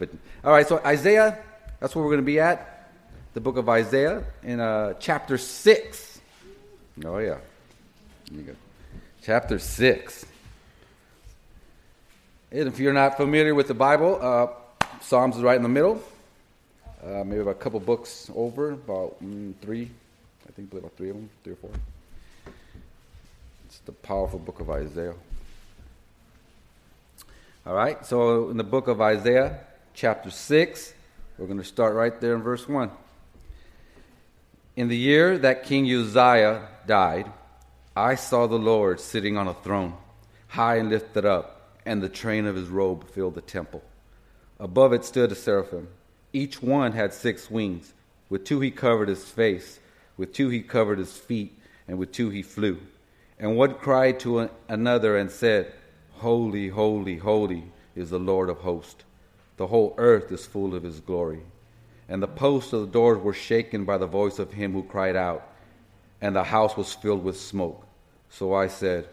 But 0.00 0.08
all 0.42 0.50
right, 0.50 0.66
so 0.66 0.80
Isaiah, 0.84 1.38
that's 1.78 1.94
where 1.94 2.02
we're 2.02 2.10
going 2.10 2.22
to 2.22 2.26
be 2.26 2.40
at. 2.40 2.88
The 3.34 3.40
book 3.40 3.58
of 3.58 3.68
Isaiah 3.68 4.24
in 4.42 4.58
uh, 4.58 4.94
chapter 4.98 5.36
six. 5.36 6.20
Oh 7.04 7.18
yeah, 7.18 7.36
There 8.30 8.40
you 8.40 8.42
go. 8.44 8.52
chapter 9.22 9.58
six. 9.58 10.24
And 12.50 12.66
if 12.66 12.80
you're 12.80 12.94
not 12.94 13.18
familiar 13.18 13.54
with 13.54 13.68
the 13.68 13.74
Bible, 13.74 14.18
uh, 14.20 14.46
Psalms 15.02 15.36
is 15.36 15.42
right 15.42 15.56
in 15.56 15.62
the 15.62 15.68
middle. 15.68 16.02
Uh, 17.04 17.22
maybe 17.24 17.40
about 17.40 17.52
a 17.52 17.54
couple 17.54 17.78
books 17.78 18.30
over, 18.34 18.70
about 18.72 19.22
mm, 19.22 19.54
three, 19.60 19.90
I 20.48 20.52
think 20.52 20.72
about 20.72 20.92
three 20.96 21.10
of 21.10 21.16
them, 21.16 21.28
three 21.44 21.52
or 21.52 21.56
four. 21.56 21.70
It's 23.66 23.78
the 23.80 23.92
powerful 23.92 24.38
book 24.38 24.60
of 24.60 24.70
Isaiah. 24.70 25.14
All 27.66 27.74
right, 27.74 28.04
so 28.06 28.48
in 28.48 28.56
the 28.56 28.64
book 28.64 28.88
of 28.88 29.00
Isaiah, 29.00 29.60
chapter 29.94 30.30
6, 30.30 30.94
we're 31.38 31.46
going 31.46 31.58
to 31.58 31.64
start 31.64 31.94
right 31.94 32.20
there 32.20 32.34
in 32.34 32.42
verse 32.42 32.68
1. 32.68 32.90
In 34.76 34.88
the 34.88 34.96
year 34.96 35.38
that 35.38 35.64
King 35.64 35.90
Uzziah 35.90 36.68
died, 36.86 37.30
I 37.96 38.14
saw 38.14 38.46
the 38.46 38.58
Lord 38.58 39.00
sitting 39.00 39.36
on 39.36 39.48
a 39.48 39.54
throne, 39.54 39.94
high 40.48 40.76
and 40.76 40.88
lifted 40.88 41.24
up, 41.24 41.78
and 41.84 42.02
the 42.02 42.08
train 42.08 42.46
of 42.46 42.54
his 42.56 42.68
robe 42.68 43.08
filled 43.08 43.34
the 43.34 43.40
temple. 43.40 43.82
Above 44.58 44.92
it 44.92 45.04
stood 45.04 45.32
a 45.32 45.34
seraphim. 45.34 45.88
Each 46.32 46.62
one 46.62 46.92
had 46.92 47.12
six 47.12 47.50
wings. 47.50 47.92
With 48.28 48.44
two 48.44 48.60
he 48.60 48.70
covered 48.70 49.08
his 49.08 49.24
face, 49.24 49.80
with 50.16 50.32
two 50.32 50.50
he 50.50 50.62
covered 50.62 50.98
his 50.98 51.16
feet, 51.16 51.58
and 51.88 51.98
with 51.98 52.12
two 52.12 52.30
he 52.30 52.42
flew. 52.42 52.78
And 53.38 53.56
one 53.56 53.74
cried 53.74 54.20
to 54.20 54.50
another 54.68 55.16
and 55.16 55.30
said, 55.30 55.72
Holy, 56.12 56.68
holy, 56.68 57.16
holy 57.16 57.64
is 57.96 58.10
the 58.10 58.18
Lord 58.18 58.48
of 58.48 58.58
hosts. 58.58 59.04
The 59.60 59.66
whole 59.66 59.94
earth 59.98 60.32
is 60.32 60.46
full 60.46 60.74
of 60.74 60.84
his 60.84 61.00
glory. 61.00 61.42
And 62.08 62.22
the 62.22 62.26
posts 62.26 62.72
of 62.72 62.80
the 62.80 62.86
doors 62.86 63.18
were 63.18 63.34
shaken 63.34 63.84
by 63.84 63.98
the 63.98 64.06
voice 64.06 64.38
of 64.38 64.54
him 64.54 64.72
who 64.72 64.82
cried 64.82 65.16
out, 65.16 65.52
and 66.18 66.34
the 66.34 66.44
house 66.44 66.78
was 66.78 66.94
filled 66.94 67.22
with 67.22 67.38
smoke. 67.38 67.86
So 68.30 68.54
I 68.54 68.68
said, 68.68 69.10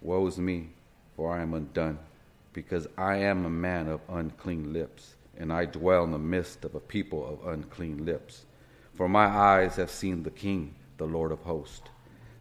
Woe 0.00 0.26
is 0.26 0.38
me, 0.38 0.70
for 1.16 1.30
I 1.30 1.42
am 1.42 1.52
undone, 1.52 1.98
because 2.54 2.86
I 2.96 3.16
am 3.16 3.44
a 3.44 3.50
man 3.50 3.88
of 3.88 4.00
unclean 4.08 4.72
lips 4.72 5.16
and 5.36 5.52
I 5.52 5.66
dwell 5.66 6.04
in 6.04 6.12
the 6.12 6.18
midst 6.18 6.64
of 6.64 6.74
a 6.74 6.80
people 6.80 7.26
of 7.26 7.52
unclean 7.52 8.06
lips. 8.06 8.46
For 8.94 9.06
my 9.06 9.26
eyes 9.26 9.76
have 9.76 9.90
seen 9.90 10.22
the 10.22 10.30
King, 10.30 10.76
the 10.96 11.04
Lord 11.04 11.30
of 11.30 11.40
hosts. 11.40 11.90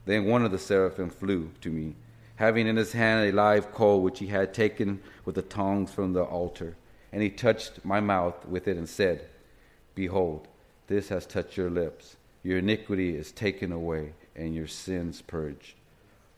Then 0.05 0.23
one 0.23 0.45
of 0.45 0.51
the 0.51 0.57
seraphim 0.57 1.09
flew 1.09 1.51
to 1.59 1.69
me, 1.69 1.97
having 2.37 2.67
in 2.67 2.77
his 2.77 2.93
hand 2.93 3.27
a 3.27 3.35
live 3.35 3.73
coal 3.73 4.01
which 4.01 4.19
he 4.19 4.27
had 4.27 4.53
taken 4.53 5.01
with 5.25 5.35
the 5.35 5.41
tongs 5.41 5.91
from 5.91 6.13
the 6.13 6.23
altar. 6.23 6.77
And 7.11 7.21
he 7.21 7.29
touched 7.29 7.83
my 7.83 7.99
mouth 7.99 8.45
with 8.45 8.67
it 8.67 8.77
and 8.77 8.87
said, 8.87 9.27
Behold, 9.95 10.47
this 10.87 11.09
has 11.09 11.25
touched 11.25 11.57
your 11.57 11.69
lips. 11.69 12.17
Your 12.43 12.59
iniquity 12.59 13.15
is 13.15 13.31
taken 13.31 13.71
away, 13.71 14.13
and 14.35 14.55
your 14.55 14.67
sins 14.67 15.21
purged. 15.21 15.73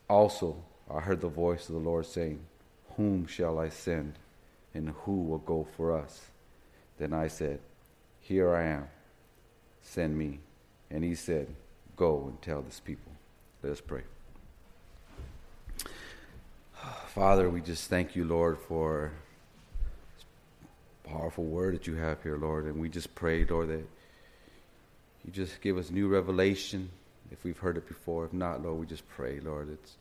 Also, 0.08 0.56
I 0.90 1.00
heard 1.00 1.20
the 1.20 1.28
voice 1.28 1.68
of 1.68 1.74
the 1.74 1.80
Lord 1.80 2.06
saying, 2.06 2.40
Whom 2.96 3.26
shall 3.26 3.58
I 3.58 3.68
send, 3.68 4.14
and 4.74 4.90
who 5.04 5.22
will 5.22 5.38
go 5.38 5.66
for 5.76 5.96
us? 5.96 6.22
Then 6.98 7.12
I 7.12 7.28
said, 7.28 7.60
Here 8.20 8.54
I 8.54 8.64
am, 8.64 8.88
send 9.82 10.18
me. 10.18 10.40
And 10.90 11.04
he 11.04 11.14
said, 11.14 11.48
Go 11.96 12.24
and 12.26 12.40
tell 12.42 12.62
this 12.62 12.80
people. 12.80 13.12
Let 13.62 13.72
us 13.72 13.80
pray. 13.80 14.02
Father, 17.08 17.48
we 17.48 17.60
just 17.60 17.88
thank 17.88 18.16
you, 18.16 18.24
Lord, 18.24 18.58
for 18.58 19.12
powerful 21.12 21.44
word 21.44 21.74
that 21.74 21.86
you 21.86 21.94
have 21.96 22.22
here, 22.22 22.38
Lord. 22.38 22.64
And 22.64 22.80
we 22.80 22.88
just 22.88 23.14
pray, 23.14 23.44
Lord, 23.44 23.68
that 23.68 23.84
you 25.24 25.30
just 25.30 25.60
give 25.60 25.76
us 25.76 25.90
new 25.90 26.08
revelation 26.08 26.88
if 27.30 27.44
we've 27.44 27.58
heard 27.58 27.76
it 27.76 27.86
before. 27.86 28.24
If 28.24 28.32
not, 28.32 28.62
Lord, 28.62 28.80
we 28.80 28.86
just 28.86 29.06
pray, 29.10 29.38
Lord. 29.40 29.68
It's 29.70 29.96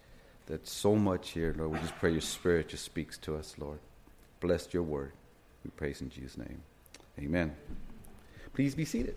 that's 0.48 0.72
so 0.72 0.96
much 0.96 1.32
here, 1.32 1.54
Lord. 1.58 1.72
We 1.72 1.80
just 1.80 1.98
pray 1.98 2.12
your 2.12 2.22
spirit 2.22 2.70
just 2.70 2.86
speaks 2.86 3.18
to 3.20 3.36
us, 3.36 3.56
Lord. 3.58 3.80
Bless 4.40 4.74
your 4.74 4.84
word. 4.84 5.12
We 5.64 5.72
praise 5.72 6.02
in 6.02 6.10
Jesus' 6.10 6.38
name. 6.38 6.62
Amen. 7.20 7.56
Please 8.54 8.74
be 8.74 8.86
seated. 8.86 9.16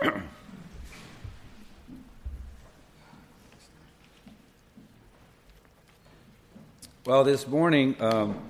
well, 7.04 7.22
this 7.22 7.46
morning, 7.46 7.94
um, 8.00 8.40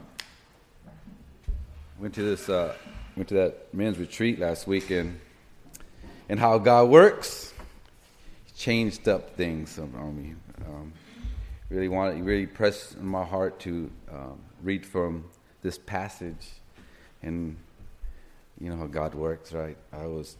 went 1.98 2.14
to 2.14 2.22
this 2.22 2.48
uh, 2.48 2.74
went 3.16 3.28
to 3.28 3.34
that 3.34 3.72
men's 3.74 3.98
retreat 3.98 4.38
last 4.38 4.66
weekend, 4.66 5.20
and 6.28 6.38
how 6.38 6.58
God 6.58 6.88
works, 6.88 7.52
changed 8.56 9.08
up 9.08 9.36
things 9.36 9.78
on 9.78 10.16
me. 10.16 10.34
Um, 10.66 10.92
really 11.70 11.88
wanted, 11.88 12.24
really 12.24 12.46
pressed 12.46 12.94
in 12.94 13.06
my 13.06 13.24
heart 13.24 13.58
to 13.60 13.90
um, 14.12 14.38
read 14.62 14.86
from 14.86 15.24
this 15.62 15.78
passage 15.78 16.46
and 17.24 17.56
you 18.60 18.70
know 18.70 18.76
how 18.76 18.86
God 18.86 19.14
works, 19.14 19.52
right? 19.52 19.76
I 19.92 20.06
was 20.06 20.36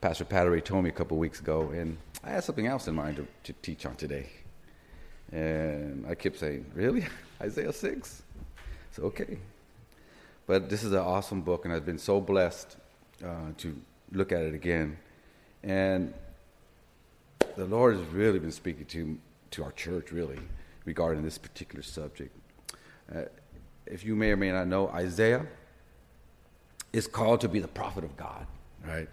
Pastor 0.00 0.24
Pattery 0.24 0.62
told 0.62 0.84
me 0.84 0.90
a 0.90 0.92
couple 0.92 1.16
weeks 1.16 1.40
ago, 1.40 1.70
and 1.70 1.96
I 2.22 2.30
had 2.30 2.44
something 2.44 2.66
else 2.66 2.88
in 2.88 2.94
mind 2.94 3.16
to, 3.16 3.26
to 3.44 3.52
teach 3.62 3.86
on 3.86 3.96
today. 3.96 4.28
And 5.32 6.06
I 6.06 6.14
kept 6.14 6.38
saying, 6.38 6.66
"Really, 6.74 7.06
Isaiah 7.40 7.72
six? 7.72 8.22
It's 8.90 8.98
okay." 8.98 9.38
But 10.46 10.68
this 10.68 10.84
is 10.84 10.92
an 10.92 10.98
awesome 10.98 11.42
book, 11.42 11.64
and 11.64 11.72
I've 11.72 11.86
been 11.86 11.98
so 11.98 12.20
blessed 12.20 12.76
uh, 13.24 13.52
to 13.58 13.76
look 14.12 14.32
at 14.32 14.42
it 14.42 14.54
again. 14.54 14.98
And 15.62 16.12
the 17.56 17.64
Lord 17.64 17.96
has 17.96 18.04
really 18.06 18.38
been 18.38 18.52
speaking 18.52 18.86
to 18.86 19.18
to 19.54 19.62
our 19.62 19.72
church, 19.72 20.10
really, 20.10 20.38
regarding 20.84 21.22
this 21.22 21.38
particular 21.38 21.82
subject. 21.82 22.36
Uh, 23.14 23.22
if 23.86 24.04
you 24.04 24.16
may 24.16 24.30
or 24.30 24.36
may 24.36 24.50
not 24.50 24.66
know, 24.66 24.88
Isaiah 24.88 25.46
is 26.92 27.06
called 27.06 27.40
to 27.42 27.48
be 27.48 27.60
the 27.60 27.68
prophet 27.68 28.02
of 28.02 28.16
God, 28.16 28.46
right? 28.84 29.08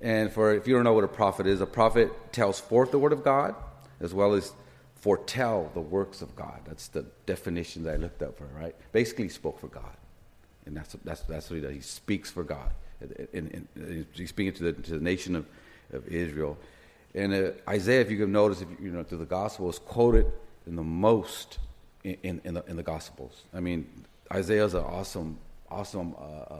And 0.00 0.30
for 0.30 0.54
if 0.54 0.68
you 0.68 0.74
don't 0.74 0.84
know 0.84 0.92
what 0.92 1.04
a 1.04 1.08
prophet 1.08 1.46
is, 1.46 1.60
a 1.60 1.66
prophet 1.66 2.32
tells 2.32 2.60
forth 2.60 2.90
the 2.90 2.98
word 2.98 3.12
of 3.12 3.24
God 3.24 3.54
as 4.00 4.14
well 4.14 4.34
as 4.34 4.52
foretell 4.94 5.70
the 5.74 5.80
works 5.80 6.22
of 6.22 6.34
God. 6.36 6.60
That's 6.66 6.88
the 6.88 7.04
definition 7.26 7.82
that 7.84 7.94
I 7.94 7.96
looked 7.96 8.22
up 8.22 8.38
for, 8.38 8.46
right? 8.56 8.74
Basically, 8.92 9.28
spoke 9.28 9.58
for 9.58 9.68
God, 9.68 9.96
and 10.66 10.76
that's 10.76 10.96
that's 11.04 11.20
that's 11.22 11.50
what 11.50 11.56
he 11.56 11.62
does. 11.62 11.72
He 11.72 11.80
speaks 11.80 12.30
for 12.30 12.42
God, 12.42 12.70
and, 13.00 13.68
and 13.76 14.06
he's 14.14 14.28
speaking 14.28 14.52
to 14.54 14.64
the 14.64 14.72
to 14.72 14.92
the 14.92 15.04
nation 15.04 15.36
of, 15.36 15.46
of 15.92 16.06
Israel. 16.08 16.56
And 17.14 17.32
uh, 17.32 17.50
Isaiah, 17.68 18.00
if 18.00 18.10
you 18.10 18.18
can 18.18 18.32
notice, 18.32 18.60
if 18.60 18.68
you, 18.70 18.76
you 18.86 18.90
know, 18.90 19.04
through 19.04 19.18
the 19.18 19.24
gospel, 19.24 19.70
is 19.70 19.78
quoted 19.78 20.26
in 20.66 20.74
the 20.74 20.82
most 20.82 21.58
in, 22.02 22.16
in, 22.22 22.40
in, 22.44 22.54
the, 22.54 22.64
in 22.66 22.76
the 22.76 22.82
gospels. 22.82 23.42
I 23.54 23.60
mean, 23.60 23.86
Isaiah 24.32 24.64
is 24.64 24.74
an 24.74 24.82
awesome, 24.82 25.38
awesome 25.70 26.14
uh, 26.18 26.54
uh, 26.54 26.56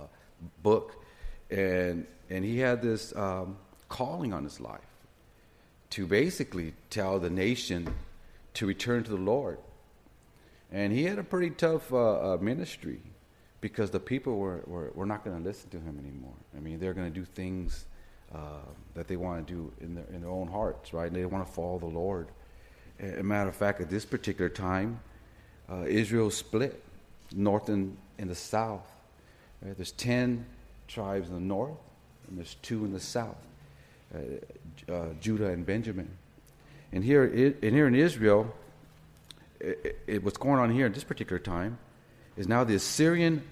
book, 0.62 1.02
and 1.50 2.06
and 2.30 2.44
he 2.44 2.58
had 2.58 2.82
this 2.82 3.14
um, 3.16 3.56
calling 3.88 4.32
on 4.32 4.44
his 4.44 4.60
life 4.60 4.80
to 5.90 6.06
basically 6.06 6.74
tell 6.90 7.18
the 7.18 7.30
nation 7.30 7.92
to 8.54 8.66
return 8.66 9.02
to 9.04 9.10
the 9.10 9.16
Lord, 9.16 9.58
and 10.70 10.92
he 10.92 11.04
had 11.04 11.18
a 11.18 11.24
pretty 11.24 11.50
tough 11.50 11.92
uh, 11.92 12.34
uh 12.34 12.36
ministry 12.40 13.00
because 13.64 13.90
the 13.90 13.98
people 13.98 14.36
were 14.36 14.62
were, 14.66 14.90
were 14.94 15.06
not 15.06 15.24
going 15.24 15.34
to 15.34 15.42
listen 15.42 15.70
to 15.70 15.78
him 15.78 15.98
anymore. 15.98 16.34
I 16.54 16.60
mean, 16.60 16.78
they're 16.78 16.92
going 16.92 17.10
to 17.10 17.18
do 17.18 17.24
things 17.24 17.86
uh, 18.30 18.58
that 18.92 19.08
they 19.08 19.16
want 19.16 19.46
to 19.46 19.50
do 19.54 19.72
in 19.80 19.94
their 19.94 20.04
in 20.12 20.20
their 20.20 20.28
own 20.28 20.48
hearts, 20.48 20.92
right? 20.92 21.06
And 21.06 21.16
they 21.16 21.24
want 21.24 21.46
to 21.46 21.50
follow 21.50 21.78
the 21.78 21.86
Lord. 21.86 22.28
As 23.00 23.20
a 23.20 23.22
matter 23.22 23.48
of 23.48 23.56
fact, 23.56 23.80
at 23.80 23.88
this 23.88 24.04
particular 24.04 24.50
time, 24.50 25.00
uh, 25.70 25.86
Israel 25.86 26.30
split 26.30 26.84
north 27.34 27.70
and 27.70 27.96
in 28.18 28.28
the 28.28 28.34
south. 28.34 28.86
Right? 29.62 29.74
There's 29.74 29.92
10 29.92 30.44
tribes 30.86 31.28
in 31.28 31.34
the 31.34 31.40
north, 31.40 31.78
and 32.28 32.36
there's 32.36 32.56
two 32.56 32.84
in 32.84 32.92
the 32.92 33.00
south 33.00 33.38
uh, 34.14 34.92
uh, 34.92 35.06
Judah 35.22 35.48
and 35.48 35.64
Benjamin. 35.64 36.10
And 36.92 37.02
here, 37.02 37.24
and 37.24 37.74
here 37.74 37.86
in 37.86 37.94
Israel, 37.94 38.54
it, 39.58 39.98
it, 40.06 40.22
what's 40.22 40.36
going 40.36 40.60
on 40.60 40.70
here 40.70 40.84
at 40.84 40.92
this 40.92 41.02
particular 41.02 41.40
time 41.40 41.78
is 42.36 42.46
now 42.46 42.62
the 42.62 42.74
Assyrian 42.74 43.42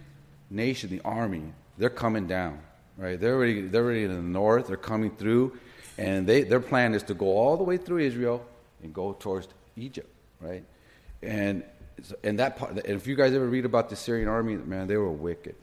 nation, 0.52 0.90
the 0.90 1.00
army, 1.04 1.52
they're 1.78 1.90
coming 1.90 2.26
down. 2.26 2.60
Right? 2.96 3.18
They're 3.18 3.34
already, 3.34 3.62
they're 3.62 3.84
already 3.84 4.04
in 4.04 4.12
the 4.12 4.20
north, 4.20 4.68
they're 4.68 4.76
coming 4.76 5.10
through, 5.10 5.58
and 5.98 6.26
they, 6.26 6.42
their 6.42 6.60
plan 6.60 6.94
is 6.94 7.02
to 7.04 7.14
go 7.14 7.26
all 7.26 7.56
the 7.56 7.64
way 7.64 7.76
through 7.76 7.98
Israel 7.98 8.46
and 8.82 8.92
go 8.92 9.12
towards 9.12 9.48
Egypt. 9.76 10.08
Right? 10.40 10.64
And 11.22 11.64
and 12.22 12.38
that 12.38 12.56
part, 12.56 12.72
and 12.72 12.84
if 12.84 13.06
you 13.06 13.14
guys 13.14 13.32
ever 13.32 13.46
read 13.46 13.64
about 13.64 13.88
the 13.88 13.96
Syrian 13.96 14.28
army, 14.28 14.56
man, 14.56 14.86
they 14.86 14.96
were 14.96 15.10
wicked. 15.10 15.54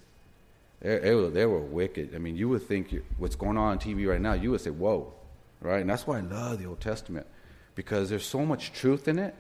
They, 0.80 0.98
they, 1.00 1.16
were, 1.16 1.30
they 1.30 1.46
were 1.46 1.60
wicked. 1.60 2.16
I 2.16 2.18
mean, 2.20 2.38
you 2.38 2.50
would 2.50 2.64
think 2.64 2.96
what's 3.18 3.36
going 3.36 3.58
on 3.58 3.72
on 3.72 3.80
TV 3.80 4.08
right 4.08 4.22
now, 4.22 4.34
you 4.34 4.52
would 4.52 4.62
say, 4.62 4.70
whoa, 4.70 5.14
right? 5.62 5.82
And 5.82 5.90
that's 5.90 6.08
why 6.08 6.20
I 6.20 6.22
love 6.22 6.60
the 6.60 6.66
Old 6.66 6.80
Testament 6.80 7.28
because 7.76 8.10
there's 8.10 8.26
so 8.26 8.46
much 8.46 8.74
truth 8.74 9.08
in 9.08 9.20
it 9.20 9.36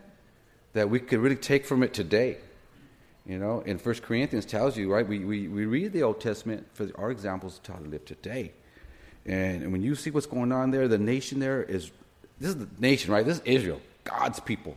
that 0.73 0.89
we 0.89 0.99
could 0.99 1.19
really 1.19 1.35
take 1.35 1.65
from 1.65 1.83
it 1.83 1.93
today. 1.93 2.37
You 3.29 3.37
know, 3.37 3.61
in 3.61 3.77
First 3.77 4.01
Corinthians 4.01 4.43
tells 4.43 4.75
you, 4.75 4.91
right, 4.91 5.07
we, 5.07 5.19
we, 5.19 5.47
we 5.47 5.67
read 5.67 5.93
the 5.93 6.01
Old 6.01 6.19
Testament 6.19 6.65
for 6.73 6.89
our 6.95 7.11
examples 7.11 7.59
to 7.59 7.73
how 7.73 7.77
to 7.77 7.87
live 7.87 8.03
today. 8.03 8.53
And, 9.27 9.61
and 9.61 9.71
when 9.71 9.83
you 9.83 9.93
see 9.93 10.09
what's 10.09 10.25
going 10.25 10.51
on 10.51 10.71
there, 10.71 10.87
the 10.87 10.97
nation 10.97 11.39
there 11.39 11.61
is, 11.61 11.91
this 12.39 12.49
is 12.49 12.55
the 12.55 12.67
nation, 12.79 13.13
right? 13.13 13.23
This 13.23 13.37
is 13.37 13.43
Israel, 13.45 13.81
God's 14.03 14.39
people. 14.39 14.75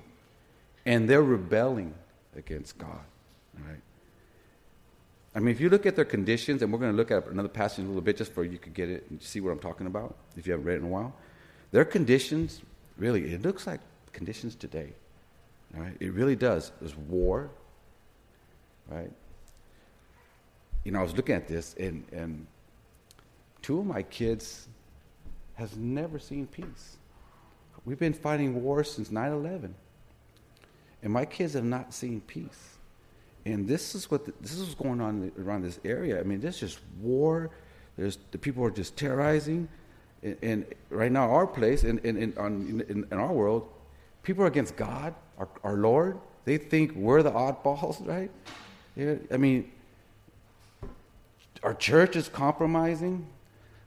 And 0.84 1.08
they're 1.08 1.22
rebelling 1.22 1.94
against 2.37 2.76
God, 2.76 3.00
right? 3.54 3.81
I 5.34 5.38
mean, 5.38 5.54
if 5.54 5.58
you 5.58 5.70
look 5.70 5.87
at 5.87 5.96
their 5.96 6.04
conditions, 6.04 6.60
and 6.60 6.70
we're 6.70 6.78
going 6.78 6.93
to 6.93 6.96
look 6.96 7.10
at 7.10 7.26
another 7.28 7.49
passage 7.49 7.87
a 7.87 7.88
little 7.88 8.02
bit 8.02 8.19
just 8.19 8.34
for 8.34 8.44
you 8.44 8.58
could 8.58 8.75
get 8.75 8.90
it 8.90 9.06
and 9.08 9.22
see 9.22 9.40
what 9.40 9.50
I'm 9.50 9.60
talking 9.60 9.87
about 9.87 10.14
if 10.37 10.46
you 10.46 10.52
haven't 10.52 10.66
read 10.66 10.75
it 10.75 10.81
in 10.81 10.84
a 10.84 10.88
while. 10.88 11.14
Their 11.70 11.87
conditions, 11.87 12.60
really, 12.99 13.32
it 13.32 13.40
looks 13.40 13.66
like 13.66 13.81
conditions 14.12 14.54
today. 14.54 14.93
Right? 15.72 15.96
It 16.00 16.12
really 16.12 16.37
does. 16.37 16.70
There's 16.82 16.94
war, 16.94 17.49
right? 18.88 19.11
You 20.84 20.93
know, 20.93 21.00
I 21.00 21.02
was 21.02 21.17
looking 21.17 21.34
at 21.34 21.46
this, 21.46 21.75
and, 21.79 22.05
and 22.12 22.46
two 23.62 23.79
of 23.79 23.87
my 23.87 24.02
kids 24.02 24.69
has 25.55 25.76
never 25.76 26.19
seen 26.19 26.46
peace. 26.46 26.96
We've 27.84 27.99
been 27.99 28.12
fighting 28.12 28.62
wars 28.62 28.90
since 28.90 29.08
9/11, 29.08 29.73
and 31.02 31.12
my 31.12 31.25
kids 31.25 31.55
have 31.55 31.64
not 31.64 31.93
seen 31.93 32.20
peace. 32.20 32.76
And 33.44 33.67
this 33.67 33.94
is 33.94 34.11
what 34.11 34.25
the, 34.25 34.32
this 34.40 34.52
is 34.52 34.62
what's 34.62 34.75
going 34.75 35.00
on 35.00 35.32
around 35.38 35.62
this 35.62 35.81
area. 35.85 36.20
I 36.20 36.23
mean, 36.23 36.40
there's 36.40 36.61
just 36.61 36.78
war. 37.00 37.50
There's 37.96 38.19
the 38.31 38.38
people 38.38 38.64
are 38.64 38.70
just 38.70 38.96
terrorizing, 38.96 39.69
and, 40.23 40.37
and 40.43 40.67
right 40.90 41.11
now 41.11 41.31
our 41.31 41.46
place 41.46 41.82
in 41.82 41.99
in, 41.99 42.17
in, 42.17 42.32
in, 42.88 43.06
in 43.11 43.19
our 43.19 43.32
world, 43.32 43.69
people 44.23 44.44
are 44.44 44.49
against 44.49 44.76
God, 44.76 45.14
our, 45.38 45.49
our 45.64 45.76
Lord. 45.76 46.19
They 46.44 46.58
think 46.58 46.94
we're 46.94 47.23
the 47.23 47.32
oddballs, 47.32 48.06
right? 48.06 48.31
Yeah, 48.96 49.14
I 49.30 49.36
mean, 49.36 49.70
our 51.62 51.74
church 51.74 52.16
is 52.16 52.28
compromising. 52.28 53.26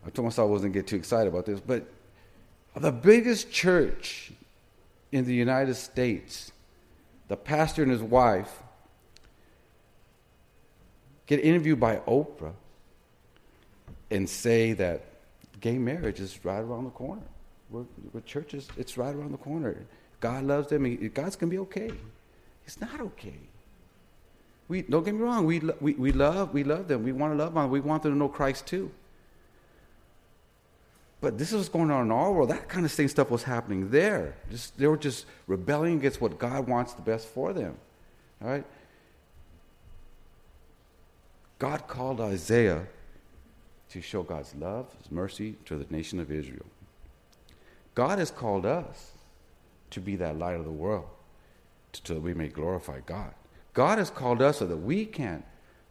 I 0.05 0.09
told 0.09 0.25
myself 0.25 0.47
I 0.47 0.51
wasn't 0.51 0.73
get 0.73 0.87
too 0.87 0.95
excited 0.95 1.27
about 1.27 1.45
this, 1.45 1.59
but 1.59 1.85
the 2.75 2.91
biggest 2.91 3.51
church 3.51 4.31
in 5.11 5.25
the 5.25 5.33
United 5.33 5.75
States, 5.75 6.51
the 7.27 7.37
pastor 7.37 7.83
and 7.83 7.91
his 7.91 8.01
wife 8.01 8.61
get 11.27 11.39
interviewed 11.39 11.79
by 11.79 11.97
Oprah 12.07 12.53
and 14.11 14.29
say 14.29 14.73
that 14.73 15.05
gay 15.59 15.77
marriage 15.77 16.19
is 16.19 16.43
right 16.43 16.59
around 16.59 16.85
the 16.85 16.91
corner. 16.91 17.23
We're, 17.69 17.85
we're 18.13 18.21
churches, 18.21 18.67
it's 18.77 18.97
right 18.97 19.13
around 19.15 19.31
the 19.31 19.37
corner. 19.37 19.75
God 20.19 20.43
loves 20.43 20.69
them. 20.69 20.83
God's 21.13 21.35
going 21.35 21.49
to 21.49 21.55
be 21.55 21.59
okay. 21.59 21.91
It's 22.65 22.79
not 22.79 22.99
okay. 22.99 23.37
We 24.67 24.81
don't 24.81 25.03
get 25.03 25.13
me 25.13 25.21
wrong. 25.21 25.45
We, 25.45 25.59
we, 25.79 25.93
we 25.93 26.11
love 26.11 26.53
we 26.53 26.63
love 26.63 26.87
them. 26.87 27.03
We 27.03 27.11
want 27.11 27.33
to 27.33 27.37
love 27.37 27.53
them. 27.53 27.69
We 27.69 27.79
want 27.79 28.03
them 28.03 28.13
to 28.13 28.17
know 28.17 28.29
Christ 28.29 28.65
too. 28.65 28.91
But 31.21 31.37
this 31.37 31.51
is 31.51 31.57
what's 31.57 31.69
going 31.69 31.91
on 31.91 32.05
in 32.05 32.11
our 32.11 32.31
world. 32.31 32.49
That 32.49 32.67
kind 32.67 32.85
of 32.85 32.91
same 32.91 33.07
stuff 33.07 33.29
was 33.31 33.43
happening 33.43 33.89
there. 33.89 34.35
Just 34.49 34.77
they 34.77 34.87
were 34.87 34.97
just 34.97 35.25
rebelling 35.47 35.97
against 35.97 36.21
what 36.21 36.37
God 36.37 36.67
wants 36.67 36.93
the 36.93 37.01
best 37.01 37.27
for 37.27 37.53
them. 37.53 37.77
All 38.41 38.49
right. 38.49 38.65
God 41.57 41.87
called 41.87 42.19
Isaiah 42.19 42.85
to 43.89 44.01
show 44.01 44.23
God's 44.23 44.53
love, 44.55 44.87
His 45.01 45.11
mercy 45.11 45.55
to 45.65 45.77
the 45.77 45.85
nation 45.89 46.19
of 46.19 46.31
Israel. 46.31 46.65
God 47.93 48.19
has 48.19 48.29
called 48.29 48.65
us 48.65 49.11
to 49.91 50.01
be 50.01 50.15
that 50.17 50.37
light 50.37 50.55
of 50.55 50.65
the 50.65 50.71
world, 50.71 51.07
so 52.03 52.15
that 52.15 52.19
we 52.19 52.33
may 52.33 52.49
glorify 52.49 52.99
God. 53.05 53.33
God 53.75 53.99
has 53.99 54.09
called 54.09 54.41
us 54.41 54.57
so 54.59 54.65
that 54.65 54.77
we 54.77 55.05
can't 55.05 55.45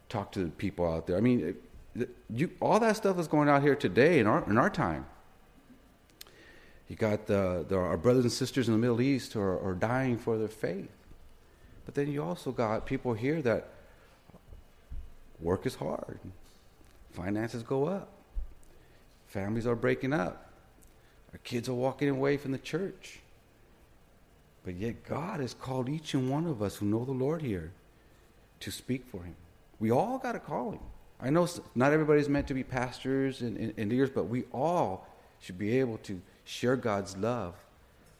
talk 0.09 0.33
to 0.33 0.41
the 0.41 0.51
people 0.51 0.91
out 0.91 1.07
there. 1.07 1.17
I 1.17 1.21
mean, 1.21 1.55
you, 2.29 2.51
all 2.61 2.81
that 2.81 2.97
stuff 2.97 3.19
is 3.19 3.29
going 3.29 3.49
out 3.49 3.63
here 3.63 3.77
today 3.77 4.19
in 4.19 4.27
our 4.27 4.43
in 4.51 4.59
our 4.59 4.71
time. 4.71 5.07
You 6.89 6.97
got 6.97 7.27
the, 7.27 7.65
the, 7.67 7.77
our 7.77 7.97
brothers 7.97 8.25
and 8.25 8.33
sisters 8.33 8.69
in 8.69 8.75
the 8.75 8.79
Middle 8.79 9.01
East 9.01 9.33
who 9.33 9.41
are, 9.41 9.59
are 9.61 9.75
dying 9.75 10.19
for 10.19 10.37
their 10.37 10.49
faith, 10.49 10.91
but 11.87 11.95
then 11.95 12.11
you 12.11 12.23
also 12.23 12.53
got 12.53 12.85
people 12.85 13.15
here 13.15 13.41
that 13.43 13.69
work 15.41 15.65
is 15.67 15.75
hard, 15.75 16.19
finances 17.13 17.63
go 17.63 17.87
up, 17.87 18.11
families 19.27 19.67
are 19.67 19.77
breaking 19.77 20.13
up, 20.13 20.51
our 21.33 21.39
kids 21.39 21.69
are 21.69 21.75
walking 21.75 22.09
away 22.09 22.37
from 22.37 22.53
the 22.53 22.59
church. 22.59 23.21
But 24.65 24.77
yet, 24.77 25.05
God 25.05 25.41
has 25.41 25.55
called 25.55 25.89
each 25.89 26.15
and 26.15 26.31
one 26.31 26.47
of 26.47 26.63
us 26.63 26.77
who 26.77 26.87
know 26.87 27.05
the 27.05 27.13
Lord 27.13 27.43
here 27.43 27.71
to 28.61 28.71
speak 28.71 29.05
for 29.07 29.23
Him. 29.23 29.37
We 29.79 29.91
all 29.91 30.19
got 30.19 30.35
a 30.35 30.39
calling. 30.39 30.81
I 31.21 31.31
know 31.31 31.47
not 31.75 31.93
everybody's 31.93 32.29
meant 32.29 32.49
to 32.49 32.55
be 32.55 32.65
pastors 32.65 33.43
and, 33.43 33.57
and, 33.57 33.75
and 33.77 33.91
leaders, 33.91 34.11
but 34.11 34.25
we 34.25 34.45
all 34.53 35.07
should 35.41 35.59
be 35.59 35.79
able 35.79 35.99
to 35.99 36.21
share 36.45 36.77
God's 36.77 37.17
love 37.17 37.55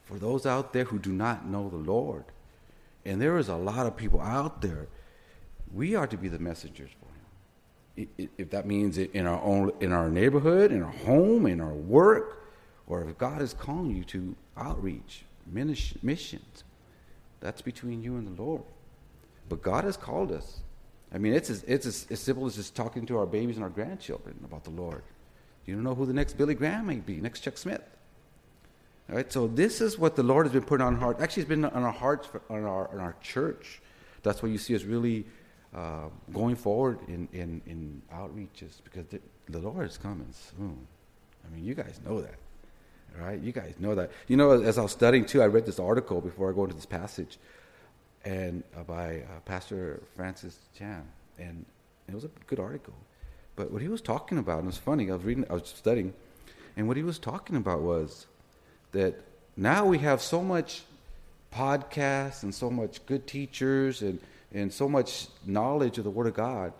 for 0.05 0.19
those 0.19 0.45
out 0.45 0.71
there 0.71 0.85
who 0.85 0.99
do 0.99 1.11
not 1.11 1.47
know 1.47 1.69
the 1.69 1.77
Lord. 1.77 2.25
And 3.05 3.19
there 3.19 3.37
is 3.37 3.49
a 3.49 3.55
lot 3.55 3.87
of 3.87 3.97
people 3.97 4.21
out 4.21 4.61
there. 4.61 4.87
We 5.73 5.95
are 5.95 6.07
to 6.07 6.17
be 6.17 6.27
the 6.27 6.39
messengers 6.39 6.91
for 6.99 8.03
Him. 8.03 8.29
If 8.37 8.51
that 8.51 8.67
means 8.67 8.97
in 8.99 9.25
our 9.25 9.41
own, 9.41 9.71
in 9.79 9.91
our 9.91 10.09
neighborhood, 10.09 10.71
in 10.71 10.83
our 10.83 10.91
home, 10.91 11.47
in 11.47 11.59
our 11.59 11.73
work, 11.73 12.43
or 12.87 13.03
if 13.03 13.17
God 13.17 13.41
is 13.41 13.53
calling 13.53 13.95
you 13.95 14.03
to 14.05 14.35
outreach, 14.57 15.23
missions. 15.45 16.63
That's 17.39 17.61
between 17.61 18.01
you 18.01 18.17
and 18.17 18.27
the 18.27 18.41
Lord. 18.41 18.63
But 19.49 19.61
God 19.61 19.83
has 19.83 19.97
called 19.97 20.31
us. 20.31 20.59
I 21.13 21.17
mean, 21.17 21.33
it's 21.33 21.49
as, 21.49 21.63
it's 21.63 21.85
as, 21.85 22.07
as 22.09 22.19
simple 22.19 22.45
as 22.45 22.55
just 22.55 22.75
talking 22.75 23.05
to 23.05 23.17
our 23.17 23.25
babies 23.25 23.55
and 23.55 23.63
our 23.63 23.69
grandchildren 23.69 24.35
about 24.43 24.63
the 24.63 24.71
Lord. 24.71 25.03
You 25.65 25.75
don't 25.75 25.83
know 25.83 25.95
who 25.95 26.05
the 26.05 26.13
next 26.13 26.33
Billy 26.37 26.55
Graham 26.55 26.87
may 26.87 26.95
be, 26.95 27.21
next 27.21 27.41
Chuck 27.41 27.57
Smith. 27.57 27.81
All 29.09 29.15
right, 29.15 29.31
so 29.31 29.47
this 29.47 29.81
is 29.81 29.99
what 29.99 30.15
the 30.15 30.23
Lord 30.23 30.47
has 30.47 30.53
been 30.53 30.63
putting 30.63 30.85
on 30.85 30.95
our 30.95 30.99
heart. 30.99 31.21
Actually, 31.21 31.41
it's 31.43 31.49
been 31.49 31.65
on 31.65 31.83
our 31.83 31.91
hearts, 31.91 32.27
for, 32.27 32.41
on 32.49 32.63
our 32.63 32.91
on 32.91 32.99
our 32.99 33.15
church. 33.21 33.81
That's 34.23 34.41
why 34.41 34.49
you 34.49 34.57
see 34.57 34.75
us 34.75 34.83
really 34.83 35.25
uh, 35.75 36.09
going 36.33 36.55
forward 36.55 36.99
in, 37.07 37.27
in, 37.31 37.61
in 37.67 38.01
outreaches 38.11 38.81
because 38.83 39.05
the, 39.07 39.21
the 39.49 39.59
Lord 39.59 39.87
is 39.87 39.97
coming 39.97 40.27
soon. 40.31 40.87
I 41.45 41.55
mean, 41.55 41.63
you 41.63 41.75
guys 41.75 41.99
know 42.03 42.21
that 42.21 42.33
right? 43.19 43.39
You 43.39 43.51
guys 43.51 43.73
know 43.79 43.95
that. 43.95 44.11
You 44.27 44.37
know, 44.37 44.51
as 44.51 44.77
I 44.77 44.81
was 44.81 44.91
studying 44.91 45.25
too, 45.25 45.41
I 45.41 45.47
read 45.47 45.65
this 45.65 45.79
article 45.79 46.21
before 46.21 46.49
I 46.49 46.53
go 46.53 46.63
into 46.63 46.75
this 46.75 46.85
passage, 46.85 47.37
and 48.23 48.63
uh, 48.75 48.83
by 48.83 49.17
uh, 49.17 49.39
Pastor 49.45 50.01
Francis 50.15 50.57
Chan, 50.77 51.03
and 51.37 51.65
it 52.07 52.15
was 52.15 52.23
a 52.23 52.29
good 52.47 52.59
article. 52.59 52.93
But 53.55 53.71
what 53.71 53.81
he 53.81 53.87
was 53.87 54.01
talking 54.01 54.37
about, 54.37 54.59
and 54.59 54.65
it 54.65 54.67
was 54.67 54.77
funny. 54.77 55.09
I 55.09 55.15
was 55.15 55.23
reading, 55.23 55.45
I 55.49 55.53
was 55.53 55.67
studying, 55.67 56.13
and 56.75 56.87
what 56.87 56.97
he 56.97 57.03
was 57.03 57.19
talking 57.19 57.55
about 57.55 57.81
was 57.81 58.27
that 58.91 59.15
now 59.55 59.85
we 59.85 59.99
have 59.99 60.21
so 60.21 60.41
much 60.41 60.83
podcasts 61.53 62.43
and 62.43 62.53
so 62.53 62.69
much 62.69 63.05
good 63.05 63.25
teachers 63.27 64.01
and 64.01 64.19
and 64.53 64.71
so 64.73 64.87
much 64.87 65.27
knowledge 65.45 65.97
of 65.97 66.03
the 66.05 66.09
Word 66.09 66.27
of 66.27 66.33
God, 66.33 66.71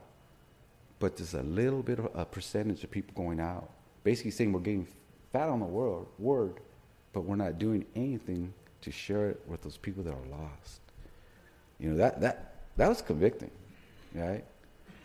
but 0.99 1.17
there's 1.17 1.33
a 1.33 1.43
little 1.43 1.83
bit 1.83 1.99
of 1.99 2.09
a 2.15 2.25
percentage 2.25 2.83
of 2.83 2.91
people 2.91 3.13
going 3.15 3.39
out, 3.39 3.69
basically 4.03 4.31
saying 4.31 4.53
we're 4.53 4.61
getting 4.61 4.87
fat 5.35 5.49
on 5.49 5.59
the 5.59 5.65
word, 5.65 6.05
word, 6.17 6.61
but 7.11 7.25
we're 7.25 7.35
not 7.35 7.59
doing 7.59 7.85
anything 7.93 8.53
to 8.79 8.89
share 8.89 9.29
it 9.29 9.41
with 9.47 9.61
those 9.63 9.75
people 9.75 10.01
that 10.01 10.13
are 10.13 10.27
lost. 10.31 10.79
You 11.77 11.89
know, 11.89 11.97
that, 11.97 12.21
that, 12.21 12.53
that 12.77 12.87
was 12.87 13.01
convicting, 13.01 13.51
right? 14.13 14.45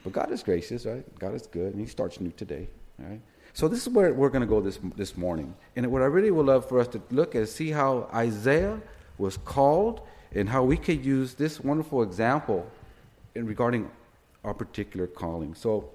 But 0.05 0.13
God 0.13 0.31
is 0.31 0.45
gracious, 0.45 0.87
right? 0.87 1.05
God 1.19 1.35
is 1.35 1.49
good, 1.49 1.73
and 1.73 1.81
He 1.81 1.87
starts 1.89 2.21
new 2.21 2.31
today, 2.31 2.69
right? 3.01 3.21
So 3.55 3.67
this 3.67 3.85
is 3.85 3.89
where 3.89 4.15
we're 4.15 4.29
going 4.29 4.43
to 4.43 4.47
go 4.47 4.61
this, 4.61 4.79
this 4.95 5.17
morning. 5.17 5.53
And 5.75 5.91
what 5.91 6.01
I 6.01 6.05
really 6.05 6.31
would 6.31 6.47
love 6.47 6.69
for 6.69 6.79
us 6.79 6.87
to 6.89 7.03
look 7.11 7.35
at 7.35 7.43
is 7.43 7.53
see 7.53 7.73
how 7.73 8.09
Isaiah 8.15 8.81
was 9.19 9.37
called 9.37 10.01
and 10.33 10.49
how 10.49 10.63
we 10.63 10.77
could 10.77 11.05
use 11.05 11.35
this 11.35 11.59
wonderful 11.59 12.05
example 12.05 12.71
in 13.35 13.47
regarding 13.47 13.91
our 14.45 14.55
particular 14.55 15.09
calling. 15.09 15.57
So 15.57 15.91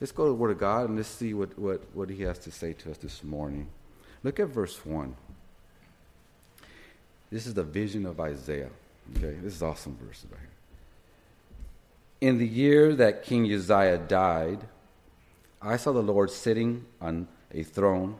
let's 0.00 0.12
go 0.12 0.26
to 0.26 0.28
the 0.28 0.36
Word 0.36 0.52
of 0.52 0.58
God 0.58 0.90
and 0.90 0.96
let's 0.96 1.08
see 1.08 1.34
what, 1.34 1.58
what, 1.58 1.82
what 1.92 2.08
He 2.08 2.22
has 2.22 2.38
to 2.40 2.52
say 2.52 2.72
to 2.74 2.92
us 2.92 2.98
this 2.98 3.24
morning. 3.24 3.66
Look 4.22 4.38
at 4.40 4.48
verse 4.48 4.84
1. 4.84 5.16
This 7.30 7.46
is 7.46 7.54
the 7.54 7.62
vision 7.62 8.06
of 8.06 8.20
Isaiah. 8.20 8.70
Okay, 9.16 9.36
this 9.42 9.54
is 9.54 9.62
awesome 9.62 9.96
verse 10.04 10.24
right 10.30 10.40
here. 10.40 12.28
In 12.28 12.38
the 12.38 12.46
year 12.46 12.94
that 12.96 13.24
King 13.24 13.50
Uzziah 13.50 13.98
died, 13.98 14.60
I 15.62 15.76
saw 15.76 15.92
the 15.92 16.02
Lord 16.02 16.30
sitting 16.30 16.84
on 17.00 17.28
a 17.52 17.62
throne, 17.62 18.16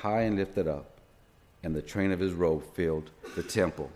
high 0.00 0.22
and 0.22 0.36
lifted 0.36 0.66
up, 0.66 0.98
and 1.62 1.74
the 1.74 1.82
train 1.82 2.10
of 2.10 2.20
his 2.20 2.32
robe 2.32 2.64
filled 2.74 3.10
the 3.36 3.42
temple. 3.42 3.90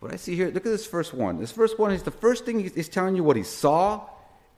What 0.00 0.12
I 0.12 0.16
see 0.16 0.34
here, 0.36 0.46
look 0.46 0.66
at 0.66 0.70
this 0.70 0.86
first 0.86 1.14
one. 1.14 1.38
This 1.38 1.52
first 1.52 1.78
one 1.78 1.92
is 1.92 2.02
the 2.02 2.10
first 2.10 2.44
thing 2.44 2.60
he's 2.60 2.88
telling 2.88 3.16
you 3.16 3.24
what 3.24 3.36
he 3.36 3.42
saw, 3.42 4.02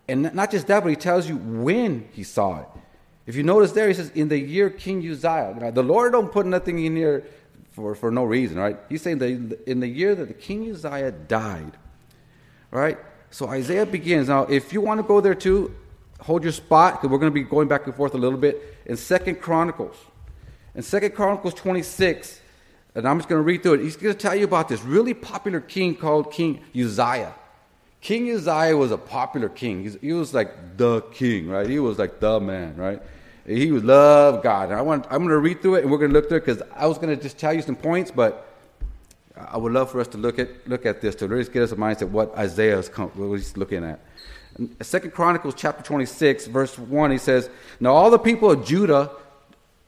and 0.08 0.34
not 0.34 0.50
just 0.50 0.66
that, 0.66 0.82
but 0.82 0.90
he 0.90 0.96
tells 0.96 1.28
you 1.28 1.36
when 1.36 2.08
he 2.12 2.24
saw 2.24 2.60
it. 2.60 2.68
If 3.26 3.36
you 3.36 3.42
notice 3.42 3.72
there, 3.72 3.88
he 3.88 3.94
says, 3.94 4.10
in 4.14 4.28
the 4.28 4.38
year 4.38 4.68
King 4.70 4.98
Uzziah. 5.08 5.56
Now, 5.58 5.70
the 5.70 5.82
Lord 5.82 6.12
don't 6.12 6.32
put 6.32 6.46
nothing 6.46 6.84
in 6.84 6.96
here 6.96 7.24
for, 7.70 7.94
for 7.94 8.10
no 8.10 8.24
reason, 8.24 8.58
right? 8.58 8.78
He's 8.88 9.02
saying 9.02 9.18
that 9.18 9.62
in 9.66 9.80
the 9.80 9.88
year 9.88 10.14
that 10.14 10.28
the 10.28 10.34
King 10.34 10.70
Uzziah 10.70 11.12
died, 11.12 11.72
right? 12.70 12.98
So 13.30 13.48
Isaiah 13.48 13.86
begins. 13.86 14.28
Now, 14.28 14.42
if 14.44 14.72
you 14.72 14.80
want 14.80 14.98
to 14.98 15.06
go 15.06 15.20
there 15.20 15.34
too, 15.34 15.74
hold 16.20 16.42
your 16.42 16.52
spot 16.52 16.94
because 16.94 17.10
we're 17.10 17.18
going 17.18 17.32
to 17.32 17.34
be 17.34 17.44
going 17.44 17.68
back 17.68 17.86
and 17.86 17.94
forth 17.94 18.14
a 18.14 18.18
little 18.18 18.38
bit 18.38 18.78
in 18.86 18.96
Second 18.96 19.40
Chronicles. 19.40 19.96
In 20.74 20.82
Second 20.82 21.14
Chronicles 21.14 21.54
26, 21.54 22.40
and 22.94 23.08
I'm 23.08 23.18
just 23.18 23.28
going 23.28 23.38
to 23.38 23.44
read 23.44 23.62
through 23.62 23.74
it. 23.74 23.80
He's 23.80 23.96
going 23.96 24.14
to 24.14 24.20
tell 24.20 24.34
you 24.34 24.44
about 24.44 24.68
this 24.68 24.82
really 24.82 25.14
popular 25.14 25.60
king 25.60 25.94
called 25.94 26.30
King 26.30 26.60
Uzziah. 26.74 27.34
King 28.02 28.30
Uzziah 28.32 28.76
was 28.76 28.90
a 28.90 28.98
popular 28.98 29.48
king. 29.48 29.96
He 30.00 30.12
was 30.12 30.34
like 30.34 30.76
the 30.76 31.00
king, 31.12 31.48
right? 31.48 31.68
He 31.68 31.78
was 31.78 31.98
like 31.98 32.20
the 32.20 32.40
man, 32.40 32.76
right? 32.76 33.00
He 33.46 33.70
would 33.70 33.84
love 33.84 34.42
God. 34.42 34.70
And 34.70 34.78
I 34.78 34.82
want, 34.82 35.06
I'm 35.08 35.18
going 35.18 35.28
to 35.30 35.38
read 35.38 35.62
through 35.62 35.76
it, 35.76 35.82
and 35.82 35.90
we're 35.90 35.98
going 35.98 36.10
to 36.10 36.14
look 36.14 36.28
through 36.28 36.38
it 36.38 36.46
because 36.46 36.62
I 36.74 36.86
was 36.86 36.98
going 36.98 37.16
to 37.16 37.22
just 37.22 37.38
tell 37.38 37.52
you 37.52 37.62
some 37.62 37.76
points, 37.76 38.10
but 38.10 38.48
I 39.36 39.56
would 39.56 39.72
love 39.72 39.90
for 39.90 40.00
us 40.00 40.08
to 40.08 40.18
look 40.18 40.38
at 40.38 40.68
look 40.68 40.84
at 40.84 41.00
this 41.00 41.14
to 41.16 41.28
really 41.28 41.44
get 41.44 41.62
us 41.62 41.72
a 41.72 41.76
mindset 41.76 42.08
what 42.10 42.36
Isaiah 42.36 42.78
is 42.78 42.88
what 42.88 43.36
he's 43.36 43.56
looking 43.56 43.84
at. 43.84 44.00
Second 44.82 45.12
Chronicles 45.12 45.54
chapter 45.56 45.82
26, 45.82 46.46
verse 46.48 46.78
1, 46.78 47.10
he 47.10 47.18
says, 47.18 47.48
Now 47.80 47.94
all 47.94 48.10
the 48.10 48.18
people 48.18 48.50
of 48.50 48.66
Judah 48.66 49.10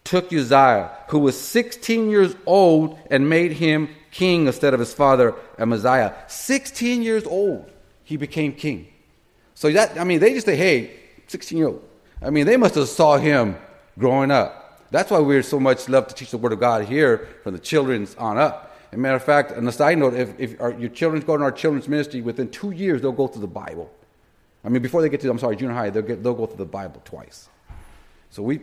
took 0.05 0.33
Uzziah, 0.33 0.91
who 1.09 1.19
was 1.19 1.39
16 1.39 2.11
years 2.11 2.35
old, 2.47 2.99
and 3.11 3.29
made 3.29 3.53
him 3.53 3.89
king 4.11 4.47
instead 4.47 4.73
of 4.73 4.81
his 4.81 4.95
father 4.95 5.35
Amaziah. 5.59 6.15
16 6.29 7.03
years 7.03 7.27
old, 7.27 7.71
he 8.05 8.17
became 8.17 8.53
king. 8.53 8.89
So 9.55 9.71
that, 9.73 9.99
I 9.99 10.05
mean, 10.05 10.21
they 10.21 10.35
just 10.35 10.47
say, 10.47 10.57
hey, 10.57 10.97
16 11.27 11.59
year 11.59 11.69
old. 11.69 11.83
I 12.23 12.31
mean, 12.31 12.47
they 12.47 12.57
must 12.57 12.75
have 12.75 12.89
saw 12.89 13.17
him 13.17 13.57
growing 13.99 14.31
up. 14.31 14.83
That's 14.91 15.11
why 15.11 15.19
we're 15.19 15.43
so 15.43 15.59
much 15.59 15.89
love 15.89 16.07
to 16.09 16.15
teach 16.15 16.31
the 16.31 16.39
Word 16.39 16.53
of 16.53 16.61
God 16.61 16.85
here 16.85 17.29
from 17.43 17.53
the 17.53 17.59
children's 17.59 18.15
on 18.17 18.39
up. 18.39 18.79
As 18.93 18.97
a 18.97 19.01
matter 19.01 19.17
of 19.17 19.25
fact, 19.25 19.53
on 19.53 19.67
a 19.67 19.73
side 19.73 19.99
note, 19.99 20.15
if, 20.15 20.39
if 20.39 20.61
our, 20.61 20.73
your 20.73 20.89
children 20.89 21.21
go 21.23 21.35
in 21.35 21.43
our 21.43 21.51
children's 21.51 21.89
ministry, 21.89 22.21
within 22.21 22.49
two 22.49 22.71
years, 22.71 23.03
they'll 23.03 23.13
go 23.13 23.27
through 23.27 23.41
the 23.41 23.47
Bible. 23.49 23.91
I 24.65 24.69
mean, 24.69 24.83
before 24.83 25.03
they 25.03 25.09
get 25.09 25.21
to, 25.23 25.31
I'm 25.31 25.39
sorry, 25.39 25.57
junior 25.57 25.75
high, 25.75 25.91
they'll, 25.91 26.03
get, 26.03 26.23
they'll 26.23 26.35
go 26.35 26.47
through 26.47 26.59
the 26.59 26.65
Bible 26.65 27.03
twice. 27.05 27.49
So 28.31 28.43
we, 28.43 28.61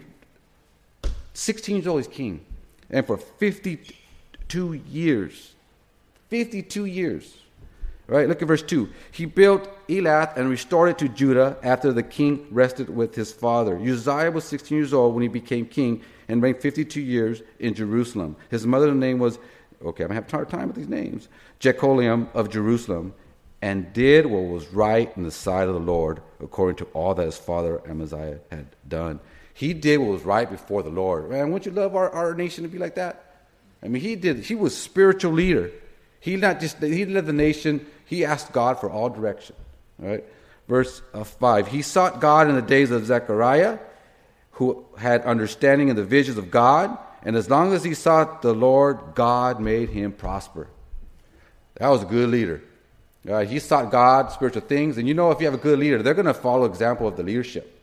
16 1.34 1.76
years 1.76 1.88
old, 1.88 2.00
he's 2.00 2.08
king. 2.08 2.46
And 2.90 3.06
for 3.06 3.18
52 3.18 4.74
years, 4.74 5.54
52 6.30 6.86
years, 6.86 7.38
right? 8.12 8.28
Look 8.28 8.42
at 8.42 8.48
verse 8.48 8.62
2. 8.62 8.90
He 9.12 9.26
built 9.26 9.70
Elath 9.88 10.36
and 10.36 10.50
restored 10.50 10.90
it 10.90 10.98
to 11.00 11.08
Judah 11.08 11.58
after 11.64 11.94
the 11.94 12.04
king 12.04 12.46
rested 12.52 12.90
with 12.90 13.16
his 13.16 13.32
father. 13.32 13.80
Uzziah 13.80 14.32
was 14.32 14.44
16 14.44 14.78
years 14.78 14.94
old 14.94 15.16
when 15.16 15.22
he 15.22 15.30
became 15.30 15.66
king 15.66 16.02
and 16.28 16.42
reigned 16.44 16.62
52 16.62 17.00
years 17.00 17.42
in 17.58 17.74
Jerusalem. 17.74 18.36
His 18.50 18.68
mother's 18.68 18.96
name 18.96 19.18
was 19.18 19.40
okay, 19.84 20.04
I'm 20.04 20.12
have 20.12 20.28
a 20.28 20.32
hard 20.32 20.50
time 20.50 20.68
with 20.68 20.76
these 20.76 20.90
names, 20.90 21.30
Jecholiah 21.60 22.28
of 22.34 22.50
Jerusalem, 22.50 23.14
and 23.62 23.92
did 23.94 24.26
what 24.26 24.44
was 24.44 24.68
right 24.74 25.12
in 25.16 25.24
the 25.24 25.32
sight 25.32 25.68
of 25.68 25.74
the 25.74 25.80
Lord, 25.80 26.22
according 26.42 26.76
to 26.78 26.86
all 26.94 27.16
that 27.16 27.26
his 27.26 27.38
father 27.38 27.82
Amaziah 27.90 28.40
had 28.52 28.68
done. 28.88 29.20
He 29.54 29.74
did 29.74 30.00
what 30.00 30.10
was 30.10 30.24
right 30.24 30.50
before 30.50 30.84
the 30.84 30.90
Lord. 30.90 31.30
Man, 31.30 31.52
wouldn't 31.52 31.66
you 31.66 31.72
love 31.72 31.96
our, 31.96 32.10
our 32.10 32.36
nation 32.36 32.64
to 32.64 32.70
be 32.70 32.78
like 32.78 32.96
that? 32.96 33.48
I 33.82 33.88
mean, 33.88 34.02
he 34.02 34.16
did. 34.16 34.40
He 34.40 34.56
was 34.56 34.78
spiritual 34.78 35.32
leader. 35.32 35.72
He 36.22 36.36
not 36.36 36.60
just 36.60 36.78
he 36.78 37.06
led 37.06 37.26
the 37.26 37.34
nation. 37.34 37.86
He 38.12 38.26
asked 38.26 38.52
God 38.52 38.80
for 38.80 38.92
all 38.92 39.10
direction. 39.10 39.56
Right, 39.98 40.24
verse 40.68 41.02
uh, 41.14 41.24
five. 41.24 41.68
He 41.68 41.82
sought 41.82 42.20
God 42.22 42.48
in 42.48 42.56
the 42.56 42.62
days 42.62 42.92
of 42.92 43.06
Zechariah, 43.06 43.80
who 44.52 44.86
had 44.98 45.24
understanding 45.24 45.90
in 45.90 45.96
the 45.96 46.04
visions 46.04 46.38
of 46.38 46.52
God 46.52 46.98
and 47.24 47.36
as 47.36 47.50
long 47.50 47.74
as 47.74 47.84
he 47.84 47.94
sought 47.94 48.42
the 48.42 48.54
Lord, 48.54 49.00
God 49.16 49.60
made 49.60 49.90
him 49.90 50.12
prosper. 50.12 50.68
That 51.76 51.90
was 51.90 52.04
a 52.04 52.06
good 52.06 52.30
leader. 52.30 52.62
Uh, 53.30 53.42
he 53.42 53.60
sought 53.60 53.92
God, 53.92 54.32
spiritual 54.32 54.64
things. 54.64 54.98
And 54.98 55.08
you 55.08 55.14
know, 55.14 55.30
if 55.32 55.40
you 55.40 55.46
have 55.46 55.54
a 55.54 55.58
good 55.58 55.78
leader, 55.78 56.02
they're 56.02 56.16
going 56.16 56.26
to 56.26 56.34
follow 56.34 56.66
example 56.66 57.08
of 57.08 57.18
the 57.18 57.24
leadership. 57.24 57.80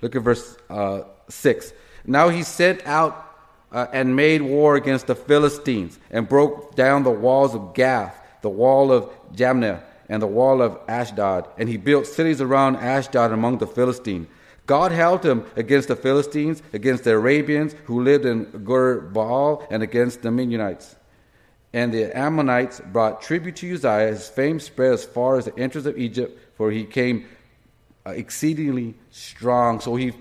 Look 0.00 0.16
at 0.16 0.22
verse 0.22 0.56
uh, 0.68 1.02
6. 1.28 1.72
Now 2.04 2.28
he 2.28 2.42
sent 2.42 2.84
out 2.84 3.28
uh, 3.70 3.86
and 3.92 4.16
made 4.16 4.42
war 4.42 4.74
against 4.74 5.06
the 5.06 5.14
Philistines 5.14 5.98
and 6.10 6.28
broke 6.28 6.74
down 6.74 7.04
the 7.04 7.10
walls 7.10 7.54
of 7.54 7.74
Gath, 7.74 8.20
the 8.42 8.50
wall 8.50 8.90
of 8.90 9.08
Jabneh, 9.34 9.82
and 10.08 10.20
the 10.20 10.26
wall 10.26 10.60
of 10.60 10.78
Ashdod. 10.88 11.48
And 11.58 11.68
he 11.68 11.76
built 11.76 12.06
cities 12.06 12.40
around 12.40 12.76
Ashdod 12.76 13.32
among 13.32 13.58
the 13.58 13.66
Philistines. 13.66 14.28
God 14.66 14.92
helped 14.92 15.24
him 15.24 15.44
against 15.56 15.88
the 15.88 15.96
Philistines, 15.96 16.62
against 16.72 17.04
the 17.04 17.12
Arabians 17.12 17.74
who 17.84 18.02
lived 18.02 18.24
in 18.24 18.44
Gur 18.64 19.00
Baal, 19.00 19.66
and 19.70 19.82
against 19.82 20.22
the 20.22 20.30
Midianites. 20.30 20.94
And 21.72 21.92
the 21.92 22.16
Ammonites 22.16 22.80
brought 22.80 23.22
tribute 23.22 23.56
to 23.56 23.74
Uzziah. 23.74 24.08
His 24.08 24.28
fame 24.28 24.60
spread 24.60 24.92
as 24.92 25.04
far 25.04 25.38
as 25.38 25.46
the 25.46 25.58
entrance 25.58 25.86
of 25.86 25.98
Egypt, 25.98 26.38
for 26.56 26.70
he 26.70 26.84
came 26.84 27.26
uh, 28.06 28.10
exceedingly 28.10 28.94
strong. 29.10 29.80
So 29.80 29.96
he, 29.96 30.12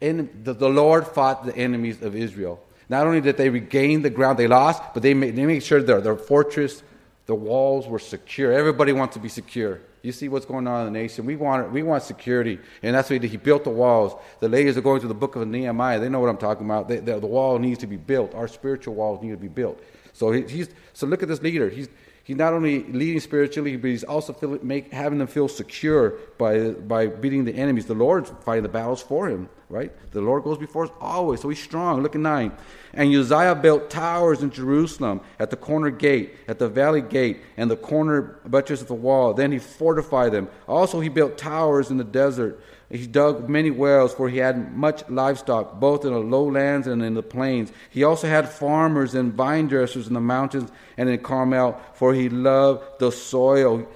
in, 0.00 0.30
the, 0.44 0.54
the 0.54 0.68
Lord 0.68 1.06
fought 1.06 1.44
the 1.44 1.56
enemies 1.56 2.00
of 2.00 2.14
Israel. 2.14 2.62
Not 2.88 3.06
only 3.06 3.20
did 3.20 3.36
they 3.36 3.50
regain 3.50 4.02
the 4.02 4.10
ground 4.10 4.38
they 4.38 4.46
lost, 4.46 4.82
but 4.94 5.02
they 5.02 5.14
made, 5.14 5.36
they 5.36 5.46
made 5.46 5.62
sure 5.62 5.82
their, 5.82 6.00
their 6.00 6.16
fortress, 6.16 6.82
the 7.30 7.34
walls 7.36 7.86
were 7.86 8.00
secure. 8.00 8.52
Everybody 8.52 8.92
wants 8.92 9.14
to 9.14 9.20
be 9.20 9.28
secure. 9.28 9.80
You 10.02 10.10
see 10.10 10.28
what's 10.28 10.44
going 10.44 10.66
on 10.66 10.84
in 10.84 10.92
the 10.92 10.98
nation. 10.98 11.24
We 11.24 11.36
want, 11.36 11.70
we 11.70 11.84
want 11.84 12.02
security, 12.02 12.58
and 12.82 12.92
that's 12.92 13.08
why 13.08 13.18
he 13.18 13.36
built 13.36 13.62
the 13.62 13.70
walls. 13.70 14.20
The 14.40 14.48
ladies 14.48 14.76
are 14.76 14.80
going 14.80 15.00
to 15.02 15.06
the 15.06 15.14
book 15.14 15.36
of 15.36 15.46
Nehemiah. 15.46 16.00
They 16.00 16.08
know 16.08 16.18
what 16.18 16.28
I'm 16.28 16.38
talking 16.38 16.66
about. 16.66 16.88
They, 16.88 16.96
the, 16.96 17.20
the 17.20 17.28
wall 17.28 17.56
needs 17.60 17.78
to 17.80 17.86
be 17.86 17.96
built. 17.96 18.34
Our 18.34 18.48
spiritual 18.48 18.96
walls 18.96 19.22
need 19.22 19.30
to 19.30 19.36
be 19.36 19.46
built. 19.46 19.80
So 20.12 20.32
he, 20.32 20.42
he's 20.42 20.70
so 20.92 21.06
look 21.06 21.22
at 21.22 21.28
this 21.28 21.40
leader. 21.40 21.68
He's 21.68 21.88
he's 22.24 22.36
not 22.36 22.52
only 22.52 22.84
leading 22.84 23.20
spiritually, 23.20 23.76
but 23.76 23.88
he's 23.88 24.04
also 24.04 24.32
feel, 24.32 24.58
make, 24.62 24.92
having 24.92 25.18
them 25.18 25.28
feel 25.28 25.48
secure 25.48 26.10
by 26.38 26.70
by 26.70 27.06
beating 27.06 27.44
the 27.44 27.54
enemies. 27.54 27.86
The 27.86 27.94
Lord's 27.94 28.32
fighting 28.44 28.62
the 28.62 28.68
battles 28.68 29.02
for 29.02 29.28
him 29.28 29.48
right? 29.70 29.92
The 30.10 30.20
Lord 30.20 30.42
goes 30.42 30.58
before 30.58 30.84
us 30.84 30.90
always, 31.00 31.40
so 31.40 31.48
he's 31.48 31.62
strong. 31.62 32.02
Look 32.02 32.16
at 32.16 32.20
9. 32.20 32.52
And 32.92 33.14
Uzziah 33.14 33.54
built 33.54 33.88
towers 33.88 34.42
in 34.42 34.50
Jerusalem 34.50 35.20
at 35.38 35.50
the 35.50 35.56
corner 35.56 35.90
gate, 35.90 36.34
at 36.48 36.58
the 36.58 36.68
valley 36.68 37.00
gate, 37.00 37.40
and 37.56 37.70
the 37.70 37.76
corner 37.76 38.40
buttress 38.44 38.82
of 38.82 38.88
the 38.88 38.94
wall. 38.94 39.32
Then 39.32 39.52
he 39.52 39.60
fortified 39.60 40.32
them. 40.32 40.48
Also, 40.66 40.98
he 40.98 41.08
built 41.08 41.38
towers 41.38 41.90
in 41.90 41.96
the 41.96 42.04
desert. 42.04 42.60
He 42.90 43.06
dug 43.06 43.48
many 43.48 43.70
wells, 43.70 44.12
for 44.12 44.28
he 44.28 44.38
had 44.38 44.76
much 44.76 45.08
livestock, 45.08 45.78
both 45.78 46.04
in 46.04 46.12
the 46.12 46.18
lowlands 46.18 46.88
and 46.88 47.02
in 47.02 47.14
the 47.14 47.22
plains. 47.22 47.72
He 47.90 48.02
also 48.02 48.26
had 48.26 48.48
farmers 48.48 49.14
and 49.14 49.32
vine 49.32 49.68
dressers 49.68 50.08
in 50.08 50.14
the 50.14 50.20
mountains 50.20 50.70
and 50.96 51.08
in 51.08 51.20
Carmel, 51.20 51.80
for 51.94 52.14
he 52.14 52.28
loved 52.28 52.98
the 52.98 53.12
soil. 53.12 53.86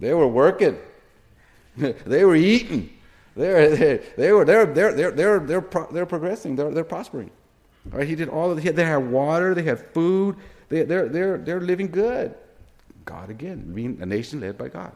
They 0.00 0.12
were 0.14 0.26
working, 0.26 0.78
they 1.76 2.24
were 2.24 2.34
eating. 2.34 2.90
They're, 3.36 3.76
they, 3.76 3.96
they 4.16 4.32
were, 4.32 4.44
they're, 4.44 4.66
they're, 4.66 4.92
they're, 4.92 5.10
they're, 5.10 5.40
they're, 5.40 5.60
pro, 5.60 5.90
they're 5.92 6.06
progressing. 6.06 6.56
They're, 6.56 6.70
they're 6.70 6.84
prospering. 6.84 7.30
Right? 7.86 8.06
He 8.06 8.14
did 8.14 8.28
all 8.28 8.50
of 8.50 8.60
the, 8.60 8.70
they 8.70 8.84
had 8.84 9.10
water, 9.10 9.54
they 9.54 9.62
had 9.62 9.78
food, 9.92 10.36
they, 10.68 10.82
they're, 10.82 11.08
they're, 11.08 11.38
they're 11.38 11.60
living 11.60 11.88
good. 11.88 12.34
God 13.04 13.30
again, 13.30 13.72
being 13.74 13.98
a 14.00 14.06
nation 14.06 14.40
led 14.40 14.56
by 14.56 14.68
God. 14.68 14.92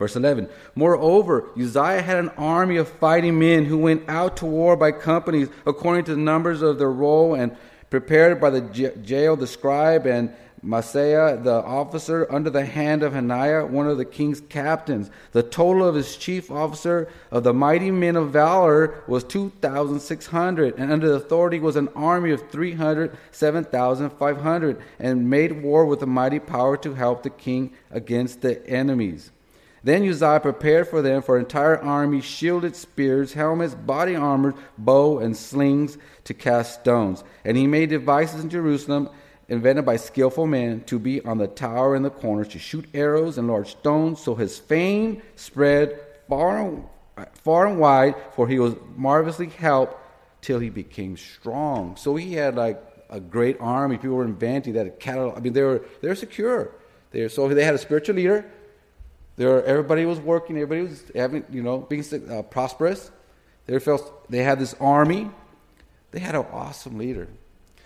Verse 0.00 0.16
11 0.16 0.48
Moreover, 0.74 1.50
Uzziah 1.56 2.00
had 2.00 2.18
an 2.18 2.30
army 2.30 2.78
of 2.78 2.88
fighting 2.88 3.38
men 3.38 3.66
who 3.66 3.76
went 3.76 4.08
out 4.08 4.38
to 4.38 4.46
war 4.46 4.74
by 4.74 4.92
companies 4.92 5.50
according 5.66 6.06
to 6.06 6.14
the 6.14 6.20
numbers 6.20 6.62
of 6.62 6.78
their 6.78 6.90
roll 6.90 7.34
and 7.34 7.54
prepared 7.90 8.40
by 8.40 8.48
the 8.48 8.62
Jeiel, 8.62 9.38
the 9.38 9.46
scribe, 9.46 10.06
and 10.06 10.32
Maaseiah, 10.64 11.44
the 11.44 11.62
officer, 11.62 12.26
under 12.32 12.48
the 12.48 12.64
hand 12.64 13.02
of 13.02 13.12
Hananiah, 13.12 13.66
one 13.66 13.88
of 13.88 13.98
the 13.98 14.06
king's 14.06 14.40
captains. 14.40 15.10
The 15.32 15.42
total 15.42 15.86
of 15.86 15.94
his 15.94 16.16
chief 16.16 16.50
officer 16.50 17.06
of 17.30 17.44
the 17.44 17.52
mighty 17.52 17.90
men 17.90 18.16
of 18.16 18.30
valor 18.30 19.04
was 19.06 19.22
2,600, 19.24 20.78
and 20.78 20.90
under 20.90 21.10
the 21.10 21.16
authority 21.16 21.60
was 21.60 21.76
an 21.76 21.88
army 21.94 22.30
of 22.30 22.48
307,500, 22.50 24.82
and 24.98 25.28
made 25.28 25.62
war 25.62 25.84
with 25.84 26.02
a 26.02 26.06
mighty 26.06 26.38
power 26.38 26.78
to 26.78 26.94
help 26.94 27.22
the 27.22 27.28
king 27.28 27.74
against 27.90 28.40
the 28.40 28.66
enemies. 28.66 29.30
Then 29.82 30.06
Uzziah 30.06 30.40
prepared 30.40 30.88
for 30.88 31.00
them 31.00 31.22
for 31.22 31.36
an 31.36 31.44
entire 31.44 31.78
army, 31.78 32.20
shielded 32.20 32.76
spears, 32.76 33.32
helmets, 33.32 33.74
body 33.74 34.14
armor, 34.14 34.54
bow, 34.76 35.18
and 35.18 35.36
slings 35.36 35.96
to 36.24 36.34
cast 36.34 36.80
stones. 36.80 37.24
And 37.44 37.56
he 37.56 37.66
made 37.66 37.88
devices 37.88 38.42
in 38.42 38.50
Jerusalem 38.50 39.08
invented 39.48 39.84
by 39.84 39.96
skillful 39.96 40.46
men 40.46 40.82
to 40.84 40.98
be 40.98 41.20
on 41.22 41.38
the 41.38 41.48
tower 41.48 41.96
in 41.96 42.02
the 42.02 42.10
corners 42.10 42.48
to 42.48 42.58
shoot 42.58 42.86
arrows 42.94 43.38
and 43.38 43.48
large 43.48 43.70
stones. 43.70 44.20
So 44.20 44.34
his 44.34 44.58
fame 44.58 45.22
spread 45.34 45.98
far 46.28 46.58
and, 46.58 46.84
far 47.34 47.66
and 47.66 47.78
wide, 47.78 48.14
for 48.34 48.46
he 48.46 48.58
was 48.58 48.74
marvelously 48.96 49.48
helped 49.48 49.96
till 50.42 50.60
he 50.60 50.70
became 50.70 51.16
strong. 51.16 51.96
So 51.96 52.16
he 52.16 52.34
had 52.34 52.54
like 52.54 52.80
a 53.10 53.18
great 53.18 53.56
army. 53.60 53.96
People 53.96 54.16
were 54.16 54.24
inventing 54.24 54.74
that 54.74 55.00
cattle. 55.00 55.34
I 55.36 55.40
mean, 55.40 55.52
they 55.52 55.62
were 55.62 55.82
they 56.00 56.08
were 56.08 56.14
secure. 56.14 56.70
They 57.10 57.22
were, 57.22 57.28
so 57.28 57.48
they 57.48 57.64
had 57.64 57.74
a 57.74 57.78
spiritual 57.78 58.14
leader. 58.16 58.44
There, 59.40 59.64
everybody 59.64 60.04
was 60.04 60.20
working. 60.20 60.58
Everybody 60.58 60.90
was 60.90 61.02
having, 61.14 61.46
you 61.50 61.62
know, 61.62 61.78
being 61.78 62.04
uh, 62.30 62.42
prosperous. 62.42 63.10
They 63.64 63.78
felt 63.78 64.30
they 64.30 64.42
had 64.42 64.58
this 64.58 64.74
army. 64.78 65.30
They 66.10 66.18
had 66.18 66.34
an 66.34 66.44
awesome 66.52 66.98
leader. 66.98 67.26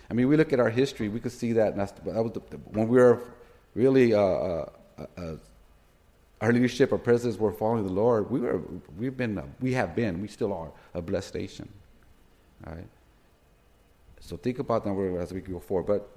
I 0.09 0.15
mean, 0.15 0.27
we 0.27 0.35
look 0.35 0.51
at 0.51 0.59
our 0.59 0.69
history, 0.69 1.07
we 1.07 1.21
could 1.21 1.31
see 1.31 1.53
that. 1.53 1.71
And 1.71 1.79
that 1.79 1.97
was 2.05 2.33
the, 2.33 2.41
when 2.73 2.89
we 2.89 2.97
were 2.97 3.21
really 3.73 4.13
uh, 4.13 4.19
uh, 4.19 4.69
uh, 5.17 5.35
our 6.41 6.51
leadership, 6.51 6.91
our 6.91 6.97
presidents 6.97 7.39
were 7.39 7.53
following 7.53 7.87
the 7.87 7.93
Lord, 7.93 8.29
we 8.29 8.41
were, 8.41 8.61
we've 8.97 9.15
been, 9.15 9.41
we 9.61 9.71
have 9.75 9.95
been, 9.95 10.21
we 10.21 10.27
still 10.27 10.51
are 10.51 10.71
a 10.93 11.01
blessed 11.01 11.35
nation. 11.35 11.69
All 12.67 12.73
right. 12.73 12.87
So 14.19 14.35
think 14.35 14.59
about 14.59 14.83
that 14.83 15.17
as 15.21 15.31
we 15.31 15.39
go 15.39 15.59
forward. 15.61 15.87
But 15.87 16.09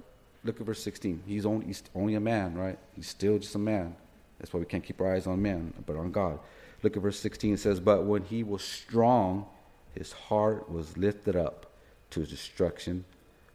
look 0.43 0.59
at 0.59 0.65
verse 0.65 0.83
16. 0.83 1.23
He's 1.25 1.45
only, 1.45 1.67
he's 1.67 1.81
only 1.95 2.15
a 2.15 2.19
man, 2.19 2.55
right? 2.55 2.77
He's 2.93 3.07
still 3.07 3.39
just 3.39 3.55
a 3.55 3.59
man. 3.59 3.95
That's 4.39 4.53
why 4.53 4.59
we 4.59 4.65
can't 4.65 4.83
keep 4.83 5.01
our 5.01 5.13
eyes 5.13 5.27
on 5.27 5.41
man, 5.41 5.73
but 5.85 5.95
on 5.95 6.11
God. 6.11 6.39
Look 6.81 6.95
at 6.95 7.03
verse 7.03 7.19
16. 7.19 7.55
It 7.55 7.59
says, 7.59 7.79
But 7.79 8.05
when 8.05 8.23
he 8.23 8.43
was 8.43 8.63
strong, 8.63 9.47
his 9.93 10.13
heart 10.13 10.71
was 10.71 10.97
lifted 10.97 11.35
up 11.35 11.65
to 12.11 12.21
his 12.21 12.29
destruction, 12.29 13.05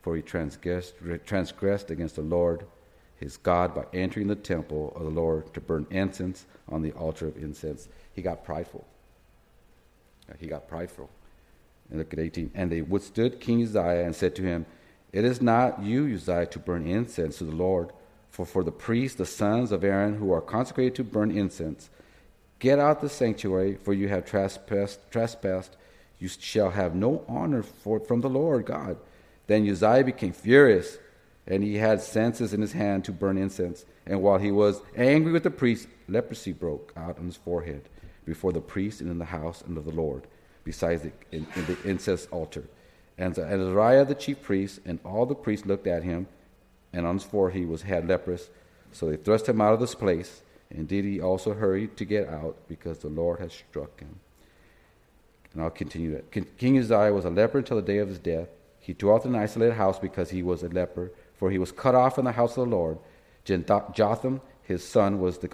for 0.02 0.14
he 0.14 0.22
transgressed, 0.22 0.94
transgressed 1.24 1.90
against 1.90 2.16
the 2.16 2.22
Lord 2.22 2.66
his 3.16 3.36
God 3.36 3.74
by 3.74 3.84
entering 3.92 4.26
the 4.26 4.34
temple 4.34 4.92
of 4.96 5.04
the 5.04 5.10
Lord 5.10 5.52
to 5.54 5.60
burn 5.60 5.86
incense 5.90 6.46
on 6.68 6.82
the 6.82 6.92
altar 6.92 7.26
of 7.26 7.36
incense. 7.36 7.88
He 8.12 8.22
got 8.22 8.44
prideful. 8.44 8.86
He 10.38 10.46
got 10.46 10.68
prideful. 10.68 11.10
And 11.90 11.98
look 11.98 12.12
at 12.12 12.18
18. 12.18 12.50
And 12.54 12.70
they 12.70 12.82
withstood 12.82 13.40
King 13.40 13.62
Uzziah 13.62 14.04
and 14.04 14.14
said 14.14 14.34
to 14.36 14.42
him, 14.42 14.66
It 15.12 15.24
is 15.24 15.40
not 15.40 15.82
you, 15.82 16.14
Uzziah, 16.14 16.46
to 16.46 16.58
burn 16.58 16.86
incense 16.86 17.38
to 17.38 17.44
the 17.44 17.54
Lord, 17.54 17.92
for 18.34 18.44
for 18.44 18.64
the 18.64 18.72
priests, 18.72 19.16
the 19.16 19.24
sons 19.24 19.70
of 19.70 19.84
Aaron, 19.84 20.16
who 20.16 20.32
are 20.32 20.40
consecrated 20.40 20.96
to 20.96 21.04
burn 21.04 21.30
incense, 21.30 21.88
get 22.58 22.80
out 22.80 23.00
the 23.00 23.08
sanctuary, 23.08 23.76
for 23.76 23.92
you 23.92 24.08
have 24.08 24.26
trespassed. 24.26 25.08
trespassed. 25.12 25.76
You 26.18 26.26
shall 26.26 26.70
have 26.70 26.96
no 26.96 27.24
honor 27.28 27.62
for, 27.62 28.00
from 28.00 28.22
the 28.22 28.28
Lord 28.28 28.66
God. 28.66 28.96
Then 29.46 29.68
Uzziah 29.68 30.02
became 30.02 30.32
furious 30.32 30.98
and 31.46 31.62
he 31.62 31.76
had 31.76 32.00
censers 32.00 32.52
in 32.52 32.60
his 32.60 32.72
hand 32.72 33.04
to 33.04 33.12
burn 33.12 33.38
incense. 33.38 33.84
And 34.04 34.20
while 34.20 34.38
he 34.38 34.50
was 34.50 34.82
angry 34.96 35.30
with 35.30 35.44
the 35.44 35.50
priest, 35.52 35.86
leprosy 36.08 36.52
broke 36.52 36.92
out 36.96 37.18
on 37.20 37.26
his 37.26 37.36
forehead 37.36 37.88
before 38.24 38.52
the 38.52 38.60
priest 38.60 39.00
and 39.00 39.10
in 39.10 39.18
the 39.18 39.26
house 39.26 39.62
and 39.62 39.78
of 39.78 39.84
the 39.84 39.92
Lord, 39.92 40.26
besides 40.64 41.02
the, 41.02 41.12
in, 41.30 41.46
in 41.54 41.66
the 41.66 41.78
incense 41.88 42.26
altar. 42.32 42.64
And 43.16 43.38
Azariah 43.38 44.04
the 44.04 44.16
chief 44.16 44.42
priest 44.42 44.80
and 44.84 44.98
all 45.04 45.24
the 45.24 45.36
priests 45.36 45.66
looked 45.66 45.86
at 45.86 46.02
him, 46.02 46.26
and 46.94 47.06
on 47.06 47.16
his 47.16 47.24
forehead 47.24 47.60
he 47.60 47.66
was 47.66 47.82
had 47.82 48.08
leprous. 48.08 48.48
So 48.92 49.10
they 49.10 49.16
thrust 49.16 49.48
him 49.48 49.60
out 49.60 49.74
of 49.74 49.80
this 49.80 49.94
place. 49.94 50.42
Indeed, 50.70 51.04
he 51.04 51.20
also 51.20 51.52
hurried 51.52 51.96
to 51.98 52.04
get 52.04 52.28
out 52.28 52.56
because 52.68 52.98
the 52.98 53.08
Lord 53.08 53.40
had 53.40 53.52
struck 53.52 54.00
him. 54.00 54.18
And 55.52 55.62
I'll 55.62 55.70
continue 55.70 56.12
that. 56.12 56.30
King 56.56 56.78
Uzziah 56.78 57.12
was 57.12 57.24
a 57.24 57.30
leper 57.30 57.58
until 57.58 57.76
the 57.76 57.82
day 57.82 57.98
of 57.98 58.08
his 58.08 58.18
death. 58.18 58.48
He 58.80 58.92
dwelt 58.92 59.24
in 59.24 59.34
an 59.34 59.40
isolated 59.40 59.74
house 59.74 59.98
because 59.98 60.30
he 60.30 60.42
was 60.42 60.62
a 60.62 60.68
leper 60.68 61.10
for 61.34 61.50
he 61.50 61.58
was 61.58 61.72
cut 61.72 61.94
off 61.94 62.18
in 62.18 62.24
the 62.24 62.32
house 62.32 62.56
of 62.56 62.68
the 62.68 62.74
Lord. 62.74 62.98
Jotham, 63.44 64.40
his 64.62 64.86
son, 64.86 65.20
was 65.20 65.38
the, 65.38 65.50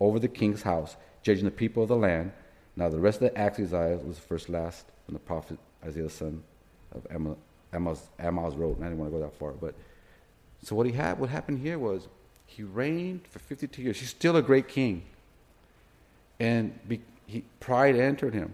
over 0.00 0.18
the 0.18 0.28
king's 0.28 0.62
house, 0.62 0.96
judging 1.22 1.44
the 1.44 1.50
people 1.50 1.82
of 1.82 1.88
the 1.88 1.96
land. 1.96 2.32
Now 2.76 2.88
the 2.88 2.98
rest 2.98 3.20
of 3.20 3.32
the 3.32 3.38
acts 3.38 3.58
of 3.58 3.66
Isaiah 3.66 3.98
was 3.98 4.16
the 4.16 4.22
first 4.22 4.48
last 4.48 4.86
when 5.06 5.14
the 5.14 5.20
prophet 5.20 5.58
Isaiah, 5.84 6.08
son 6.08 6.42
of 6.92 7.06
Amos, 7.74 8.08
Amos 8.18 8.54
wrote. 8.54 8.76
And 8.76 8.84
I 8.84 8.88
didn't 8.88 8.98
want 8.98 9.12
to 9.12 9.18
go 9.18 9.24
that 9.24 9.38
far, 9.38 9.52
but 9.52 9.74
so 10.66 10.74
what 10.74 10.84
he 10.84 10.90
had, 10.90 11.20
what 11.20 11.30
happened 11.30 11.60
here 11.60 11.78
was 11.78 12.08
he 12.44 12.64
reigned 12.64 13.20
for 13.30 13.38
52 13.38 13.80
years. 13.80 14.00
He's 14.00 14.10
still 14.10 14.34
a 14.34 14.42
great 14.42 14.66
king, 14.66 15.04
and 16.40 16.76
be, 16.88 17.02
he, 17.24 17.44
pride 17.60 17.94
entered 17.94 18.34
him. 18.34 18.52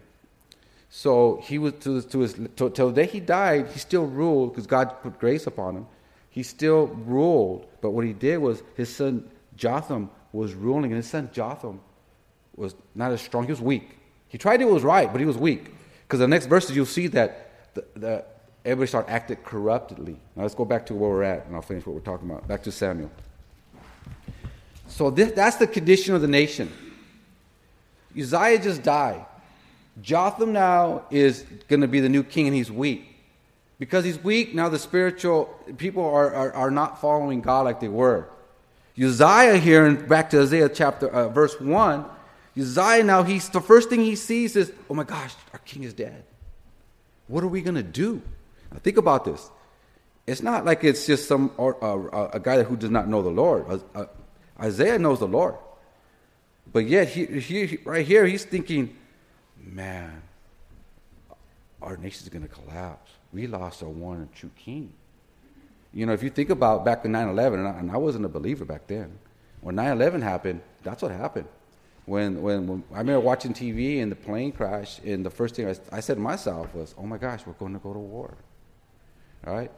So 0.91 1.41
he 1.43 1.57
was 1.57 1.73
to, 1.81 2.03
to 2.03 2.19
his 2.19 2.35
till 2.55 2.69
the 2.69 2.93
day 2.93 3.07
he 3.07 3.19
died, 3.19 3.69
he 3.69 3.79
still 3.79 4.05
ruled 4.05 4.53
because 4.53 4.67
God 4.67 5.01
put 5.03 5.19
grace 5.19 5.47
upon 5.47 5.75
him. 5.75 5.87
He 6.29 6.43
still 6.43 6.89
ruled, 6.89 7.65
but 7.81 7.93
what 7.93 8.05
he 8.05 8.13
did 8.13 8.37
was 8.37 8.63
his 8.77 8.95
son 8.95 9.31
Jotham 9.57 10.11
was 10.35 10.53
ruling, 10.53 10.93
and 10.93 10.97
his 10.97 11.09
son 11.09 11.31
Jotham 11.33 11.81
was 12.55 12.75
not 12.95 13.11
as 13.13 13.23
strong. 13.23 13.45
He 13.45 13.53
was 13.53 13.63
weak. 13.63 13.89
He 14.29 14.37
tried 14.37 14.59
to 14.59 14.65
do 14.65 14.67
what 14.67 14.75
was 14.75 14.85
right, 14.85 15.11
but 15.11 15.19
he 15.19 15.27
was 15.27 15.39
weak. 15.39 15.73
Because 16.03 16.21
the 16.21 16.29
next 16.29 16.45
verses 16.45 16.77
you'll 16.77 16.85
see 16.85 17.07
that 17.07 17.73
the, 17.73 17.85
the, 17.95 18.25
everybody 18.65 18.89
started 18.89 19.11
acting 19.11 19.37
corruptly. 19.45 20.17
Now 20.37 20.43
let's 20.43 20.55
go 20.55 20.65
back 20.65 20.87
to 20.87 20.95
where 20.95 21.11
we're 21.11 21.23
at, 21.23 21.47
and 21.47 21.55
I'll 21.55 21.63
finish 21.63 21.87
what 21.87 21.95
we're 21.95 22.01
talking 22.01 22.31
about. 22.31 22.47
Back 22.47 22.63
to 22.65 22.73
Samuel. 22.73 23.11
So 24.87 25.11
this, 25.11 25.33
that's 25.33 25.57
the 25.57 25.67
condition 25.67 26.15
of 26.15 26.21
the 26.21 26.29
nation. 26.29 26.71
Uzziah 28.17 28.59
just 28.59 28.83
died. 28.83 29.25
Jotham 30.01 30.53
now 30.53 31.05
is 31.11 31.45
going 31.69 31.81
to 31.81 31.89
be 31.89 32.01
the 32.01 32.09
new 32.09 32.23
king, 32.23 32.47
and 32.47 32.55
he's 32.55 32.71
weak. 32.71 33.09
Because 33.79 34.05
he's 34.05 34.23
weak, 34.23 34.55
now 34.55 34.69
the 34.69 34.79
spiritual 34.79 35.47
people 35.77 36.05
are, 36.05 36.33
are, 36.33 36.53
are 36.53 36.71
not 36.71 37.01
following 37.01 37.41
God 37.41 37.63
like 37.63 37.81
they 37.81 37.89
were. 37.89 38.29
Uzziah 38.97 39.57
here, 39.57 39.87
and 39.87 40.07
back 40.09 40.31
to 40.31 40.43
Isaiah 40.43 40.69
chapter 40.69 41.09
uh, 41.09 41.29
verse 41.29 41.59
one, 41.61 42.05
Uzziah 42.57 43.03
now 43.03 43.23
he's 43.23 43.49
the 43.49 43.61
first 43.61 43.89
thing 43.89 44.01
he 44.01 44.15
sees 44.15 44.55
is, 44.57 44.73
oh 44.91 44.95
my 44.95 45.05
gosh, 45.05 45.35
our 45.53 45.59
king 45.61 45.85
is 45.85 45.95
dead. 45.95 46.23
What 47.27 47.43
are 47.43 47.49
we 47.49 47.63
gonna 47.63 47.83
do? 47.83 48.21
Think 48.81 48.97
about 48.97 49.25
this. 49.25 49.51
It's 50.27 50.43
not 50.43 50.65
like 50.65 50.85
it's 50.85 51.07
just 51.07 51.27
some 51.27 51.53
or, 51.57 51.83
uh, 51.83 52.31
a 52.33 52.41
guy 52.41 52.63
who 52.63 52.77
does 52.77 52.91
not 52.91 53.09
know 53.09 53.23
the 53.23 53.31
Lord. 53.31 53.83
Uh, 53.95 54.07
Isaiah 54.61 54.99
knows 54.99 55.19
the 55.19 55.29
Lord, 55.29 55.57
but 56.73 56.87
yet 56.87 57.09
he, 57.09 57.27
he 57.27 57.79
right 57.85 58.07
here 58.07 58.25
he's 58.25 58.45
thinking, 58.45 58.97
man, 59.59 60.23
our 61.81 61.97
nation 61.97 62.23
is 62.23 62.29
gonna 62.29 62.49
collapse 62.49 63.11
we 63.33 63.47
lost 63.47 63.83
our 63.83 63.89
one 63.89 64.19
and 64.19 64.33
true 64.35 64.51
king. 64.57 64.93
You 65.93 66.07
know, 66.07 66.13
if 66.13 66.23
you 66.23 66.31
think 66.31 66.51
about 66.51 66.85
back 66.85 67.05
in 67.05 67.13
9 67.13 67.29
11, 67.29 67.67
and, 67.67 67.91
I, 67.91 67.97
wasn't 67.97 68.25
a 68.25 68.29
believer 68.29 68.65
back 68.65 68.87
then, 68.87 69.19
when 69.61 69.75
9 69.75 69.93
11 69.93 70.23
happened, 70.23 70.61
that's 70.83 71.03
what 71.03 71.11
happened. 71.11 71.49
When, 72.07 72.43
when, 72.43 72.67
when, 72.67 72.85
I 72.93 72.99
remember 72.99 73.21
watching 73.21 73.53
TV 73.53 74.03
and 74.03 74.11
the 74.11 74.17
plane 74.17 74.53
crash, 74.53 75.01
and 75.05 75.25
the 75.25 75.31
first 75.31 75.55
thing 75.55 75.69
I, 75.69 75.75
I 75.91 76.01
said 76.01 76.15
to 76.15 76.21
myself 76.21 76.75
was, 76.75 76.95
oh 76.99 77.05
my 77.05 77.19
gosh, 77.19 77.47
we're 77.47 77.53
going 77.55 77.75
to 77.75 77.79
go 77.79 77.93
to 77.93 77.99
war. 77.99 78.35
All 79.47 79.55
right? 79.55 79.71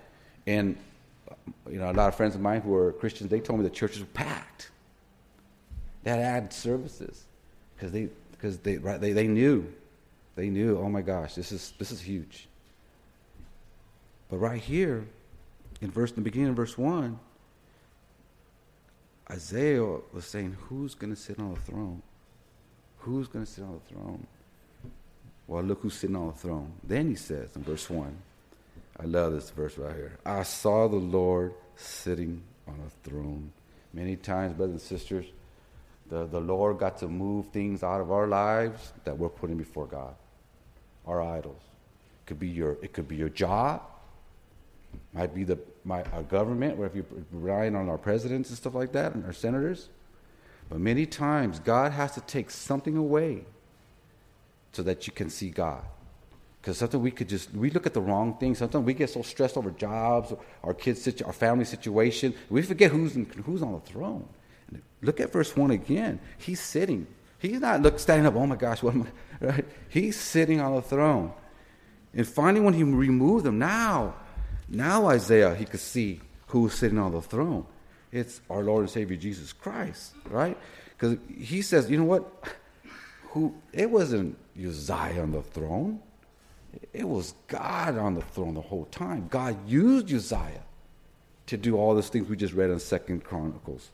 And, 0.47 0.77
you 1.71 1.79
know, 1.79 1.91
a 1.91 1.93
lot 1.93 2.09
of 2.09 2.15
friends 2.15 2.35
of 2.35 2.41
mine 2.41 2.61
who 2.61 2.71
were 2.71 2.93
Christians, 2.93 3.31
they 3.31 3.41
told 3.41 3.59
me 3.59 3.65
the 3.65 3.71
churches 3.71 4.01
were 4.01 4.07
packed. 4.07 4.71
They 6.03 6.11
had 6.11 6.53
services 6.53 7.25
because 7.75 7.93
they, 7.93 8.09
cause 8.41 8.59
they, 8.59 8.77
right, 8.77 9.01
they, 9.01 9.13
they 9.13 9.27
knew. 9.27 9.73
They 10.37 10.51
knew, 10.51 10.79
oh 10.79 10.89
my 10.89 11.01
gosh, 11.01 11.35
this 11.35 11.53
is, 11.53 11.73
this 11.79 11.93
is 11.93 12.01
huge. 12.01 12.49
But 14.29 14.39
right 14.39 14.61
here, 14.61 15.07
in 15.81 15.91
verse 15.91 16.11
in 16.11 16.17
the 16.17 16.23
beginning 16.23 16.49
of 16.49 16.57
verse 16.57 16.77
one, 16.77 17.19
Isaiah 19.31 19.83
was 20.13 20.25
saying, 20.27 20.57
Who's 20.69 20.95
gonna 20.95 21.17
sit 21.17 21.39
on 21.39 21.55
the 21.55 21.61
throne? 21.61 22.03
Who's 22.99 23.29
gonna 23.29 23.47
sit 23.47 23.65
on 23.65 23.81
the 23.85 23.95
throne? 23.95 24.27
Well, 25.47 25.63
look 25.63 25.83
who's 25.83 25.95
sitting 25.95 26.17
on 26.17 26.29
the 26.29 26.33
throne. 26.33 26.73
Then 26.83 27.09
he 27.09 27.15
says 27.15 27.55
in 27.55 27.63
verse 27.63 27.89
one, 27.89 28.17
I 28.99 29.05
love 29.07 29.33
this 29.33 29.51
verse 29.51 29.77
right 29.77 29.95
here. 29.95 30.19
I 30.25 30.43
saw 30.45 30.89
the 30.89 30.97
Lord 30.97 31.55
sitting 31.77 32.43
on 32.69 32.81
a 32.87 33.09
throne. 33.09 33.53
Many 33.93 34.17
times, 34.17 34.55
brothers 34.55 34.73
and 34.73 34.81
sisters, 34.83 35.27
the, 36.09 36.27
the 36.27 36.41
Lord 36.41 36.79
got 36.79 36.99
to 36.99 37.09
move 37.09 37.49
things 37.49 37.83
out 37.83 38.01
of 38.01 38.13
our 38.13 38.27
lives 38.27 38.93
that 39.05 39.19
we're 39.19 39.29
putting 39.29 39.57
before 39.57 39.87
God. 39.87 40.15
Our 41.07 41.23
idols. 41.23 41.63
It 42.23 42.27
could 42.27 42.39
be 42.39 42.49
your, 42.49 42.79
it 42.83 42.93
could 42.93 43.09
be 43.09 43.17
your 43.17 43.29
job 43.29 43.83
might 45.13 45.35
be 45.35 45.45
the 45.45 45.59
my, 45.85 46.03
our 46.05 46.23
government, 46.23 46.77
where 46.77 46.87
if 46.87 46.95
you're 46.95 47.05
relying 47.31 47.77
on 47.77 47.89
our 47.89 47.99
presidents 47.99 48.49
and 48.49 48.59
stuff 48.59 48.75
like 48.75 48.93
that, 48.93 49.15
and 49.15 49.25
our 49.25 49.33
senators. 49.33 49.89
But 50.69 50.81
many 50.81 51.05
times, 51.07 51.59
God 51.59 51.93
has 51.93 52.13
to 52.15 52.21
take 52.23 52.51
something 52.51 52.97
away 52.97 53.45
so 54.73 54.83
that 54.83 55.07
you 55.07 55.13
can 55.13 55.29
see 55.29 55.51
God. 55.51 55.85
Because 56.65 56.79
sometimes 56.79 57.03
we 57.03 57.11
could 57.11 57.29
just 57.29 57.53
we 57.53 57.69
look 57.69 57.85
at 57.85 57.93
the 57.93 58.01
wrong 58.01 58.39
thing. 58.39 58.55
Sometimes 58.55 58.87
we 58.87 58.95
get 58.95 59.11
so 59.11 59.21
stressed 59.21 59.59
over 59.59 59.71
jobs, 59.71 60.33
our 60.63 60.73
kids' 60.73 61.21
our 61.21 61.33
family 61.35 61.67
situation, 61.67 62.33
we 62.49 62.63
forget 62.63 62.91
who's 62.91 63.17
in, 63.17 63.27
who's 63.45 63.63
on 63.63 63.75
the 63.75 63.81
throne. 63.81 64.27
Look 65.03 65.21
at 65.21 65.31
verse 65.31 65.55
one 65.55 65.73
again. 65.73 66.21
He's 66.39 66.61
sitting. 66.61 67.07
He's 67.39 67.61
not 67.61 67.83
look 67.83 67.99
standing 67.99 68.25
up. 68.25 68.35
Oh 68.35 68.47
my 68.47 68.57
gosh, 68.57 68.83
what 68.83 68.95
am 68.95 69.03
I? 69.03 69.07
Right? 69.47 69.67
He's 69.91 70.19
sitting 70.19 70.59
on 70.59 70.75
the 70.75 70.81
throne. 70.81 71.33
And 72.15 72.27
finally, 72.27 72.65
when 72.65 72.73
he 72.73 72.83
removed 72.83 73.45
them, 73.45 73.59
now 73.59 74.15
now 74.67 75.09
Isaiah, 75.09 75.55
he 75.55 75.67
could 75.67 75.81
see 75.81 76.23
who's 76.47 76.73
sitting 76.73 76.99
on 76.99 77.13
the 77.13 77.21
throne. 77.21 77.67
It's 78.11 78.41
our 78.49 78.63
Lord 78.63 78.85
and 78.85 78.91
Savior 78.91 79.19
Jesus 79.19 79.53
Christ, 79.53 80.15
right? 80.31 80.57
Because 80.97 81.19
he 81.37 81.61
says, 81.61 81.91
you 81.91 81.99
know 81.99 82.05
what? 82.05 82.25
Who 83.33 83.55
it 83.71 83.91
wasn't 83.91 84.39
Uzziah 84.57 85.21
on 85.21 85.33
the 85.33 85.43
throne. 85.43 86.01
It 86.95 87.07
was 87.07 87.35
God 87.49 87.99
on 87.99 88.15
the 88.15 88.23
throne 88.23 88.55
the 88.55 88.63
whole 88.63 88.87
time. 88.87 89.27
God 89.29 89.69
used 89.69 90.13
Uzziah 90.13 90.63
to 91.47 91.57
do 91.59 91.77
all 91.77 91.95
those 91.95 92.09
things 92.09 92.29
we 92.29 92.37
just 92.37 92.55
read 92.55 92.71
in 92.71 92.79
Second 92.79 93.25
Chronicles. 93.25 93.91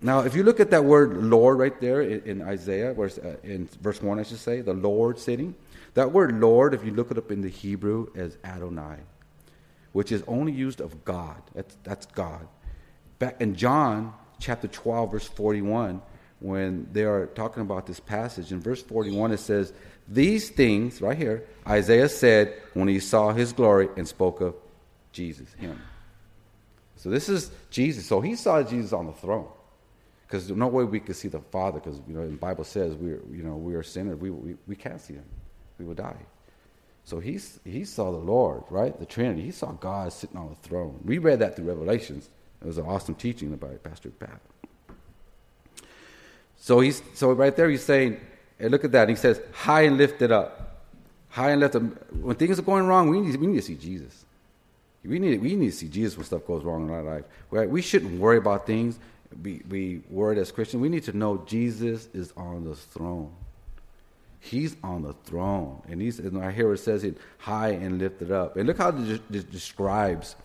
Now, 0.00 0.20
if 0.20 0.34
you 0.34 0.42
look 0.42 0.60
at 0.60 0.70
that 0.70 0.84
word 0.84 1.16
Lord 1.16 1.58
right 1.58 1.78
there 1.80 2.00
in, 2.00 2.22
in 2.22 2.42
Isaiah, 2.42 2.94
verse, 2.94 3.18
uh, 3.18 3.36
in 3.42 3.68
verse 3.82 4.00
1, 4.00 4.18
I 4.18 4.22
should 4.22 4.38
say, 4.38 4.62
the 4.62 4.72
Lord 4.72 5.18
sitting, 5.18 5.54
that 5.92 6.12
word 6.12 6.40
Lord, 6.40 6.72
if 6.72 6.84
you 6.84 6.92
look 6.92 7.10
it 7.10 7.18
up 7.18 7.30
in 7.30 7.42
the 7.42 7.48
Hebrew, 7.48 8.08
is 8.14 8.38
Adonai 8.44 8.98
which 9.96 10.12
is 10.12 10.22
only 10.28 10.52
used 10.52 10.82
of 10.82 11.06
God. 11.06 11.40
That's, 11.54 11.74
that's 11.82 12.04
God. 12.04 12.46
Back 13.18 13.40
in 13.40 13.54
John 13.54 14.12
chapter 14.38 14.68
12, 14.68 15.10
verse 15.10 15.26
41, 15.26 16.02
when 16.38 16.86
they 16.92 17.04
are 17.04 17.28
talking 17.28 17.62
about 17.62 17.86
this 17.86 17.98
passage. 17.98 18.52
In 18.52 18.60
verse 18.60 18.82
41, 18.82 19.32
it 19.32 19.40
says, 19.40 19.72
These 20.08 20.50
things, 20.50 21.00
right 21.00 21.16
here, 21.16 21.44
Isaiah 21.66 22.08
said 22.08 22.54
when 22.74 22.88
he 22.88 23.00
saw 23.00 23.32
his 23.32 23.52
glory 23.52 23.88
and 23.96 24.06
spoke 24.06 24.40
of 24.40 24.54
Jesus, 25.12 25.52
him. 25.54 25.80
So 26.96 27.10
this 27.10 27.28
is 27.28 27.50
Jesus. 27.70 28.06
So 28.06 28.20
he 28.20 28.36
saw 28.36 28.62
Jesus 28.62 28.92
on 28.92 29.06
the 29.06 29.12
throne. 29.12 29.48
Because 30.26 30.50
no 30.50 30.66
way 30.66 30.84
we 30.84 30.98
could 30.98 31.14
see 31.14 31.28
the 31.28 31.40
Father, 31.40 31.78
because 31.78 32.00
you 32.08 32.14
know 32.14 32.26
the 32.26 32.36
Bible 32.36 32.64
says 32.64 32.94
we're 32.94 33.22
you 33.30 33.44
know 33.44 33.56
we 33.56 33.76
are 33.76 33.82
sinners. 33.82 34.18
We, 34.18 34.30
we 34.30 34.56
we 34.66 34.74
can't 34.74 35.00
see 35.00 35.14
him. 35.14 35.24
We 35.78 35.84
will 35.84 35.94
die. 35.94 36.16
So 37.06 37.20
he's, 37.20 37.60
he 37.64 37.84
saw 37.84 38.10
the 38.10 38.18
Lord, 38.18 38.64
right? 38.68 38.98
The 38.98 39.06
Trinity. 39.06 39.42
He 39.42 39.52
saw 39.52 39.70
God 39.70 40.12
sitting 40.12 40.36
on 40.36 40.48
the 40.48 40.68
throne. 40.68 40.98
We 41.04 41.18
read 41.18 41.38
that 41.38 41.54
through 41.54 41.66
Revelations. 41.66 42.28
It 42.60 42.66
was 42.66 42.78
an 42.78 42.86
awesome 42.86 43.14
teaching 43.14 43.54
about 43.54 43.80
Pastor 43.84 44.10
Pat. 44.10 44.40
So 46.56 46.80
he's 46.80 47.00
so 47.14 47.30
right 47.30 47.54
there 47.54 47.70
he's 47.70 47.84
saying, 47.84 48.20
and 48.58 48.70
look 48.70 48.84
at 48.84 48.92
that. 48.92 49.08
He 49.08 49.14
says, 49.14 49.40
high 49.52 49.82
and 49.82 49.96
lifted 49.96 50.32
up. 50.32 50.82
High 51.28 51.50
and 51.50 51.60
lifted 51.60 51.82
up. 51.82 52.12
When 52.14 52.36
things 52.36 52.58
are 52.58 52.62
going 52.62 52.86
wrong, 52.86 53.08
we 53.08 53.20
need, 53.20 53.36
we 53.36 53.46
need 53.46 53.56
to 53.56 53.62
see 53.62 53.74
Jesus. 53.74 54.24
We 55.04 55.18
need, 55.18 55.40
we 55.40 55.54
need 55.54 55.70
to 55.70 55.76
see 55.76 55.88
Jesus 55.88 56.16
when 56.16 56.26
stuff 56.26 56.46
goes 56.46 56.64
wrong 56.64 56.88
in 56.88 56.94
our 56.94 57.02
life. 57.02 57.24
Right? 57.50 57.68
We 57.68 57.82
shouldn't 57.82 58.18
worry 58.18 58.38
about 58.38 58.66
things. 58.66 58.98
Be, 59.42 59.58
be 59.58 60.02
worried 60.08 60.38
as 60.38 60.50
Christians. 60.50 60.80
We 60.80 60.88
need 60.88 61.04
to 61.04 61.16
know 61.16 61.44
Jesus 61.46 62.08
is 62.14 62.32
on 62.36 62.64
the 62.64 62.74
throne. 62.74 63.32
He's 64.40 64.76
on 64.82 65.02
the 65.02 65.12
throne. 65.24 65.82
And 65.88 66.00
he's 66.00 66.18
and 66.18 66.42
I 66.42 66.52
hear 66.52 66.72
it 66.72 66.78
says 66.78 67.04
it 67.04 67.18
high 67.38 67.70
and 67.70 67.98
lifted 67.98 68.30
up. 68.30 68.56
And 68.56 68.66
look 68.66 68.78
how 68.78 68.90
it 68.90 69.50
describes. 69.50 70.36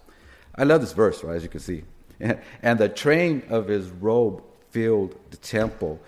I 0.56 0.64
love 0.64 0.82
this 0.82 0.94
verse, 0.94 1.24
right, 1.24 1.36
as 1.36 1.44
you 1.44 1.50
can 1.50 1.60
see. 1.60 1.84
And 2.62 2.80
the 2.80 2.90
train 2.90 3.44
of 3.50 3.68
his 3.68 3.90
robe 3.90 4.44
filled 4.70 5.18
the 5.32 5.38
temple. 5.38 6.00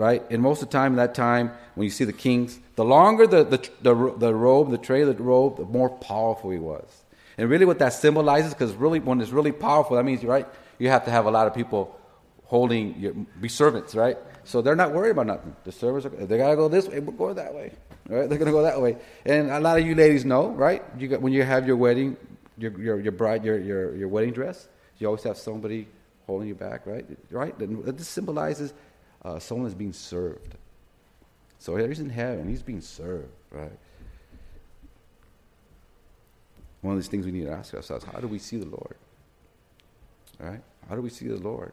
Right? 0.00 0.22
And 0.30 0.40
most 0.40 0.62
of 0.62 0.70
the 0.70 0.72
time, 0.72 0.96
that 0.96 1.14
time, 1.14 1.52
when 1.74 1.84
you 1.84 1.90
see 1.90 2.04
the 2.04 2.14
kings, 2.14 2.58
the 2.74 2.86
longer 2.86 3.26
the, 3.26 3.44
the, 3.44 3.58
the, 3.82 3.94
the 4.16 4.34
robe, 4.34 4.70
the 4.70 4.78
the 4.78 5.14
robe, 5.18 5.58
the 5.58 5.66
more 5.66 5.90
powerful 5.90 6.48
he 6.48 6.58
was. 6.58 6.88
And 7.36 7.50
really, 7.50 7.66
what 7.66 7.78
that 7.80 7.92
symbolizes, 7.92 8.54
because 8.54 8.72
really, 8.72 8.98
when 8.98 9.20
it's 9.20 9.30
really 9.30 9.52
powerful, 9.52 9.96
that 9.96 10.04
means, 10.04 10.24
right, 10.24 10.46
you 10.78 10.88
have 10.88 11.04
to 11.04 11.10
have 11.10 11.26
a 11.26 11.30
lot 11.30 11.46
of 11.46 11.54
people 11.54 12.00
holding, 12.44 12.98
your, 12.98 13.12
be 13.12 13.50
servants, 13.50 13.94
right? 13.94 14.16
So 14.44 14.62
they're 14.62 14.74
not 14.74 14.94
worried 14.94 15.10
about 15.10 15.26
nothing. 15.26 15.54
The 15.64 15.72
servants, 15.72 16.06
are, 16.06 16.08
they 16.08 16.38
got 16.38 16.48
to 16.48 16.56
go 16.56 16.68
this 16.68 16.88
way, 16.88 16.98
we're 17.00 17.12
going 17.12 17.34
that 17.34 17.52
way. 17.52 17.72
Right? 18.08 18.26
They're 18.26 18.38
going 18.38 18.46
to 18.46 18.52
go 18.52 18.62
that 18.62 18.80
way. 18.80 18.96
And 19.26 19.50
a 19.50 19.60
lot 19.60 19.78
of 19.78 19.86
you 19.86 19.94
ladies 19.94 20.24
know, 20.24 20.48
right? 20.48 20.82
You 20.96 21.08
got, 21.08 21.20
when 21.20 21.34
you 21.34 21.42
have 21.42 21.66
your 21.66 21.76
wedding, 21.76 22.16
your, 22.56 22.80
your, 22.80 23.00
your 23.00 23.12
bride, 23.12 23.44
your, 23.44 23.58
your, 23.58 23.94
your 23.94 24.08
wedding 24.08 24.32
dress, 24.32 24.66
you 24.96 25.08
always 25.08 25.24
have 25.24 25.36
somebody 25.36 25.88
holding 26.26 26.48
you 26.48 26.54
back, 26.54 26.86
right? 26.86 27.04
Right? 27.30 27.54
This 27.58 28.08
symbolizes 28.08 28.72
uh, 29.24 29.38
someone 29.38 29.66
is 29.66 29.74
being 29.74 29.92
served. 29.92 30.54
So 31.58 31.76
he's 31.76 32.00
in 32.00 32.08
heaven, 32.08 32.48
he's 32.48 32.62
being 32.62 32.80
served, 32.80 33.28
right? 33.50 33.72
One 36.80 36.94
of 36.94 37.00
these 37.00 37.08
things 37.08 37.26
we 37.26 37.32
need 37.32 37.44
to 37.44 37.52
ask 37.52 37.74
ourselves: 37.74 38.04
How 38.04 38.20
do 38.20 38.26
we 38.26 38.38
see 38.38 38.56
the 38.56 38.66
Lord? 38.66 38.96
Right? 40.38 40.60
How 40.88 40.94
do 40.94 41.02
we 41.02 41.10
see 41.10 41.28
the 41.28 41.36
Lord? 41.36 41.72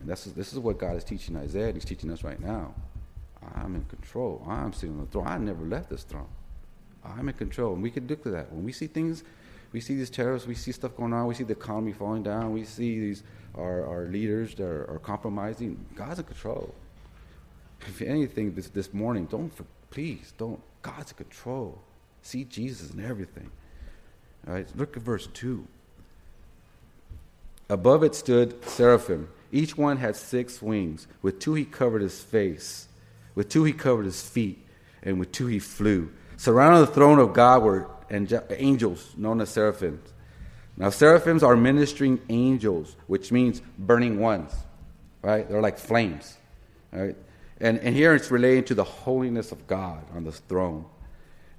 And 0.00 0.08
this 0.08 0.26
is, 0.26 0.32
this 0.34 0.52
is 0.52 0.58
what 0.58 0.78
God 0.78 0.96
is 0.96 1.04
teaching 1.04 1.36
Isaiah, 1.36 1.66
and 1.66 1.74
He's 1.74 1.84
teaching 1.84 2.10
us 2.10 2.24
right 2.24 2.40
now. 2.40 2.74
I'm 3.54 3.74
in 3.76 3.84
control. 3.84 4.44
I'm 4.48 4.72
sitting 4.72 4.96
on 4.96 5.04
the 5.04 5.10
throne. 5.10 5.26
I 5.26 5.38
never 5.38 5.64
left 5.64 5.90
this 5.90 6.02
throne. 6.02 6.28
I'm 7.04 7.28
in 7.28 7.34
control. 7.34 7.74
And 7.74 7.82
we 7.82 7.90
can 7.90 8.06
look 8.06 8.22
to 8.24 8.30
that. 8.30 8.50
When 8.52 8.64
we 8.64 8.72
see 8.72 8.86
things, 8.86 9.22
we 9.74 9.80
see 9.80 9.96
these 9.96 10.08
terrorists, 10.08 10.46
we 10.46 10.54
see 10.54 10.70
stuff 10.70 10.96
going 10.96 11.12
on, 11.12 11.26
we 11.26 11.34
see 11.34 11.42
the 11.42 11.52
economy 11.52 11.92
falling 11.92 12.22
down, 12.22 12.52
we 12.52 12.64
see 12.64 13.00
these 13.00 13.24
our, 13.56 13.84
our 13.84 14.06
leaders 14.06 14.54
that 14.54 14.64
are, 14.64 14.88
are 14.88 15.00
compromising. 15.00 15.84
God's 15.96 16.20
in 16.20 16.26
control. 16.26 16.72
If 17.80 18.00
anything, 18.00 18.54
this, 18.54 18.68
this 18.68 18.94
morning, 18.94 19.26
don't, 19.26 19.52
please, 19.90 20.32
don't, 20.38 20.60
God's 20.82 21.10
in 21.10 21.16
control. 21.16 21.80
See 22.22 22.44
Jesus 22.44 22.92
in 22.92 23.04
everything. 23.04 23.50
All 24.46 24.54
right, 24.54 24.68
look 24.76 24.96
at 24.96 25.02
verse 25.02 25.26
2. 25.34 25.66
Above 27.68 28.04
it 28.04 28.14
stood 28.14 28.64
seraphim. 28.64 29.28
Each 29.50 29.76
one 29.76 29.96
had 29.96 30.14
six 30.14 30.62
wings. 30.62 31.08
With 31.20 31.40
two 31.40 31.54
he 31.54 31.64
covered 31.64 32.02
his 32.02 32.22
face, 32.22 32.86
with 33.34 33.48
two 33.48 33.64
he 33.64 33.72
covered 33.72 34.04
his 34.04 34.22
feet, 34.22 34.64
and 35.02 35.18
with 35.18 35.32
two 35.32 35.48
he 35.48 35.58
flew. 35.58 36.10
Surrounding 36.36 36.80
the 36.80 36.92
throne 36.92 37.18
of 37.18 37.32
God 37.32 37.62
were 37.62 37.88
angels 38.10 39.14
known 39.16 39.40
as 39.40 39.50
seraphims. 39.50 40.12
Now, 40.76 40.90
seraphims 40.90 41.42
are 41.42 41.56
ministering 41.56 42.20
angels, 42.28 42.96
which 43.06 43.30
means 43.30 43.62
burning 43.78 44.18
ones, 44.18 44.52
right? 45.22 45.48
They're 45.48 45.62
like 45.62 45.78
flames, 45.78 46.36
right? 46.92 47.16
And, 47.60 47.78
and 47.78 47.94
here 47.94 48.14
it's 48.14 48.30
relating 48.30 48.64
to 48.64 48.74
the 48.74 48.84
holiness 48.84 49.52
of 49.52 49.66
God 49.66 50.04
on 50.14 50.24
the 50.24 50.32
throne. 50.32 50.84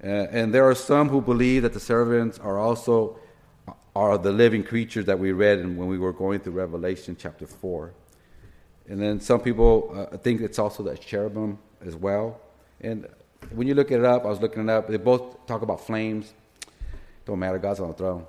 Uh, 0.04 0.06
and 0.06 0.52
there 0.52 0.68
are 0.68 0.74
some 0.74 1.08
who 1.08 1.22
believe 1.22 1.62
that 1.62 1.72
the 1.72 1.80
seraphims 1.80 2.38
are 2.38 2.58
also 2.58 3.18
are 3.94 4.18
the 4.18 4.30
living 4.30 4.62
creatures 4.62 5.06
that 5.06 5.18
we 5.18 5.32
read 5.32 5.58
when 5.60 5.88
we 5.88 5.96
were 5.96 6.12
going 6.12 6.38
through 6.38 6.52
Revelation 6.52 7.16
chapter 7.18 7.46
4. 7.46 7.94
And 8.88 9.00
then 9.00 9.20
some 9.20 9.40
people 9.40 10.08
uh, 10.12 10.18
think 10.18 10.42
it's 10.42 10.58
also 10.58 10.82
the 10.82 10.98
cherubim 10.98 11.58
as 11.80 11.96
well. 11.96 12.38
And 12.82 13.08
when 13.50 13.66
you 13.66 13.74
look 13.74 13.90
it 13.90 14.04
up, 14.04 14.24
I 14.24 14.28
was 14.28 14.40
looking 14.40 14.62
it 14.62 14.70
up, 14.70 14.88
they 14.88 14.96
both 14.96 15.46
talk 15.46 15.62
about 15.62 15.86
flames. 15.86 16.32
Don't 17.24 17.38
matter, 17.38 17.58
God's 17.58 17.80
on 17.80 17.88
the 17.88 17.94
throne. 17.94 18.26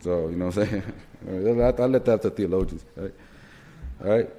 So, 0.00 0.28
you 0.28 0.36
know 0.36 0.46
what 0.46 0.58
I'm 0.58 0.66
saying? 0.66 0.82
I 1.28 1.86
let 1.86 2.04
that 2.04 2.22
to 2.22 2.30
theologians. 2.30 2.84
Right? 2.94 3.14
All 4.02 4.10
right? 4.10 4.30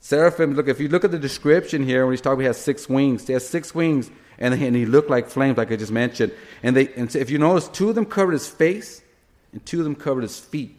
Seraphim, 0.00 0.54
look, 0.54 0.68
if 0.68 0.80
you 0.80 0.88
look 0.88 1.04
at 1.04 1.10
the 1.10 1.18
description 1.18 1.84
here, 1.84 2.06
when 2.06 2.14
he's 2.14 2.22
talking, 2.22 2.40
he 2.40 2.46
has 2.46 2.56
six 2.56 2.88
wings. 2.88 3.26
He 3.26 3.34
has 3.34 3.46
six 3.46 3.74
wings, 3.74 4.10
and, 4.38 4.54
and 4.54 4.74
he 4.74 4.86
looked 4.86 5.10
like 5.10 5.28
flames, 5.28 5.58
like 5.58 5.70
I 5.70 5.76
just 5.76 5.92
mentioned. 5.92 6.32
And, 6.62 6.74
they, 6.74 6.88
and 6.94 7.14
if 7.14 7.28
you 7.28 7.38
notice, 7.38 7.68
two 7.68 7.90
of 7.90 7.94
them 7.94 8.06
covered 8.06 8.32
his 8.32 8.48
face, 8.48 9.02
and 9.52 9.64
two 9.66 9.80
of 9.80 9.84
them 9.84 9.94
covered 9.94 10.22
his 10.22 10.40
feet. 10.40 10.77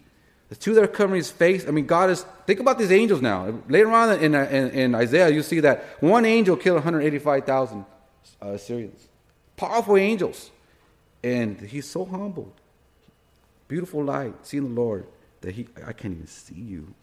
The 0.50 0.56
two 0.56 0.74
that 0.74 0.84
are 0.84 0.88
covering 0.88 1.18
his 1.18 1.30
face, 1.30 1.68
I 1.68 1.72
mean, 1.72 1.86
God 1.86 2.10
is, 2.10 2.26
think 2.48 2.60
about 2.60 2.80
these 2.80 2.92
angels 2.92 3.22
now. 3.22 3.54
Later 3.68 3.92
on 3.92 4.20
in, 4.20 4.34
in, 4.34 4.70
in 4.72 4.96
Isaiah, 4.96 5.30
you 5.30 5.44
see 5.44 5.60
that 5.60 5.84
one 6.00 6.26
angel 6.26 6.56
killed 6.58 6.78
185,000 6.78 7.86
uh, 8.42 8.48
Assyrians. 8.48 9.08
Powerful 9.56 9.98
angels. 9.98 10.50
And 11.24 11.60
he's 11.62 11.88
so 11.88 12.04
humbled. 12.04 12.54
Beautiful 13.68 14.04
light, 14.04 14.34
seeing 14.42 14.64
the 14.64 14.82
Lord, 14.82 15.06
that 15.42 15.54
he, 15.54 15.68
I 15.86 15.94
can't 15.94 16.16
even 16.16 16.28
see 16.28 16.56
you. 16.56 16.94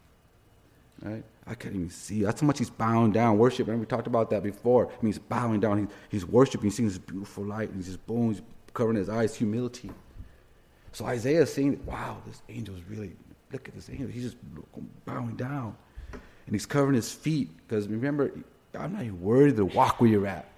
Right? 1.01 1.23
I 1.45 1.55
can't 1.55 1.75
even 1.75 1.89
see. 1.89 2.15
You. 2.15 2.25
That's 2.25 2.41
how 2.41 2.47
much 2.47 2.57
he's 2.57 2.69
bowing 2.69 3.13
down, 3.13 3.37
worshiping. 3.37 3.71
And 3.71 3.79
we 3.79 3.85
talked 3.85 4.07
about 4.07 4.29
that 4.31 4.43
before. 4.43 4.87
I 4.87 4.89
mean, 5.01 5.13
he's 5.13 5.19
bowing 5.19 5.61
down. 5.61 5.77
He, 5.77 5.87
he's 6.09 6.25
worshiping, 6.25 6.65
he's 6.65 6.75
seeing 6.75 6.89
this 6.89 6.97
beautiful 6.97 7.45
light. 7.45 7.69
And 7.69 7.77
he's 7.77 7.85
just 7.85 8.05
boom, 8.05 8.33
he's 8.33 8.41
covering 8.73 8.97
his 8.97 9.07
eyes, 9.07 9.35
humility. 9.35 9.91
So 10.91 11.05
Isaiah 11.05 11.43
is 11.43 11.53
seeing, 11.53 11.85
wow, 11.85 12.17
this 12.25 12.41
angel 12.49 12.75
is 12.75 12.83
really, 12.89 13.15
look 13.51 13.67
at 13.67 13.75
this 13.75 13.89
angel. 13.89 14.07
He's 14.07 14.23
just 14.23 14.37
bowing 15.05 15.35
down. 15.35 15.75
And 16.11 16.55
he's 16.55 16.65
covering 16.65 16.95
his 16.95 17.11
feet. 17.11 17.49
Because 17.57 17.87
remember, 17.87 18.31
I'm 18.73 18.93
not 18.93 19.03
even 19.03 19.21
worthy 19.21 19.55
to 19.57 19.65
walk 19.65 19.99
where 19.99 20.09
you're 20.09 20.27
at. 20.27 20.49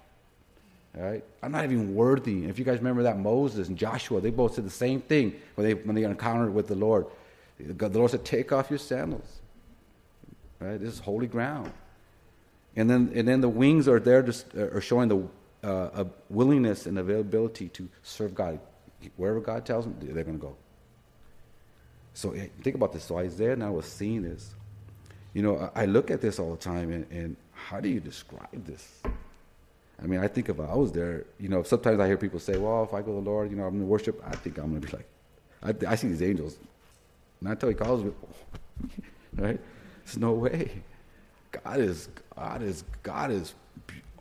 All 0.96 1.04
right? 1.04 1.24
I'm 1.42 1.52
not 1.52 1.64
even 1.64 1.94
worthy. 1.94 2.44
If 2.44 2.58
you 2.58 2.64
guys 2.64 2.78
remember 2.78 3.04
that 3.04 3.18
Moses 3.18 3.68
and 3.68 3.76
Joshua, 3.76 4.20
they 4.20 4.30
both 4.30 4.54
said 4.54 4.64
the 4.64 4.70
same 4.70 5.00
thing 5.00 5.34
when 5.54 5.66
they, 5.66 5.74
when 5.74 5.94
they 5.94 6.04
encountered 6.04 6.52
with 6.52 6.68
the 6.68 6.74
Lord. 6.74 7.06
The 7.58 7.88
Lord 7.88 8.10
said, 8.10 8.24
Take 8.24 8.52
off 8.52 8.70
your 8.70 8.78
sandals. 8.78 9.40
Right? 10.58 10.78
This 10.78 10.94
is 10.94 10.98
holy 10.98 11.26
ground. 11.26 11.70
And 12.76 12.88
then, 12.88 13.12
and 13.14 13.26
then 13.26 13.40
the 13.40 13.48
wings 13.48 13.88
are 13.88 14.00
there, 14.00 14.22
just, 14.22 14.46
uh, 14.56 14.68
are 14.70 14.80
showing 14.80 15.08
the 15.08 15.26
uh, 15.66 16.04
willingness 16.28 16.86
and 16.86 16.98
availability 16.98 17.68
to 17.70 17.88
serve 18.02 18.34
God. 18.34 18.58
Wherever 19.16 19.40
God 19.40 19.64
tells 19.64 19.84
them, 19.84 19.96
they're 20.00 20.24
going 20.24 20.38
to 20.38 20.42
go. 20.42 20.56
So 22.14 22.32
eh, 22.32 22.48
think 22.62 22.76
about 22.76 22.92
this. 22.92 23.04
So 23.04 23.18
Isaiah 23.18 23.56
now 23.56 23.72
was 23.72 23.86
seeing 23.86 24.22
this. 24.22 24.54
You 25.32 25.42
know, 25.42 25.70
I, 25.74 25.86
look 25.86 26.10
at 26.10 26.20
this 26.20 26.38
all 26.40 26.50
the 26.50 26.56
time, 26.56 26.90
and, 26.90 27.06
and 27.12 27.36
how 27.52 27.80
do 27.80 27.88
you 27.88 28.00
describe 28.00 28.64
this? 28.66 29.00
I 30.02 30.06
mean, 30.06 30.18
I 30.18 30.26
think 30.26 30.48
if 30.48 30.58
I 30.58 30.74
was 30.74 30.90
there, 30.90 31.24
you 31.38 31.48
know, 31.48 31.62
sometimes 31.62 32.00
I 32.00 32.06
hear 32.08 32.16
people 32.16 32.40
say, 32.40 32.56
well, 32.56 32.82
if 32.82 32.92
I 32.92 33.00
go 33.00 33.18
to 33.18 33.22
the 33.22 33.30
Lord, 33.30 33.50
you 33.50 33.56
know, 33.56 33.64
I'm 33.64 33.70
going 33.70 33.82
to 33.82 33.86
worship, 33.86 34.20
I 34.26 34.34
think 34.34 34.58
I'm 34.58 34.70
going 34.70 34.80
to 34.80 34.86
be 34.88 34.96
like, 34.96 35.06
I, 35.86 35.92
I 35.92 35.94
see 35.94 36.08
these 36.08 36.22
angels. 36.22 36.56
Not 37.40 37.52
until 37.52 37.68
he 37.68 37.74
calls 37.74 38.02
me, 38.02 38.12
right? 39.36 39.60
There's 40.04 40.18
no 40.18 40.32
way. 40.32 40.82
God 41.52 41.80
is, 41.80 42.08
God 42.34 42.62
is, 42.62 42.84
God 43.02 43.30
is 43.30 43.54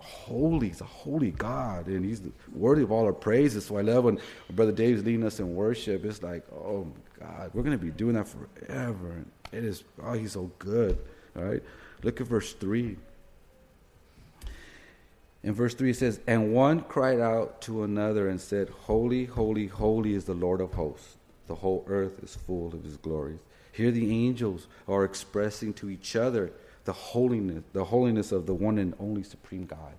holy. 0.09 0.67
He's 0.67 0.81
a 0.81 0.85
holy 0.85 1.31
God, 1.31 1.87
and 1.87 2.05
He's 2.05 2.21
worthy 2.53 2.83
of 2.83 2.91
all 2.91 3.05
our 3.05 3.13
praises. 3.13 3.65
So 3.65 3.77
I 3.77 3.81
love 3.81 4.05
when 4.05 4.19
Brother 4.49 4.71
Dave's 4.71 5.03
leading 5.03 5.25
us 5.25 5.39
in 5.39 5.55
worship. 5.55 6.05
It's 6.05 6.23
like, 6.23 6.43
oh 6.51 6.87
God, 7.19 7.51
we're 7.53 7.63
going 7.63 7.77
to 7.77 7.83
be 7.83 7.91
doing 7.91 8.15
that 8.15 8.27
forever. 8.27 9.11
And 9.11 9.31
it 9.51 9.63
is, 9.63 9.83
oh, 10.03 10.13
He's 10.13 10.33
so 10.33 10.51
good. 10.59 10.97
All 11.35 11.43
right, 11.43 11.63
look 12.03 12.21
at 12.21 12.27
verse 12.27 12.53
three. 12.53 12.97
In 15.41 15.53
verse 15.53 15.73
3, 15.73 15.91
it 15.91 15.95
says, 15.95 16.19
And 16.27 16.53
one 16.53 16.81
cried 16.81 17.19
out 17.19 17.61
to 17.61 17.83
another 17.83 18.27
and 18.27 18.41
said, 18.41 18.69
Holy, 18.69 19.25
holy, 19.25 19.67
holy 19.67 20.13
is 20.13 20.25
the 20.25 20.33
Lord 20.33 20.59
of 20.59 20.73
hosts. 20.73 21.15
The 21.47 21.55
whole 21.55 21.85
earth 21.87 22.21
is 22.21 22.35
full 22.35 22.73
of 22.73 22.83
his 22.83 22.97
glories. 22.97 23.39
Here 23.71 23.91
the 23.91 24.11
angels 24.11 24.67
are 24.87 25.05
expressing 25.05 25.73
to 25.75 25.89
each 25.89 26.15
other 26.15 26.51
the 26.89 26.93
holiness, 26.93 27.63
the 27.73 27.85
holiness 27.85 28.31
of 28.31 28.47
the 28.47 28.53
one 28.55 28.79
and 28.79 28.95
only 28.99 29.21
supreme 29.21 29.63
God. 29.67 29.93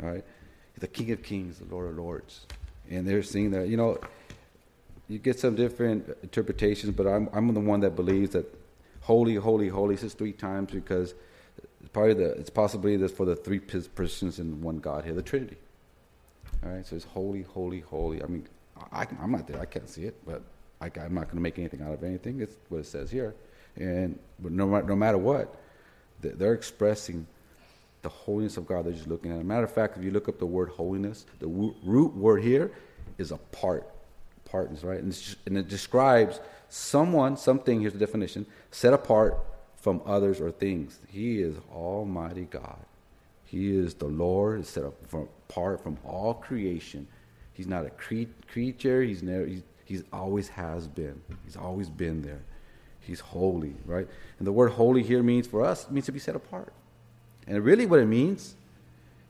All 0.00 0.08
right, 0.08 0.24
the 0.78 0.86
King 0.86 1.10
of 1.10 1.20
Kings, 1.20 1.58
the 1.58 1.64
Lord 1.64 1.90
of 1.90 1.96
Lords, 1.98 2.46
and 2.88 3.08
they're 3.08 3.24
seeing 3.24 3.50
that. 3.50 3.66
You 3.66 3.76
know, 3.76 3.98
you 5.08 5.18
get 5.18 5.40
some 5.40 5.56
different 5.56 6.16
interpretations, 6.22 6.94
but 6.94 7.08
I'm 7.08 7.28
I'm 7.32 7.52
the 7.52 7.58
one 7.58 7.80
that 7.80 7.96
believes 7.96 8.30
that 8.34 8.46
holy, 9.00 9.34
holy, 9.34 9.66
holy 9.66 9.96
says 9.96 10.14
three 10.14 10.30
times 10.30 10.70
because 10.70 11.14
probably 11.92 12.14
the 12.14 12.30
it's 12.34 12.50
possibly 12.50 12.96
this 12.96 13.10
for 13.10 13.26
the 13.26 13.34
three 13.34 13.58
persons 13.58 14.38
in 14.38 14.62
one 14.62 14.76
God 14.76 15.04
here, 15.04 15.14
the 15.14 15.22
Trinity. 15.22 15.56
All 16.64 16.70
right, 16.70 16.86
so 16.86 16.94
it's 16.94 17.04
holy, 17.04 17.42
holy, 17.42 17.80
holy. 17.80 18.22
I 18.22 18.26
mean, 18.26 18.46
I, 18.92 19.08
am 19.20 19.32
not 19.32 19.48
there; 19.48 19.60
I 19.60 19.64
can't 19.64 19.88
see 19.88 20.04
it, 20.04 20.14
but 20.24 20.40
I, 20.80 20.86
am 20.86 21.14
not 21.14 21.24
going 21.24 21.38
to 21.38 21.42
make 21.42 21.58
anything 21.58 21.82
out 21.82 21.94
of 21.94 22.04
anything. 22.04 22.40
It's 22.40 22.54
what 22.68 22.78
it 22.78 22.86
says 22.86 23.10
here, 23.10 23.34
and 23.74 24.16
no, 24.38 24.80
no 24.82 24.94
matter 24.94 25.18
what, 25.18 25.56
they're 26.22 26.54
expressing 26.54 27.26
the 28.02 28.08
holiness 28.08 28.56
of 28.56 28.66
God. 28.66 28.84
They're 28.84 28.92
just 28.92 29.08
looking 29.08 29.32
at. 29.32 29.38
It. 29.38 29.44
Matter 29.44 29.64
of 29.64 29.72
fact, 29.72 29.96
if 29.96 30.04
you 30.04 30.10
look 30.10 30.28
up 30.28 30.38
the 30.38 30.46
word 30.46 30.70
holiness, 30.70 31.26
the 31.38 31.46
root 31.46 32.14
word 32.14 32.42
here 32.42 32.72
is 33.18 33.30
apart, 33.30 33.88
partners, 34.44 34.84
right? 34.84 35.00
And, 35.00 35.12
just, 35.12 35.36
and 35.46 35.56
it 35.56 35.68
describes 35.68 36.40
someone, 36.68 37.36
something. 37.36 37.80
Here's 37.80 37.92
the 37.92 37.98
definition: 37.98 38.46
set 38.70 38.92
apart 38.92 39.38
from 39.76 40.00
others 40.06 40.40
or 40.40 40.50
things. 40.50 40.98
He 41.08 41.40
is 41.40 41.56
Almighty 41.72 42.46
God. 42.50 42.78
He 43.44 43.76
is 43.76 43.94
the 43.94 44.06
Lord, 44.06 44.64
set 44.66 44.84
apart 44.84 45.82
from 45.82 45.98
all 46.04 46.34
creation. 46.34 47.06
He's 47.52 47.66
not 47.66 47.84
a 47.84 47.90
cre- 47.90 48.32
creature. 48.48 49.02
He's 49.02 49.22
never. 49.22 49.44
He's, 49.46 49.62
he's 49.84 50.04
always 50.12 50.48
has 50.48 50.88
been. 50.88 51.20
He's 51.44 51.56
always 51.56 51.90
been 51.90 52.22
there. 52.22 52.42
He's 53.02 53.20
holy, 53.20 53.74
right? 53.84 54.06
And 54.38 54.46
the 54.46 54.52
word 54.52 54.70
holy 54.70 55.02
here 55.02 55.22
means 55.22 55.46
for 55.46 55.64
us 55.64 55.90
means 55.90 56.06
to 56.06 56.12
be 56.12 56.18
set 56.18 56.36
apart. 56.36 56.72
And 57.46 57.62
really, 57.64 57.86
what 57.86 58.00
it 58.00 58.06
means, 58.06 58.54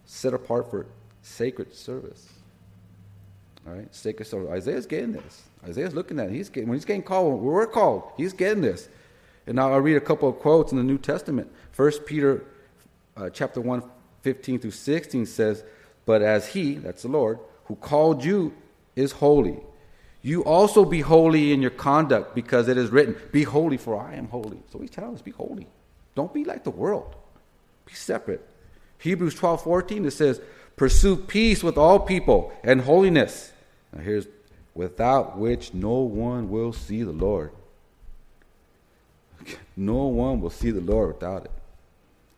set 0.05 0.35
apart 0.35 0.71
for 0.71 0.87
sacred 1.23 1.75
service. 1.75 2.29
All 3.67 3.75
right, 3.75 3.95
sacred 3.95 4.27
service. 4.27 4.51
Isaiah's 4.51 4.87
getting 4.87 5.13
this. 5.13 5.43
Isaiah's 5.67 5.95
looking 5.95 6.19
at 6.21 6.29
it. 6.29 6.33
He's 6.33 6.49
getting 6.49 6.69
when 6.69 6.77
he's 6.77 6.85
getting 6.85 7.03
called. 7.03 7.35
When 7.35 7.45
we're 7.45 7.67
called. 7.67 8.05
He's 8.17 8.33
getting 8.33 8.63
this. 8.63 8.89
And 9.47 9.57
now 9.57 9.73
I'll 9.73 9.81
read 9.81 9.97
a 9.97 10.01
couple 10.01 10.29
of 10.29 10.39
quotes 10.39 10.73
in 10.73 10.79
the 10.79 10.85
New 10.85 10.99
Testament. 10.99 11.51
First 11.73 12.07
Peter 12.07 12.45
uh, 13.17 13.31
chapter 13.31 13.61
1, 13.61 13.83
15 14.23 14.61
through 14.61 14.71
16 14.71 15.27
says, 15.27 15.65
But 16.07 16.23
as 16.23 16.49
he, 16.49 16.75
that's 16.75 17.03
the 17.03 17.09
Lord, 17.09 17.39
who 17.65 17.77
called 17.77 18.25
you 18.25 18.55
is 18.95 19.13
holy, 19.13 19.59
you 20.23 20.45
also 20.45 20.85
be 20.85 21.01
holy 21.01 21.53
in 21.53 21.61
your 21.61 21.73
conduct, 21.73 22.35
because 22.35 22.69
it 22.69 22.79
is 22.79 22.91
written, 22.91 23.17
Be 23.33 23.43
holy, 23.43 23.77
for 23.77 24.01
I 24.01 24.15
am 24.15 24.29
holy. 24.29 24.63
So 24.71 24.79
he's 24.79 24.91
telling 24.91 25.15
us, 25.15 25.23
Be 25.23 25.33
holy. 25.33 25.67
Don't 26.15 26.33
be 26.33 26.45
like 26.45 26.63
the 26.63 26.71
world. 26.71 27.17
Be 27.87 27.95
separate. 27.95 28.47
Hebrews 28.99 29.35
12, 29.35 29.65
14, 29.65 30.05
it 30.05 30.11
says, 30.13 30.41
Pursue 30.77 31.17
peace 31.17 31.63
with 31.63 31.77
all 31.77 31.99
people 31.99 32.53
and 32.63 32.81
holiness. 32.81 33.53
Now 33.93 34.03
here's 34.03 34.27
without 34.75 35.37
which 35.39 35.75
no 35.75 35.99
one 35.99 36.49
will 36.49 36.73
see 36.73 37.03
the 37.03 37.13
Lord. 37.13 37.53
No 39.75 40.05
one 40.05 40.41
will 40.41 40.51
see 40.51 40.71
the 40.71 40.83
Lord 40.83 41.09
without 41.15 41.47
it. 41.47 41.51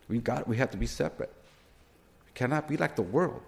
We 0.08 0.18
got 0.18 0.46
we 0.46 0.56
have 0.56 0.70
to 0.70 0.76
be 0.76 0.86
separate. 0.86 1.32
We 2.26 2.32
cannot 2.34 2.68
be 2.68 2.76
like 2.76 2.96
the 2.96 3.02
world. 3.02 3.42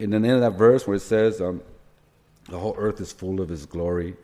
In 0.00 0.10
the 0.10 0.16
end 0.16 0.30
of 0.30 0.40
that 0.40 0.58
verse 0.58 0.86
where 0.86 0.96
it 0.96 1.00
says, 1.00 1.40
um, 1.40 1.62
the 2.48 2.58
whole 2.58 2.74
earth 2.78 3.00
is 3.00 3.12
full 3.12 3.40
of 3.40 3.50
his 3.50 3.66
glory. 3.66 4.16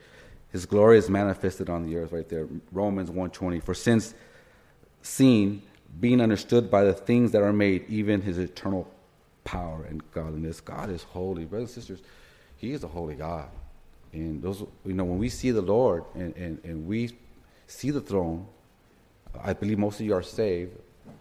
His 0.51 0.65
glory 0.65 0.97
is 0.97 1.11
manifested 1.11 1.69
on 1.69 1.85
the 1.85 1.97
earth 1.97 2.13
right 2.13 2.29
there. 2.29 2.49
Romans 2.73 3.11
1.20. 3.11 3.63
For 3.63 3.75
since 3.75 4.15
seen, 5.03 5.63
being 6.01 6.21
understood 6.21 6.71
by 6.71 6.85
the 6.85 6.95
things 6.95 7.33
that 7.33 7.43
are 7.43 7.53
made, 7.53 7.89
even 7.89 8.23
his 8.23 8.39
eternal 8.39 8.91
power 9.45 9.85
and 9.85 10.03
godliness. 10.13 10.63
God 10.63 10.91
is 10.91 11.03
holy. 11.03 11.45
Brothers 11.45 11.77
and 11.77 11.85
sisters, 11.85 12.01
he 12.57 12.73
is 12.73 12.83
a 12.83 12.89
holy 12.89 13.15
God. 13.15 13.49
And 14.13 14.43
those, 14.43 14.65
you 14.85 14.95
know, 14.95 15.05
when 15.05 15.19
we 15.19 15.29
see 15.29 15.51
the 15.51 15.61
Lord 15.61 16.05
and, 16.15 16.35
and, 16.37 16.59
and 16.65 16.87
we 16.87 17.11
see 17.67 17.91
the 17.91 18.01
throne, 18.01 18.47
I 19.39 19.53
believe 19.53 19.79
most 19.79 20.01
of 20.01 20.07
you 20.07 20.15
are 20.15 20.23
saved. 20.23 20.73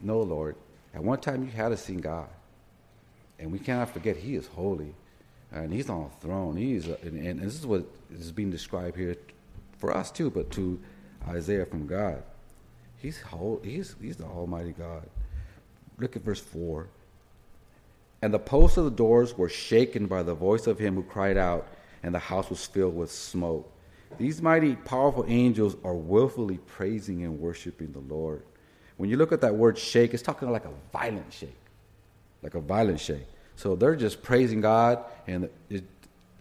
No, 0.01 0.21
Lord. 0.21 0.55
At 0.93 1.03
one 1.03 1.19
time 1.19 1.43
you 1.43 1.51
had 1.51 1.69
to 1.69 1.77
see 1.77 1.95
God. 1.95 2.29
And 3.39 3.51
we 3.51 3.59
cannot 3.59 3.89
forget 3.91 4.17
He 4.17 4.35
is 4.35 4.47
holy. 4.47 4.93
And 5.51 5.71
He's 5.73 5.89
on 5.89 6.09
a 6.11 6.21
throne. 6.21 6.55
He's 6.55 6.87
a, 6.87 6.97
and, 7.01 7.17
and 7.17 7.39
this 7.39 7.55
is 7.55 7.65
what 7.65 7.85
is 8.11 8.31
being 8.31 8.51
described 8.51 8.97
here 8.97 9.15
for 9.77 9.95
us 9.95 10.11
too, 10.11 10.29
but 10.29 10.51
to 10.51 10.79
Isaiah 11.27 11.65
from 11.65 11.87
God. 11.87 12.23
He's 12.97 13.21
whole, 13.21 13.61
he's 13.63 13.95
he's 14.01 14.17
the 14.17 14.25
Almighty 14.25 14.71
God. 14.71 15.07
Look 15.97 16.15
at 16.15 16.23
verse 16.23 16.39
four. 16.39 16.87
And 18.21 18.33
the 18.33 18.39
posts 18.39 18.77
of 18.77 18.85
the 18.85 18.91
doors 18.91 19.37
were 19.37 19.49
shaken 19.49 20.07
by 20.07 20.23
the 20.23 20.33
voice 20.33 20.65
of 20.65 20.79
him 20.79 20.95
who 20.95 21.03
cried 21.03 21.37
out, 21.37 21.67
and 22.01 22.15
the 22.15 22.19
house 22.19 22.49
was 22.49 22.65
filled 22.65 22.95
with 22.95 23.11
smoke. 23.11 23.71
These 24.17 24.41
mighty, 24.41 24.75
powerful 24.75 25.25
angels 25.27 25.75
are 25.83 25.93
willfully 25.93 26.57
praising 26.57 27.23
and 27.23 27.39
worshiping 27.39 27.91
the 27.91 27.99
Lord. 27.99 28.43
When 28.97 29.09
you 29.09 29.17
look 29.17 29.31
at 29.31 29.41
that 29.41 29.55
word 29.55 29.77
shake, 29.77 30.13
it's 30.13 30.23
talking 30.23 30.49
like 30.51 30.65
a 30.65 30.71
violent 30.91 31.31
shake, 31.31 31.57
like 32.45 32.53
a 32.53 32.59
violent 32.59 32.99
shake. 32.99 33.27
So 33.55 33.75
they're 33.75 33.95
just 33.95 34.21
praising 34.21 34.61
God 34.61 35.03
and 35.25 35.49
it's 35.67 35.87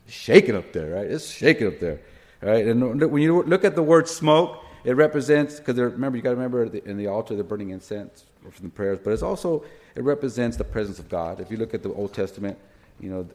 shaking 0.07 0.55
up 0.55 0.71
there, 0.75 0.97
right? 0.97 1.11
It's 1.11 1.31
shaking 1.31 1.67
up 1.67 1.81
there, 1.81 2.03
right? 2.43 2.67
And 2.67 3.11
when 3.11 3.23
you 3.23 3.43
look 3.43 3.65
at 3.65 3.75
the 3.75 3.83
word 3.83 4.07
smoke, 4.07 4.63
it 4.85 4.97
represents 4.97 5.59
because 5.59 5.79
remember 5.79 6.19
you 6.19 6.23
got 6.23 6.31
to 6.31 6.37
remember 6.37 6.65
in 6.65 6.99
the 6.99 7.07
altar 7.07 7.35
they're 7.35 7.43
burning 7.43 7.71
incense 7.71 8.27
from 8.43 8.67
the 8.67 8.71
prayers, 8.71 8.99
but 9.03 9.15
it's 9.15 9.23
also 9.23 9.65
it 9.95 10.05
represents 10.05 10.59
the 10.59 10.65
presence 10.65 10.99
of 10.99 11.09
God. 11.09 11.41
If 11.41 11.51
you 11.51 11.57
look 11.57 11.73
at 11.73 11.83
the 11.83 11.91
Old 11.95 12.13
Testament, 12.13 12.59
you 13.01 13.09
know 13.09 13.27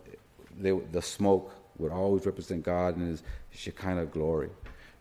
they, 0.60 0.72
the 0.92 1.02
smoke 1.02 1.52
would 1.80 1.92
always 1.92 2.28
represent 2.28 2.62
God 2.62 2.98
and 2.98 3.08
His 3.08 3.24
Shekinah 3.50 4.06
glory. 4.06 4.52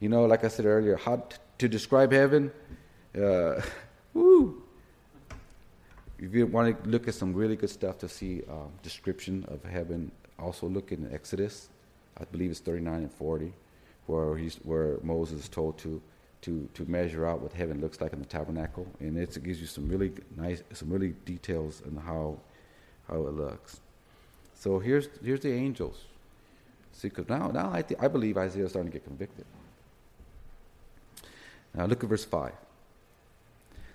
You 0.01 0.09
know, 0.09 0.25
like 0.25 0.43
I 0.43 0.49
said 0.49 0.65
earlier, 0.65 0.97
how 0.97 1.17
t- 1.17 1.37
to 1.59 1.69
describe 1.69 2.13
heaven, 2.13 2.51
uh, 3.15 3.61
woo. 4.15 4.63
If 6.19 6.35
you 6.35 6.47
want 6.47 6.83
to 6.83 6.91
look 6.91 7.07
at 7.07 7.15
some 7.15 7.33
really 7.33 7.57
good 7.57 7.71
stuff 7.71 7.99
to 7.99 8.09
see 8.09 8.43
um, 8.49 8.71
description 8.83 9.45
of 9.49 9.63
heaven, 9.63 10.11
also 10.39 10.69
look 10.69 10.91
in 10.91 11.13
Exodus. 11.13 11.69
I 12.21 12.25
believe 12.25 12.51
it's 12.51 12.61
39 12.61 12.95
and 12.95 13.13
40, 13.13 13.53
where 14.07 14.37
he's 14.37 14.57
where 14.57 14.99
Moses 15.03 15.41
is 15.41 15.49
told 15.49 15.79
to 15.79 16.03
to 16.43 16.69
to 16.75 16.85
measure 16.87 17.27
out 17.27 17.41
what 17.41 17.53
heaven 17.53 17.81
looks 17.81 18.01
like 18.01 18.13
in 18.13 18.19
the 18.19 18.27
tabernacle, 18.27 18.87
and 19.01 19.17
it 19.17 19.43
gives 19.45 19.61
you 19.61 19.67
some 19.67 19.89
really 19.89 20.13
nice, 20.37 20.63
some 20.73 20.91
really 20.91 21.15
details 21.25 21.83
on 21.87 21.97
how 22.03 22.39
how 23.09 23.27
it 23.27 23.35
looks. 23.35 23.81
So 24.55 24.81
here's 24.81 25.09
here's 25.23 25.41
the 25.41 25.53
angels. 25.53 26.05
See, 26.99 27.09
because 27.09 27.29
now, 27.29 27.47
now 27.49 27.71
I, 27.73 27.83
th- 27.83 28.01
I 28.03 28.09
believe 28.09 28.37
Isaiah 28.37 28.65
is 28.65 28.71
starting 28.71 28.91
to 28.91 28.99
get 28.99 29.07
convicted. 29.07 29.45
Now 31.73 31.87
look 31.87 32.03
at 32.03 32.09
verse 32.09 32.25
5. 32.25 32.53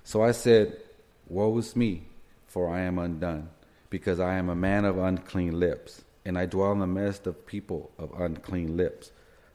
So 0.05 0.23
I 0.23 0.31
said, 0.31 0.77
Woe 1.27 1.57
is 1.57 1.75
me, 1.75 2.03
for 2.53 2.69
I 2.69 2.81
am 2.81 2.99
undone, 2.99 3.49
because 3.89 4.19
I 4.19 4.35
am 4.35 4.47
a 4.47 4.55
man 4.55 4.85
of 4.85 4.99
unclean 4.99 5.59
lips, 5.59 6.03
and 6.23 6.37
I 6.37 6.45
dwell 6.45 6.71
in 6.71 6.77
the 6.77 6.85
midst 6.85 7.25
of 7.25 7.47
people 7.47 7.89
of 7.97 8.11
unclean 8.21 8.77
lips. 8.77 9.11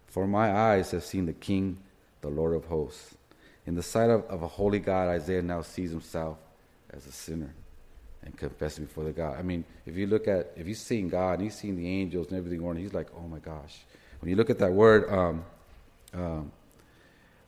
For 0.08 0.26
my 0.26 0.50
eyes 0.50 0.90
have 0.90 1.04
seen 1.04 1.26
the 1.26 1.32
King, 1.32 1.78
the 2.22 2.28
Lord 2.28 2.56
of 2.56 2.64
hosts. 2.64 3.14
In 3.66 3.76
the 3.76 3.84
sight 3.84 4.10
of, 4.10 4.24
of 4.24 4.42
a 4.42 4.48
holy 4.48 4.80
God, 4.80 5.08
Isaiah 5.10 5.42
now 5.42 5.62
sees 5.62 5.92
himself 5.92 6.38
as 6.90 7.06
a 7.06 7.12
sinner 7.12 7.54
and 8.24 8.36
confessing 8.36 8.86
before 8.86 9.04
the 9.04 9.12
God. 9.12 9.38
I 9.38 9.42
mean, 9.42 9.64
if 9.86 9.96
you 9.96 10.08
look 10.08 10.26
at, 10.26 10.50
if 10.56 10.66
you've 10.66 10.76
seen 10.76 11.08
God 11.08 11.34
and 11.34 11.42
he's 11.42 11.54
seen 11.54 11.76
the 11.76 11.86
angels 11.86 12.26
and 12.30 12.36
everything 12.36 12.76
he's 12.78 12.94
like, 12.94 13.10
oh 13.16 13.28
my 13.28 13.38
gosh. 13.38 13.78
When 14.20 14.28
you 14.28 14.34
look 14.34 14.50
at 14.50 14.58
that 14.58 14.72
word, 14.72 15.08
um, 15.08 15.44
um, 16.14 16.50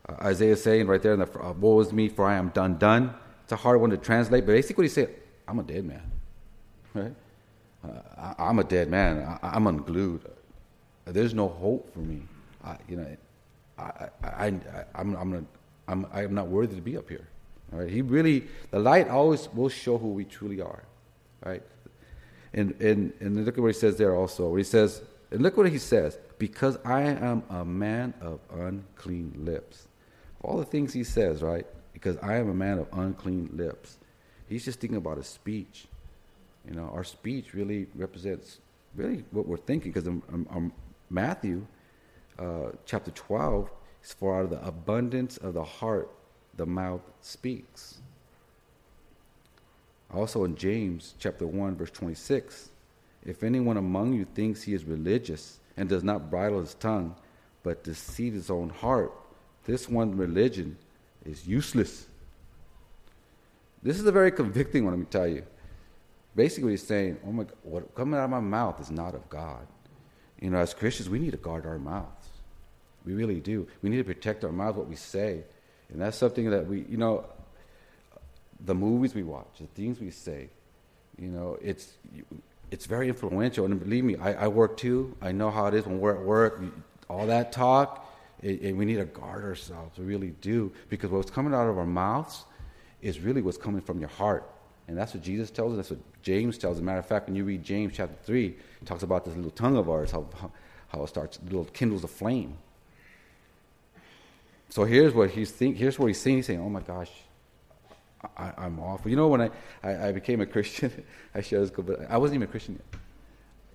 uh, 0.09 0.13
Isaiah 0.27 0.57
saying 0.57 0.87
right 0.87 1.03
there, 1.03 1.15
in 1.15 1.19
the, 1.19 1.43
uh, 1.43 1.55
woe 1.55 1.81
is 1.81 1.93
me, 1.93 2.09
for 2.09 2.25
I 2.25 2.37
am 2.37 2.51
done, 2.51 2.79
done. 2.79 3.15
It's 3.43 3.53
a 3.53 3.57
hard 3.57 3.81
one 3.81 3.91
to 3.91 3.97
translate, 3.97 4.47
but 4.47 4.53
basically 4.53 4.83
what 4.83 4.91
he 4.91 4.95
said, 4.95 5.17
I'm 5.51 5.59
a 5.59 5.65
dead 5.65 5.85
man. 5.85 6.13
Right? 6.95 7.15
I, 8.17 8.49
am 8.51 8.61
a 8.61 8.65
dead 8.65 8.89
man. 8.89 9.39
I, 9.43 9.57
am 9.57 9.67
unglued. 9.67 10.23
There's 11.07 11.35
no 11.35 11.49
hope 11.49 11.93
for 11.93 11.99
me. 11.99 12.23
I, 12.63 12.77
you 12.89 12.97
know, 12.97 13.17
I, 13.77 13.83
I, 14.23 14.29
I, 14.29 14.85
I'm, 14.95 15.17
I'm, 15.17 15.49
I'm, 15.89 16.07
I'm 16.13 16.35
not 16.35 16.47
worthy 16.47 16.77
to 16.77 16.81
be 16.81 16.97
up 16.97 17.09
here. 17.09 17.27
Right? 17.73 17.91
He 17.91 18.01
really, 18.01 18.47
the 18.71 18.79
light 18.79 19.09
always 19.09 19.49
will 19.53 19.69
show 19.69 19.99
who 19.99 20.13
we 20.13 20.25
truly 20.25 20.61
are. 20.61 20.85
Right? 21.45 21.65
And, 22.53 22.81
and, 22.81 23.13
and 23.19 23.45
look 23.45 23.59
at 23.59 23.61
what 23.61 23.75
he 23.75 23.81
says 23.81 23.97
there 23.97 24.15
also. 24.15 24.55
He 24.55 24.63
says, 24.63 25.03
and 25.33 25.43
look 25.43 25.57
what 25.57 25.69
he 25.69 25.79
says, 25.79 26.17
because 26.39 26.79
I 26.85 27.03
am 27.03 27.43
a 27.51 27.65
man 27.65 28.15
of 28.21 28.39
unclean 28.53 29.33
lips. 29.45 29.89
All 30.43 30.59
the 30.59 30.65
things 30.65 30.93
he 30.93 31.03
says, 31.03 31.43
right? 31.43 31.67
Because 31.93 32.17
I 32.19 32.37
am 32.37 32.51
a 32.51 32.55
man 32.55 32.79
of 32.79 32.87
unclean 32.93 33.51
lips. 33.53 33.97
He's 34.51 34.65
just 34.65 34.81
thinking 34.81 34.99
about 34.99 35.17
his 35.17 35.29
speech. 35.29 35.87
You 36.69 36.75
know, 36.75 36.91
our 36.93 37.05
speech 37.05 37.55
really 37.55 37.87
represents 37.95 38.59
really 38.95 39.25
what 39.31 39.47
we're 39.47 39.57
thinking. 39.57 39.93
Because 39.93 40.07
in, 40.07 40.15
um, 40.15 40.23
in, 40.29 40.35
um, 40.35 40.47
in, 40.51 40.57
um, 40.57 40.73
Matthew 41.09 41.67
uh, 42.39 42.71
chapter 42.85 43.11
12, 43.13 43.71
is 44.03 44.13
For 44.13 44.39
out 44.39 44.45
of 44.45 44.51
the 44.51 44.67
abundance 44.67 45.37
of 45.37 45.55
the 45.55 45.65
heart, 45.65 46.11
the 46.57 46.67
mouth 46.67 47.03
speaks. 47.21 47.99
Also 50.13 50.45
in 50.45 50.57
James 50.57 51.15
chapter 51.19 51.47
1, 51.47 51.77
verse 51.77 51.91
26, 51.91 52.71
if 53.25 53.43
anyone 53.43 53.77
among 53.77 54.13
you 54.15 54.25
thinks 54.25 54.63
he 54.63 54.75
is 54.75 54.85
religious 54.85 55.59
and 55.77 55.89
does 55.89 56.03
not 56.03 56.31
bridle 56.31 56.61
his 56.61 56.75
tongue, 56.75 57.15
but 57.63 57.85
deceives 57.85 58.35
his 58.35 58.51
own 58.51 58.71
heart, 58.71 59.13
this 59.67 59.89
one 59.89 60.17
religion 60.17 60.77
is 61.25 61.47
useless. 61.47 62.07
This 63.83 63.99
is 63.99 64.07
a 64.07 64.13
very 64.13 64.31
convicting 64.31 64.85
one, 64.85 64.93
let 64.93 65.01
me 65.01 65.07
tell 65.07 65.27
you. 65.27 65.45
Basically, 66.37 66.73
he's 66.73 66.87
saying, 66.87 67.19
oh 67.27 67.33
my 67.33 67.45
God, 67.45 67.55
what 67.63 67.95
coming 67.95 68.19
out 68.19 68.25
of 68.25 68.31
my 68.31 68.41
mouth 68.41 68.81
is 68.81 68.91
not 68.91 69.15
of 69.15 69.29
God. 69.29 69.67
You 70.41 70.51
know, 70.51 70.59
as 70.59 70.75
Christians, 70.75 71.09
we 71.09 71.19
need 71.19 71.33
to 71.33 71.37
guard 71.37 71.67
our 71.67 71.79
mouths. 71.79 72.29
We 73.05 73.15
really 73.15 73.41
do. 73.41 73.67
We 73.83 73.91
need 73.91 73.97
to 73.99 74.05
protect 74.05 74.45
our 74.45 74.53
mouths, 74.53 74.77
what 74.77 74.89
we 74.89 74.97
say. 74.97 75.43
And 75.91 76.01
that's 76.01 76.17
something 76.17 76.51
that 76.51 76.67
we, 76.67 76.85
you 76.89 76.97
know, 76.97 77.25
the 78.65 78.75
movies 78.75 79.15
we 79.15 79.23
watch, 79.23 79.49
the 79.59 79.67
things 79.67 80.01
we 80.01 80.11
say, 80.11 80.51
you 81.19 81.29
know, 81.29 81.59
it's, 81.63 81.95
it's 82.71 82.87
very 82.87 83.09
influential. 83.09 83.65
And 83.65 83.81
believe 83.81 84.05
me, 84.05 84.17
I, 84.17 84.45
I 84.45 84.49
work 84.49 84.77
too. 84.77 85.17
I 85.21 85.33
know 85.33 85.51
how 85.51 85.67
it 85.67 85.75
is 85.75 85.87
when 85.87 85.99
we're 85.99 86.15
at 86.15 86.23
work. 86.23 86.63
All 87.09 87.27
that 87.27 87.53
talk, 87.53 88.07
and 88.43 88.79
we 88.79 88.85
need 88.85 88.97
to 88.97 89.05
guard 89.05 89.45
ourselves. 89.45 89.99
We 89.99 90.05
really 90.05 90.31
do. 90.41 90.73
Because 90.89 91.11
what's 91.11 91.31
coming 91.31 91.55
out 91.55 91.69
of 91.69 91.77
our 91.77 91.87
mouths 91.87 92.45
is 93.03 93.21
really 93.21 93.43
what's 93.43 93.59
coming 93.59 93.81
from 93.81 94.01
your 94.01 94.09
heart. 94.09 94.49
And 94.89 94.99
that's 94.99 95.15
what 95.15 95.23
Jesus 95.23 95.51
tells 95.51 95.73
us. 95.73 95.77
That's 95.77 95.91
what 95.91 96.23
James 96.23 96.59
tells 96.59 96.73
us. 96.73 96.77
As 96.79 96.81
a 96.81 96.85
matter 96.85 96.99
of 96.99 97.07
fact, 97.07 97.27
when 97.27 97.37
you 97.37 97.45
read 97.45 97.63
James 97.63 97.93
chapter 97.95 98.17
3, 98.25 98.47
it 98.47 98.57
talks 98.87 99.03
about 99.03 99.25
this 99.25 99.35
little 99.37 99.51
tongue 99.51 99.77
of 99.77 99.89
ours, 99.89 100.11
how, 100.11 100.27
how, 100.89 101.03
it 101.03 101.09
starts, 101.09 101.39
little 101.45 101.65
kindles 101.67 102.03
a 102.05 102.09
flame. 102.09 102.57
So 104.69 104.85
here's 104.85 105.15
what 105.15 105.31
he's 105.31 105.51
think, 105.51 105.77
here's 105.77 105.99
what 105.99 106.07
he's 106.07 106.21
saying. 106.21 106.37
He's 106.37 106.47
saying, 106.47 106.61
oh 106.61 106.69
my 106.69 106.81
gosh, 106.81 107.11
I, 108.37 108.67
am 108.67 108.79
awful. 108.81 109.11
You 109.11 109.17
know, 109.17 109.29
when 109.29 109.41
I, 109.41 109.51
I, 109.83 110.09
I 110.09 110.13
became 110.13 110.41
a 110.41 110.47
Christian, 110.47 111.05
I 111.35 111.41
share 111.41 111.61
this, 111.61 111.71
but 111.71 112.11
I 112.11 112.19
wasn't 112.19 112.37
even 112.37 112.49
a 112.49 112.51
Christian 112.51 112.75
yet. 112.75 113.01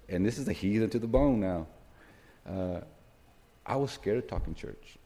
And 0.07 0.25
this 0.25 0.37
is 0.37 0.47
a 0.47 0.53
heathen 0.53 0.89
to 0.91 0.99
the 0.99 1.07
bone 1.07 1.39
now. 1.39 1.67
Uh, 2.47 2.81
I 3.65 3.75
was 3.77 3.91
scared 3.91 4.19
of 4.19 4.27
talking 4.27 4.53
church. 4.53 4.97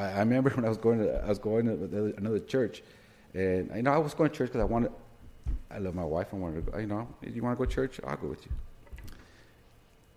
I, 0.00 0.12
I, 0.12 0.18
remember 0.20 0.50
when 0.56 0.64
I 0.64 0.68
was 0.68 0.78
going 0.78 1.00
to 1.00 1.24
I 1.24 1.28
was 1.28 1.38
going 1.38 1.66
to 1.66 2.14
another 2.16 2.40
church, 2.40 2.82
and 3.34 3.70
you 3.74 3.82
know 3.82 3.92
I 3.92 3.98
was 3.98 4.14
going 4.14 4.30
to 4.30 4.36
church 4.36 4.48
because 4.48 4.62
I 4.62 4.64
wanted. 4.64 4.92
I 5.70 5.78
love 5.78 5.94
my 5.94 6.04
wife. 6.04 6.28
I 6.32 6.36
wanted 6.36 6.66
to 6.66 6.72
go. 6.72 6.78
You 6.78 6.86
know, 6.86 7.08
you 7.22 7.42
want 7.42 7.58
to 7.58 7.64
go 7.64 7.68
to 7.68 7.74
church? 7.74 8.00
I'll 8.06 8.16
go 8.16 8.28
with 8.28 8.44
you. 8.46 8.52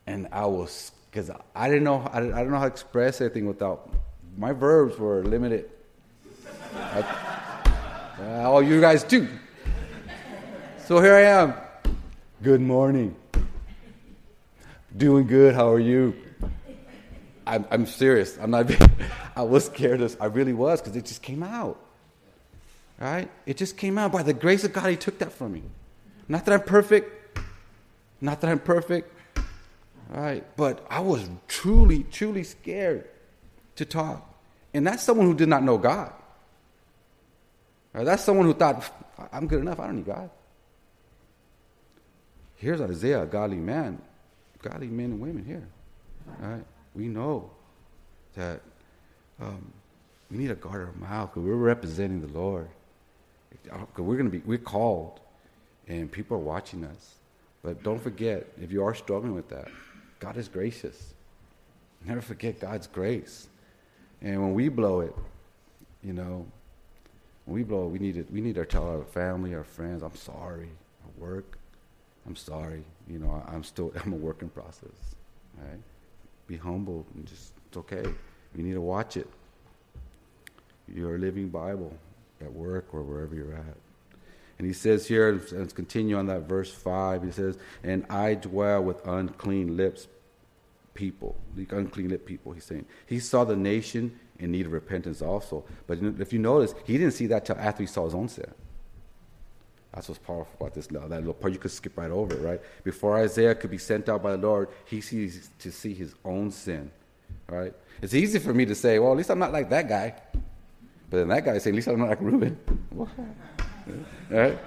And 0.08 0.28
I 0.32 0.46
was 0.46 0.92
because 1.10 1.32
I 1.56 1.68
didn't 1.68 1.84
know 1.84 2.02
I, 2.12 2.18
I 2.18 2.22
didn't 2.22 2.52
know 2.52 2.58
how 2.58 2.68
to 2.68 2.72
express 2.72 3.22
anything 3.22 3.46
without 3.46 3.94
my 4.38 4.52
verbs 4.52 4.98
were 4.98 5.24
limited. 5.24 5.70
I, 6.76 7.02
uh, 8.20 8.50
all 8.50 8.64
you 8.64 8.80
guys 8.82 9.04
too. 9.04 9.28
So 10.86 11.02
here 11.02 11.14
I 11.14 11.22
am. 11.22 11.54
Good 12.42 12.62
morning. 12.62 13.16
Doing 14.96 15.28
good. 15.28 15.56
How 15.56 15.72
are 15.72 15.80
you? 15.80 16.23
I'm, 17.46 17.66
I'm 17.72 17.86
serious. 17.86 18.38
I'm 18.42 18.52
not. 18.52 18.72
I 19.36 19.44
was 19.44 19.66
scared. 19.66 20.02
Of, 20.02 20.18
I 20.20 20.26
really 20.26 20.54
was 20.54 20.82
because 20.82 20.96
it 20.96 21.06
just 21.06 21.22
came 21.22 21.44
out. 21.44 21.80
Right? 23.00 23.30
It 23.46 23.58
just 23.58 23.78
came 23.78 23.98
out 23.98 24.12
by 24.12 24.24
the 24.24 24.34
grace 24.34 24.64
of 24.64 24.74
God. 24.74 24.90
He 24.90 24.96
took 24.96 25.20
that 25.20 25.34
from 25.34 25.54
me. 25.54 25.64
Not 26.28 26.46
that 26.46 26.54
I'm 26.54 26.62
perfect. 26.62 27.38
Not 28.22 28.40
that 28.42 28.50
I'm 28.50 28.60
perfect. 28.60 29.12
Right? 30.10 30.46
But 30.56 30.86
I 30.90 31.02
was 31.02 31.28
truly, 31.48 32.04
truly 32.04 32.44
scared 32.44 33.08
to 33.76 33.86
talk. 33.86 34.30
And 34.74 34.88
that's 34.88 35.04
someone 35.04 35.28
who 35.28 35.34
did 35.34 35.50
not 35.50 35.64
know 35.64 35.78
God. 35.78 36.14
Right? 37.94 38.06
That's 38.06 38.24
someone 38.24 38.46
who 38.46 38.54
thought, 38.54 38.90
I'm 39.32 39.48
good 39.48 39.60
enough. 39.60 39.80
I 39.80 39.88
don't 39.88 39.98
need 39.98 40.06
God. 40.06 40.30
Here's 42.56 42.80
Isaiah, 42.80 43.24
a 43.24 43.26
godly 43.26 43.58
man, 43.58 44.02
godly 44.62 44.88
men 44.88 45.06
and 45.12 45.20
women 45.20 45.44
here. 45.44 45.68
Right? 46.40 46.64
We 46.96 47.08
know 47.08 47.50
that 48.36 48.62
um, 49.40 49.72
we 50.30 50.38
need 50.38 50.48
to 50.48 50.56
guard 50.56 50.82
our 50.82 50.94
mouth 50.94 51.30
because 51.30 51.44
we're 51.44 51.56
representing 51.56 52.22
the 52.22 52.34
Lord. 52.38 52.70
Because 53.64 53.88
we're 53.98 54.18
going 54.18 54.30
to 54.30 54.38
be, 54.38 54.44
we're 54.46 54.58
called, 54.58 55.20
and 55.88 56.12
people 56.12 56.38
are 56.38 56.42
watching 56.42 56.84
us. 56.84 57.16
But 57.62 57.84
don't 57.84 58.02
forget, 58.02 58.48
if 58.62 58.72
you 58.72 58.84
are 58.84 58.94
struggling 58.94 59.34
with 59.34 59.50
that, 59.50 59.70
God 60.20 60.38
is 60.38 60.48
gracious. 60.48 61.14
Never 62.06 62.22
forget 62.22 62.60
God's 62.60 62.88
grace. 62.88 63.48
And 64.22 64.42
when 64.42 64.54
we 64.54 64.70
blow 64.70 65.02
it, 65.02 65.16
you 66.04 66.14
know, 66.14 66.46
when 67.46 67.56
we 67.56 67.64
blow 67.64 67.86
it, 67.86 67.90
we 67.90 68.00
need 68.00 68.16
to, 68.16 68.34
we 68.34 68.42
need 68.42 68.56
to 68.56 68.66
tell 68.66 68.88
our 68.88 69.04
family, 69.04 69.54
our 69.54 69.64
friends, 69.64 70.02
I'm 70.02 70.16
sorry. 70.16 70.70
At 71.06 71.22
work, 71.22 71.58
I'm 72.26 72.36
sorry. 72.36 72.84
You 73.08 73.20
know, 73.20 73.44
I, 73.48 73.56
am 73.56 73.64
still, 73.64 73.94
I'm 74.04 74.14
a 74.14 74.18
work 74.18 74.42
in 74.42 74.50
process. 74.50 75.16
Right? 75.58 75.80
Be 76.48 76.58
humble 76.58 77.06
and 77.16 77.26
just, 77.26 77.54
it's 77.68 77.78
okay. 77.78 78.04
You 78.56 78.64
need 78.64 78.74
to 78.74 78.82
watch 78.82 79.18
it. 79.18 79.28
You're 80.88 81.16
a 81.16 81.20
living 81.20 81.50
Bible 81.50 81.98
at 82.42 82.52
work 82.52 82.94
or 82.94 83.02
wherever 83.02 83.34
you're 83.34 83.54
at. 83.54 83.78
And 84.60 84.68
he 84.68 84.74
says 84.74 85.08
here, 85.08 85.42
let's 85.52 85.74
continue 85.74 86.18
on 86.18 86.28
that 86.28 86.42
verse 86.42 86.72
5. 86.72 87.24
He 87.24 87.32
says, 87.32 87.58
And 87.84 88.06
I 88.10 88.36
dwell 88.36 88.84
with 88.84 89.06
unclean 89.06 89.76
lips 89.76 90.08
people, 90.94 91.36
the 91.56 91.66
unclean 91.72 92.10
lip 92.10 92.26
people, 92.26 92.52
he's 92.52 92.66
saying. 92.66 92.86
He 93.08 93.20
saw 93.20 93.44
the 93.44 93.56
nation 93.56 94.20
in 94.40 94.52
need 94.52 94.66
of 94.66 94.74
repentance 94.74 95.22
also. 95.22 95.64
But 95.88 96.00
if 96.20 96.34
you 96.34 96.40
notice, 96.40 96.76
he 96.86 96.98
didn't 96.98 97.14
see 97.14 97.28
that 97.28 97.46
till 97.46 97.58
after 97.58 97.84
he 97.84 97.88
saw 97.88 98.06
his 98.06 98.14
own 98.14 98.30
sin. 98.30 98.52
That's 99.94 100.10
what's 100.10 100.20
powerful 100.20 100.54
about 100.60 100.74
this 100.74 100.88
that 100.88 101.10
little 101.10 101.34
part. 101.34 101.54
You 101.54 101.60
could 101.60 101.72
skip 101.72 101.98
right 101.98 102.10
over 102.10 102.36
right? 102.38 102.62
Before 102.84 103.18
Isaiah 103.18 103.54
could 103.54 103.70
be 103.70 103.78
sent 103.78 104.10
out 104.10 104.24
by 104.24 104.32
the 104.32 104.38
Lord, 104.38 104.70
he 104.86 105.02
sees 105.02 105.50
to 105.60 105.72
see 105.72 105.94
his 105.94 106.16
own 106.26 106.52
sin, 106.52 106.90
right? 107.48 107.74
It's 108.02 108.14
easy 108.14 108.40
for 108.40 108.54
me 108.54 108.66
to 108.66 108.76
say, 108.76 109.00
well, 109.00 109.12
at 109.12 109.18
least 109.18 109.30
I'm 109.30 109.40
not 109.40 109.52
like 109.52 109.70
that 109.70 109.88
guy. 109.88 110.16
But 111.10 111.18
then 111.18 111.28
that 111.28 111.46
guy 111.46 111.58
saying, 111.60 111.74
at 111.74 111.76
least 111.76 111.88
I'm 111.88 112.00
not 112.00 112.10
like 112.10 112.22
Reuben. 112.22 112.58
right? 114.30 114.58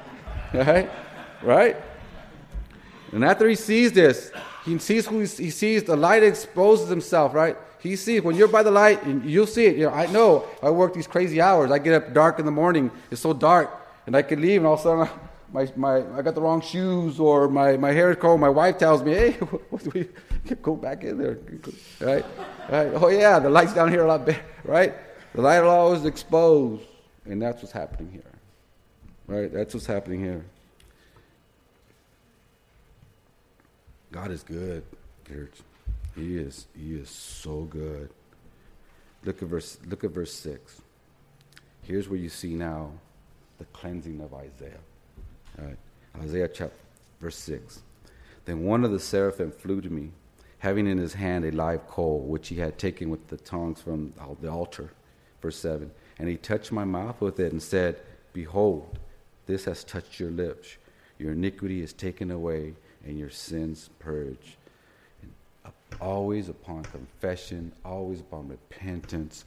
Right? 0.54 0.90
Right? 1.42 1.76
And 3.12 3.24
after 3.24 3.48
he 3.48 3.56
sees 3.56 3.92
this, 3.92 4.30
he 4.64 4.78
sees 4.78 5.06
who 5.06 5.20
he 5.20 5.50
sees 5.50 5.84
the 5.84 5.96
light 5.96 6.22
exposes 6.22 6.88
himself, 6.88 7.34
right? 7.34 7.56
He 7.80 7.96
sees 7.96 8.22
when 8.22 8.36
you're 8.36 8.48
by 8.48 8.62
the 8.62 8.70
light, 8.70 9.04
you'll 9.24 9.46
see 9.46 9.66
it. 9.66 9.76
You 9.76 9.86
know, 9.86 9.92
I 9.92 10.06
know 10.06 10.46
I 10.62 10.70
work 10.70 10.94
these 10.94 11.06
crazy 11.06 11.40
hours. 11.40 11.70
I 11.70 11.78
get 11.78 11.94
up 11.94 12.12
dark 12.12 12.38
in 12.38 12.44
the 12.44 12.50
morning. 12.50 12.90
It's 13.10 13.20
so 13.20 13.32
dark, 13.32 13.70
and 14.07 14.16
I 14.16 14.23
could 14.23 14.40
leave, 14.40 14.61
and 14.61 14.66
all 14.66 14.75
of 14.75 14.81
a 14.81 14.83
sudden, 14.83 15.09
my, 15.53 15.69
my, 15.77 16.19
I 16.19 16.23
got 16.23 16.35
the 16.35 16.40
wrong 16.40 16.61
shoes, 16.61 17.21
or 17.21 17.49
my, 17.49 17.77
my 17.77 17.92
hair 17.92 18.11
is 18.11 18.16
cold. 18.16 18.40
My 18.40 18.49
wife 18.49 18.79
tells 18.79 19.03
me, 19.03 19.12
"Hey, 19.12 19.33
what 19.71 19.95
we 19.95 20.09
go 20.62 20.77
back 20.77 21.05
in 21.05 21.19
there?" 21.19 21.38
Right? 22.01 22.25
right? 22.71 22.92
Oh 22.95 23.09
yeah, 23.09 23.38
the 23.38 23.51
light's 23.51 23.75
down 23.75 23.90
here 23.90 24.05
a 24.05 24.09
lot 24.09 24.25
better. 24.25 24.40
Right? 24.64 24.95
The 25.35 25.42
light 25.42 25.61
will 25.61 25.71
always 25.71 26.05
expose, 26.05 26.81
and 27.25 27.42
that's 27.42 27.62
what's 27.62 27.73
happening 27.73 28.11
here. 28.11 28.23
Right? 29.27 29.53
That's 29.53 29.75
what's 29.75 29.87
happening 29.87 30.21
here. 30.21 30.45
God 34.12 34.31
is 34.31 34.42
good, 34.42 34.85
church. 35.29 35.59
He 36.14 36.38
is 36.38 36.66
he 36.75 36.95
is 36.95 37.11
so 37.11 37.62
good. 37.62 38.09
Look 39.25 39.42
at 39.42 39.49
verse 39.49 39.79
look 39.87 40.05
at 40.05 40.11
verse 40.11 40.33
6. 40.33 40.81
Here's 41.83 42.09
where 42.09 42.19
you 42.19 42.29
see 42.29 42.55
now 42.55 42.92
the 43.59 43.64
cleansing 43.66 44.21
of 44.21 44.35
Isaiah. 44.35 45.77
Isaiah 46.21 46.49
chapter 46.49 46.77
verse 47.21 47.37
6. 47.37 47.83
Then 48.45 48.64
one 48.64 48.85
of 48.85 48.92
the 48.92 49.01
seraphim 49.01 49.51
flew 49.51 49.81
to 49.81 49.90
me, 49.90 50.12
having 50.59 50.87
in 50.87 50.99
his 50.99 51.14
hand 51.14 51.45
a 51.45 51.51
live 51.51 51.87
coal, 51.87 52.21
which 52.21 52.48
he 52.48 52.57
had 52.57 52.79
taken 52.79 53.11
with 53.11 53.27
the 53.29 53.37
tongs 53.37 53.81
from 53.81 54.13
the 54.40 54.50
altar. 54.50 54.92
Verse 55.42 55.59
7. 55.59 55.90
And 56.19 56.29
he 56.29 56.37
touched 56.37 56.73
my 56.73 56.85
mouth 56.85 57.21
with 57.21 57.40
it 57.40 57.52
and 57.52 57.63
said, 57.63 58.00
Behold, 58.33 58.98
this 59.46 59.65
has 59.65 59.85
touched 59.85 60.21
your 60.21 60.31
lips. 60.31 60.77
Your 61.19 61.33
iniquity 61.33 61.83
is 61.83 61.92
taken 61.92 62.31
away, 62.31 62.75
and 63.04 63.19
your 63.19 63.31
sins 63.31 63.90
purged 63.98 64.57
always 66.00 66.48
upon 66.48 66.83
confession, 66.85 67.73
always 67.85 68.21
upon 68.21 68.48
repentance, 68.48 69.44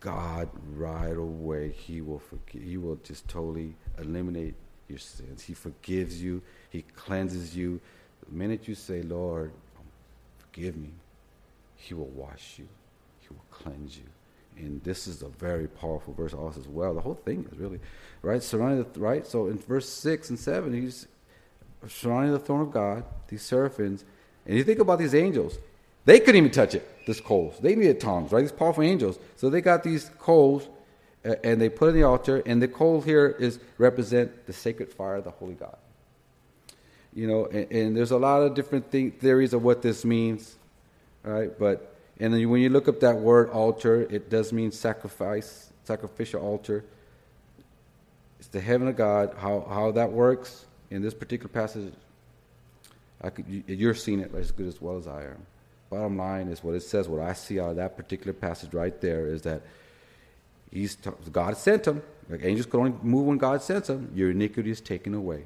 God 0.00 0.48
right 0.74 1.16
away 1.16 1.72
he 1.72 2.00
will 2.00 2.18
forgive, 2.18 2.62
he 2.62 2.76
will 2.76 2.96
just 2.96 3.26
totally 3.28 3.74
eliminate 3.98 4.54
your 4.88 4.98
sins. 4.98 5.42
He 5.42 5.54
forgives 5.54 6.22
you, 6.22 6.42
he 6.70 6.82
cleanses 6.94 7.56
you. 7.56 7.80
The 8.28 8.36
minute 8.36 8.68
you 8.68 8.74
say, 8.74 9.02
"Lord, 9.02 9.50
um, 9.78 9.84
forgive 10.38 10.76
me," 10.76 10.90
he 11.76 11.94
will 11.94 12.06
wash 12.06 12.58
you. 12.58 12.68
He 13.20 13.28
will 13.30 13.44
cleanse 13.50 13.96
you. 13.96 14.04
And 14.56 14.82
this 14.84 15.06
is 15.06 15.22
a 15.22 15.28
very 15.28 15.66
powerful 15.66 16.14
verse 16.14 16.32
also 16.32 16.60
as 16.60 16.68
well. 16.68 16.94
The 16.94 17.00
whole 17.00 17.14
thing 17.14 17.46
is 17.50 17.58
really 17.58 17.80
right 18.22 18.42
surrounding 18.42 18.86
the 18.92 19.00
right. 19.00 19.26
So 19.26 19.48
in 19.48 19.58
verse 19.58 19.88
six 19.88 20.30
and 20.30 20.38
seven, 20.38 20.72
he's 20.72 21.08
surrounding 21.88 22.32
the 22.32 22.38
throne 22.38 22.62
of 22.62 22.70
God, 22.70 23.04
these 23.28 23.42
seraphims, 23.42 24.04
and 24.46 24.56
you 24.56 24.64
think 24.64 24.78
about 24.78 24.98
these 24.98 25.14
angels, 25.14 25.58
They 26.06 26.20
couldn't 26.20 26.36
even 26.36 26.50
touch 26.50 26.74
it, 26.74 26.88
this 27.06 27.20
coals. 27.20 27.58
They 27.58 27.74
needed 27.74 28.00
tongs, 28.00 28.32
right? 28.32 28.40
These 28.40 28.52
powerful 28.52 28.84
angels. 28.84 29.18
So 29.36 29.50
they 29.50 29.60
got 29.60 29.82
these 29.82 30.10
coals 30.18 30.68
and 31.44 31.60
they 31.60 31.68
put 31.68 31.88
in 31.88 31.96
the 31.96 32.04
altar, 32.04 32.42
and 32.46 32.62
the 32.62 32.68
coal 32.68 33.00
here 33.00 33.26
is 33.26 33.58
represent 33.78 34.46
the 34.46 34.52
sacred 34.52 34.92
fire 34.92 35.16
of 35.16 35.24
the 35.24 35.30
Holy 35.30 35.54
God. 35.54 35.76
You 37.12 37.26
know, 37.26 37.46
and, 37.46 37.70
and 37.72 37.96
there's 37.96 38.12
a 38.12 38.16
lot 38.16 38.42
of 38.42 38.54
different 38.54 38.90
theories 38.90 39.52
of 39.52 39.62
what 39.62 39.82
this 39.82 40.04
means, 40.04 40.56
right? 41.24 41.56
But 41.58 41.94
and 42.20 42.32
then 42.32 42.48
when 42.48 42.60
you 42.60 42.68
look 42.68 42.88
up 42.88 43.00
that 43.00 43.16
word 43.16 43.50
altar, 43.50 44.02
it 44.08 44.30
does 44.30 44.52
mean 44.52 44.70
sacrifice, 44.70 45.72
sacrificial 45.84 46.40
altar. 46.40 46.84
It's 48.38 48.48
the 48.48 48.60
heaven 48.60 48.86
of 48.86 48.96
God. 48.96 49.34
How 49.38 49.66
how 49.68 49.90
that 49.92 50.12
works 50.12 50.66
in 50.90 51.02
this 51.02 51.14
particular 51.14 51.48
passage, 51.48 51.92
could, 53.34 53.64
you, 53.66 53.88
are 53.88 53.94
seeing 53.94 54.20
it 54.20 54.32
as 54.34 54.52
good 54.52 54.68
as 54.68 54.80
well 54.80 54.96
as 54.96 55.08
I 55.08 55.24
am. 55.24 55.46
Bottom 55.96 56.18
line 56.18 56.48
is 56.48 56.62
what 56.62 56.74
it 56.74 56.82
says. 56.82 57.08
What 57.08 57.22
I 57.22 57.32
see 57.32 57.58
out 57.58 57.70
of 57.70 57.76
that 57.76 57.96
particular 57.96 58.34
passage 58.34 58.74
right 58.74 59.00
there 59.00 59.26
is 59.26 59.40
that 59.42 59.62
He's 60.70 60.96
God 61.32 61.56
sent 61.56 61.86
him. 61.86 62.02
Like 62.28 62.44
angels 62.44 62.66
can 62.66 62.80
only 62.80 62.94
move 63.02 63.26
when 63.26 63.38
God 63.38 63.62
sends 63.62 63.88
them. 63.88 64.10
Your 64.14 64.30
iniquity 64.30 64.70
is 64.70 64.82
taken 64.82 65.14
away, 65.14 65.44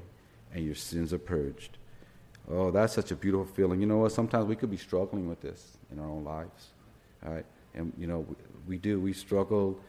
and 0.53 0.65
your 0.65 0.75
sins 0.75 1.13
are 1.13 1.19
purged. 1.19 1.77
Oh, 2.49 2.69
that's 2.69 2.91
such 2.91 3.11
a 3.11 3.15
beautiful 3.15 3.45
feeling. 3.45 3.79
You 3.79 3.87
know 3.87 3.99
what? 3.99 4.11
Sometimes 4.11 4.45
we 4.45 4.57
could 4.57 4.69
be 4.69 4.75
struggling 4.75 5.29
with 5.29 5.39
this 5.39 5.77
in 5.89 5.99
our 5.99 6.09
own 6.09 6.25
lives, 6.25 6.71
all 7.25 7.33
right? 7.33 7.45
And 7.73 7.93
you 7.97 8.07
know, 8.07 8.25
we, 8.27 8.35
we 8.67 8.77
do. 8.77 8.99
We 8.99 9.13
struggle 9.13 9.79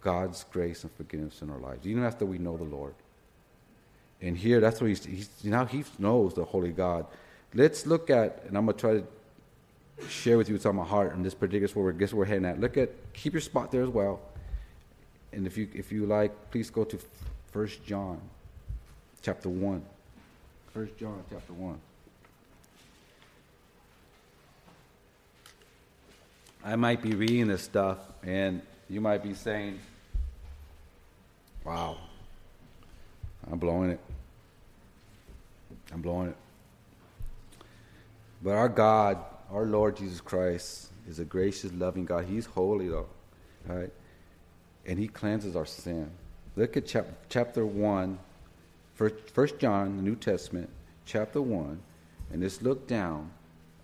God's 0.00 0.44
grace 0.44 0.84
and 0.84 0.92
forgiveness 0.92 1.42
in 1.42 1.50
our 1.50 1.58
lives, 1.58 1.88
even 1.88 2.04
after 2.04 2.24
we 2.24 2.38
know 2.38 2.56
the 2.56 2.62
Lord. 2.62 2.94
And 4.22 4.36
here, 4.36 4.60
that's 4.60 4.80
what 4.80 4.86
he's, 4.90 5.04
he's 5.04 5.28
now 5.42 5.64
he 5.64 5.82
knows 5.98 6.34
the 6.34 6.44
Holy 6.44 6.70
God. 6.70 7.06
Let's 7.52 7.84
look 7.84 8.10
at, 8.10 8.44
and 8.46 8.56
I'm 8.56 8.66
gonna 8.66 8.78
try 8.78 8.92
to 8.94 9.04
share 10.08 10.36
with 10.38 10.48
you 10.48 10.54
what's 10.54 10.66
on 10.66 10.76
my 10.76 10.84
heart 10.84 11.14
and 11.14 11.24
this 11.24 11.34
particular 11.34 11.72
where 11.74 11.84
we're, 11.86 11.92
guess 11.92 12.12
we're 12.12 12.24
heading 12.24 12.44
at. 12.44 12.60
Look 12.60 12.76
at, 12.76 12.90
keep 13.12 13.32
your 13.32 13.40
spot 13.40 13.70
there 13.70 13.82
as 13.82 13.88
well 13.88 14.20
and 15.34 15.46
if 15.46 15.58
you 15.58 15.68
if 15.74 15.90
you 15.90 16.06
like, 16.06 16.50
please 16.50 16.70
go 16.70 16.84
to 16.84 16.98
First 17.50 17.84
John, 17.84 18.20
chapter 19.22 19.48
one. 19.48 19.84
First 20.72 20.96
John, 20.96 21.22
chapter 21.30 21.52
one. 21.52 21.80
I 26.64 26.76
might 26.76 27.02
be 27.02 27.14
reading 27.14 27.48
this 27.48 27.62
stuff, 27.62 27.98
and 28.22 28.62
you 28.88 29.00
might 29.00 29.22
be 29.22 29.34
saying, 29.34 29.80
"Wow, 31.64 31.98
I'm 33.50 33.58
blowing 33.58 33.90
it. 33.90 34.00
I'm 35.92 36.00
blowing 36.00 36.28
it." 36.28 36.36
But 38.42 38.52
our 38.52 38.68
God, 38.68 39.18
our 39.50 39.64
Lord 39.64 39.96
Jesus 39.96 40.20
Christ, 40.20 40.90
is 41.08 41.18
a 41.18 41.24
gracious, 41.24 41.72
loving 41.72 42.04
God. 42.04 42.24
He's 42.24 42.46
holy, 42.46 42.88
though, 42.88 43.08
right? 43.66 43.90
and 44.86 44.98
he 44.98 45.08
cleanses 45.08 45.56
our 45.56 45.66
sin. 45.66 46.10
Look 46.56 46.76
at 46.76 46.86
chap- 46.86 47.06
chapter 47.28 47.64
1, 47.64 48.18
First 48.94 49.58
John, 49.58 49.96
the 49.96 50.02
New 50.02 50.14
Testament, 50.14 50.70
chapter 51.04 51.42
1, 51.42 51.80
and 52.32 52.42
just 52.42 52.62
look 52.62 52.86
down 52.86 53.30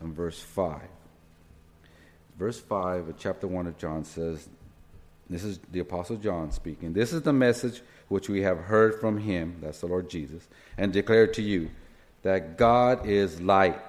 on 0.01 0.13
verse 0.13 0.41
5. 0.41 0.81
Verse 2.39 2.61
5 2.61 3.09
of 3.09 3.19
chapter 3.19 3.47
1 3.47 3.67
of 3.67 3.77
John 3.77 4.05
says, 4.05 4.49
This 5.29 5.43
is 5.43 5.59
the 5.73 5.81
Apostle 5.81 6.17
John 6.17 6.53
speaking. 6.53 6.93
This 6.93 7.13
is 7.13 7.23
the 7.23 7.33
message 7.33 7.83
which 8.09 8.29
we 8.29 8.43
have 8.43 8.59
heard 8.59 9.01
from 9.01 9.19
him, 9.19 9.57
that's 9.61 9.81
the 9.81 9.87
Lord 9.87 10.09
Jesus, 10.09 10.47
and 10.79 10.93
declared 10.93 11.35
to 11.35 11.43
you 11.43 11.71
that 12.23 12.57
God 12.57 13.07
is 13.07 13.41
light, 13.41 13.81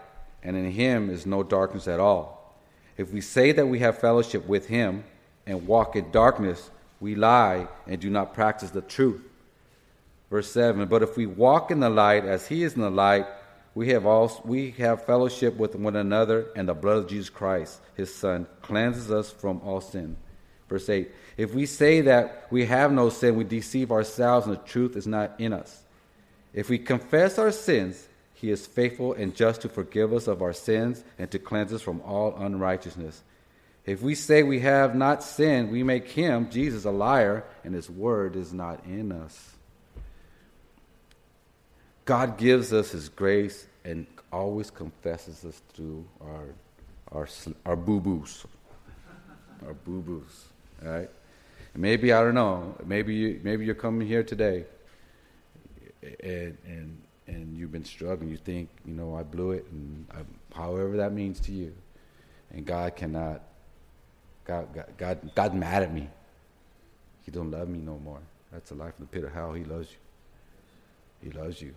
and 0.44 0.56
in 0.56 0.72
him 0.72 1.10
is 1.10 1.26
no 1.26 1.44
darkness 1.44 1.88
at 1.88 2.00
all. 2.00 2.56
If 2.98 3.12
we 3.12 3.22
say 3.22 3.52
that 3.52 3.68
we 3.68 3.80
have 3.80 4.00
fellowship 4.00 4.48
with 4.48 4.68
him 4.68 5.04
and 5.46 5.68
walk 5.68 5.96
in 5.96 6.12
darkness, 6.12 6.70
we 7.00 7.16
lie 7.16 7.68
and 7.88 8.00
do 8.00 8.10
not 8.10 8.34
practice 8.34 8.72
the 8.72 8.82
truth. 8.82 9.22
Verse 10.30 10.52
7 10.52 10.88
But 10.88 11.04
if 11.04 11.18
we 11.18 11.26
walk 11.26 11.72
in 11.72 11.80
the 11.80 11.90
light 11.90 12.26
as 12.26 12.48
he 12.48 12.64
is 12.64 12.74
in 12.74 12.82
the 12.82 12.90
light, 12.90 13.26
we 13.74 13.90
have, 13.90 14.06
also, 14.06 14.42
we 14.44 14.72
have 14.72 15.06
fellowship 15.06 15.56
with 15.56 15.76
one 15.76 15.96
another, 15.96 16.48
and 16.56 16.68
the 16.68 16.74
blood 16.74 16.98
of 16.98 17.08
Jesus 17.08 17.30
Christ, 17.30 17.80
his 17.96 18.14
Son, 18.14 18.46
cleanses 18.62 19.10
us 19.10 19.32
from 19.32 19.62
all 19.64 19.80
sin. 19.80 20.18
Verse 20.68 20.90
8 20.90 21.10
If 21.38 21.54
we 21.54 21.66
say 21.66 22.02
that 22.02 22.48
we 22.50 22.66
have 22.66 22.92
no 22.92 23.10
sin, 23.10 23.36
we 23.36 23.46
deceive 23.46 23.92
ourselves, 23.92 24.46
and 24.46 24.56
the 24.56 24.62
truth 24.62 24.98
is 24.98 25.08
not 25.08 25.40
in 25.40 25.54
us. 25.54 25.84
If 26.54 26.70
we 26.70 26.80
confess 26.80 27.40
our 27.40 27.52
sins, 27.52 28.08
he 28.42 28.50
is 28.50 28.66
faithful 28.66 29.14
and 29.14 29.36
just 29.36 29.62
to 29.62 29.70
forgive 29.70 30.12
us 30.12 30.28
of 30.28 30.42
our 30.42 30.52
sins 30.52 31.04
and 31.20 31.30
to 31.30 31.38
cleanse 31.38 31.72
us 31.72 31.82
from 31.84 32.02
all 32.02 32.36
unrighteousness. 32.36 33.22
If 33.86 34.02
we 34.02 34.16
say 34.16 34.42
we 34.42 34.62
have 34.62 34.96
not 34.96 35.24
sinned, 35.24 35.70
we 35.70 35.84
make 35.84 36.10
him, 36.10 36.50
Jesus, 36.50 36.86
a 36.86 36.92
liar, 36.92 37.44
and 37.64 37.76
his 37.76 37.88
word 37.88 38.36
is 38.36 38.52
not 38.52 38.84
in 38.86 39.12
us. 39.12 39.52
God 42.06 42.40
gives 42.40 42.74
us 42.74 42.90
his 42.90 43.10
grace 43.10 43.68
and 43.86 44.08
always 44.34 44.72
confesses 44.72 45.46
us 45.46 45.62
through 45.74 46.04
our, 46.22 46.46
our, 47.12 47.28
our 47.68 47.76
boo 47.76 48.00
boos. 48.00 48.44
Our 49.68 49.74
boo 49.74 50.02
boos. 50.02 50.46
Right? 50.82 51.10
maybe, 51.76 52.12
I 52.12 52.24
don't 52.24 52.34
know, 52.34 52.76
maybe, 52.86 53.14
you, 53.14 53.40
maybe 53.44 53.66
you're 53.66 53.76
coming 53.76 54.08
here 54.08 54.24
today 54.24 54.66
and, 56.24 56.58
and, 56.66 57.02
and 57.28 57.58
you've 57.58 57.72
been 57.72 57.86
struggling. 57.86 58.30
You 58.30 58.38
think, 58.38 58.70
you 58.86 58.94
know, 58.94 59.16
I 59.16 59.24
blew 59.24 59.52
it, 59.52 59.66
and 59.72 60.06
I, 60.12 60.58
however 60.58 60.98
that 60.98 61.14
means 61.14 61.40
to 61.42 61.52
you. 61.52 61.74
And 62.52 62.66
God 62.66 62.96
cannot 62.96 63.42
God, 64.46 64.74
God, 64.74 64.86
God, 64.98 65.32
God 65.36 65.54
mad 65.54 65.84
at 65.84 65.94
me. 65.94 66.10
He 67.26 67.32
don't 67.32 67.52
love 67.52 67.70
me 67.70 67.80
no 67.80 68.00
more. 68.00 68.20
That's 68.52 68.72
a 68.72 68.76
life 68.76 68.94
in 69.00 69.06
the 69.06 69.12
pit 69.12 69.24
of 69.24 69.32
hell. 69.32 69.54
He 69.54 69.64
loves 69.64 69.88
you. 69.92 71.30
He 71.30 71.38
loves 71.38 71.62
you. 71.62 71.74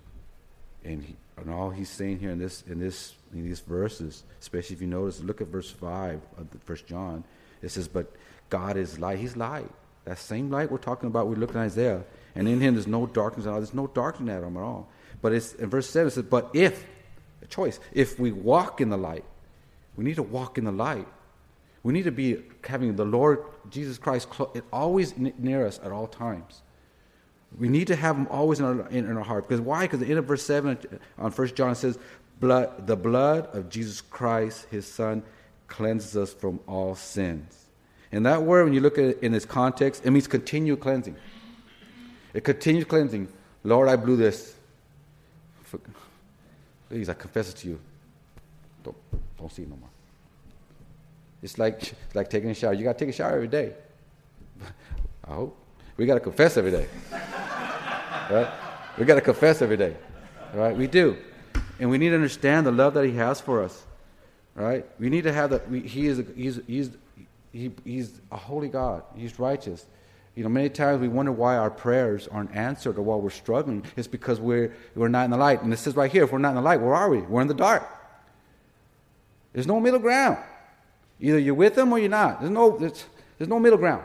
And, 0.85 1.03
he, 1.03 1.15
and 1.37 1.51
all 1.51 1.71
he's 1.71 1.89
saying 1.89 2.19
here 2.19 2.31
in 2.31 2.39
this 2.39 2.63
in 2.67 2.79
this 2.79 3.15
in 3.33 3.45
these 3.45 3.61
verses, 3.61 4.23
especially 4.41 4.77
if 4.77 4.83
you 4.83 4.89
notice, 4.89 5.21
look 5.21 5.41
at 5.41 5.47
verse 5.47 5.71
five 5.71 6.21
of 6.37 6.51
the 6.51 6.59
First 6.59 6.87
John. 6.87 7.25
It 7.63 7.71
says, 7.71 7.89
"But 7.89 8.13
God 8.51 8.77
is 8.77 8.99
light. 8.99 9.19
He's 9.19 9.37
light. 9.37 9.71
That 10.05 10.19
same 10.19 10.51
light 10.51 10.71
we're 10.71 10.79
talking 10.79 11.07
about. 11.07 11.29
We 11.29 11.37
look 11.37 11.51
at 11.51 11.57
Isaiah, 11.57 12.05
and 12.35 12.47
in 12.47 12.61
Him 12.61 12.75
there's 12.75 12.87
no 12.87 13.07
darkness 13.07 13.47
at 13.47 13.53
all. 13.53 13.61
There's 13.61 13.73
no 13.73 13.87
darkness 13.87 14.29
at 14.31 14.43
Him 14.43 14.57
at 14.59 14.63
all. 14.63 14.89
But 15.23 15.33
it's 15.33 15.55
in 15.55 15.71
verse 15.71 15.89
seven. 15.89 16.09
It 16.09 16.13
says, 16.13 16.25
"But 16.25 16.51
if 16.53 16.87
a 17.43 17.47
choice, 17.47 17.81
if 17.93 18.19
we 18.19 18.33
walk 18.33 18.81
in 18.81 18.91
the 18.91 18.97
light, 18.97 19.25
we 19.97 20.05
need 20.05 20.17
to 20.17 20.23
walk 20.23 20.59
in 20.59 20.65
the 20.65 20.73
light 20.73 21.07
we 21.85 21.93
need 21.93 22.05
to 22.05 22.11
be 22.11 22.39
having 22.67 22.97
the 22.97 23.05
Lord 23.05 23.45
Jesus 23.71 23.99
Christ 23.99 24.27
always 24.73 25.17
near 25.17 25.67
us 25.67 25.79
at 25.85 25.93
all 25.93 26.09
times. 26.09 26.63
We 27.57 27.69
need 27.69 27.87
to 27.89 27.95
have 27.95 28.17
him 28.17 28.27
always 28.31 28.59
in 28.59 28.65
our, 28.65 28.89
in, 28.89 29.05
in 29.05 29.17
our 29.17 29.23
heart. 29.23 29.47
Because 29.47 29.61
why? 29.61 29.83
Because 29.83 30.01
the 30.01 30.07
end 30.07 30.19
of 30.19 30.25
verse 30.25 30.43
7 30.43 30.79
on 31.19 31.31
1 31.31 31.49
John 31.55 31.75
says, 31.77 31.99
blood, 32.41 32.87
The 32.87 32.97
blood 32.97 33.55
of 33.55 33.69
Jesus 33.69 34.01
Christ, 34.01 34.67
his 34.71 34.87
Son, 34.87 35.23
cleanses 35.69 36.17
us 36.17 36.33
from 36.33 36.59
all 36.67 36.95
sins. 36.95 37.67
And 38.11 38.25
that 38.25 38.43
word, 38.43 38.65
when 38.65 38.73
you 38.73 38.81
look 38.81 38.97
at 38.97 39.05
it 39.05 39.23
in 39.23 39.35
its 39.35 39.45
context, 39.45 40.07
it 40.07 40.11
means 40.11 40.27
continual 40.27 40.79
cleansing. 40.79 41.17
It 42.33 42.45
continues 42.45 42.87
cleansing. 42.87 43.29
Lord, 43.63 43.89
I 43.89 43.97
blew 43.97 44.17
this. 44.17 44.54
Please, 46.89 47.09
I 47.09 47.15
confess 47.15 47.51
it 47.51 47.57
to 47.59 47.69
you. 47.69 47.81
Don't, 48.83 48.97
don't 49.39 49.53
see 49.53 49.63
it 49.63 49.69
no 49.69 49.77
more. 49.77 49.89
It's 51.43 51.59
like, 51.59 51.83
it's 51.83 52.15
like 52.15 52.31
taking 52.31 52.51
a 52.51 52.55
shower. 52.55 52.73
You 52.73 52.85
got 52.85 52.99
to 52.99 53.05
take 53.05 53.13
a 53.13 53.17
shower 53.17 53.33
every 53.33 53.49
day. 53.49 53.75
I 55.25 55.35
hope. 55.35 55.57
We 55.97 56.07
got 56.07 56.15
to 56.15 56.21
confess 56.21 56.57
every 56.57 56.71
day. 56.71 56.87
right? 57.13 58.49
We 58.99 59.05
got 59.05 59.17
to 59.17 59.21
confess 59.21 59.63
every 59.63 59.77
day. 59.77 59.97
Right? 60.55 60.77
We 60.77 60.87
do. 60.87 61.17
And 61.79 61.91
we 61.91 61.99
need 61.99 62.11
to 62.11 62.15
understand 62.15 62.67
the 62.67 62.73
love 62.73 62.95
that 62.95 63.05
He 63.05 63.13
has 63.17 63.41
for 63.41 63.63
us. 63.63 63.85
Right? 64.55 64.87
We 64.99 65.11
need 65.11 65.25
to 65.25 65.33
have 65.33 65.51
that. 65.51 65.67
He 65.69 66.07
is, 66.07 66.23
he's, 66.37 66.61
he's, 66.67 66.91
he, 67.53 67.73
he's 67.85 68.21
a 68.31 68.37
holy 68.37 68.69
God. 68.69 69.03
He's 69.17 69.39
righteous. 69.39 69.87
You 70.35 70.43
know, 70.43 70.49
many 70.49 70.69
times 70.69 71.01
we 71.01 71.09
wonder 71.09 71.31
why 71.31 71.57
our 71.57 71.71
prayers 71.71 72.27
aren't 72.29 72.55
answered 72.55 72.99
or 72.99 73.03
why 73.03 73.17
we're 73.17 73.31
struggling. 73.31 73.85
It's 73.97 74.09
because 74.09 74.41
we're, 74.41 74.75
we're 74.95 75.09
not 75.09 75.27
in 75.27 75.31
the 75.31 75.37
light. 75.37 75.63
And 75.63 75.73
it 75.73 75.77
says 75.79 75.95
right 75.95 76.11
here, 76.11 76.25
if 76.25 76.33
we're 76.33 76.39
not 76.39 76.51
in 76.51 76.57
the 76.57 76.63
light, 76.63 76.81
where 76.81 76.95
are 76.95 77.09
we? 77.09 77.19
We're 77.19 77.43
in 77.43 77.49
the 77.49 77.55
dark. 77.55 77.85
There's 79.53 79.69
no 79.69 79.79
middle 79.79 80.01
ground. 80.01 80.39
Either 81.21 81.39
you're 81.39 81.55
with 81.55 81.79
him 81.79 81.93
or 81.93 81.99
you're 81.99 82.09
not. 82.09 82.41
There's 82.41 82.51
no, 82.51 82.77
there's, 82.77 83.05
there's 83.39 83.49
no 83.49 83.61
middle 83.61 83.79
ground. 83.79 84.05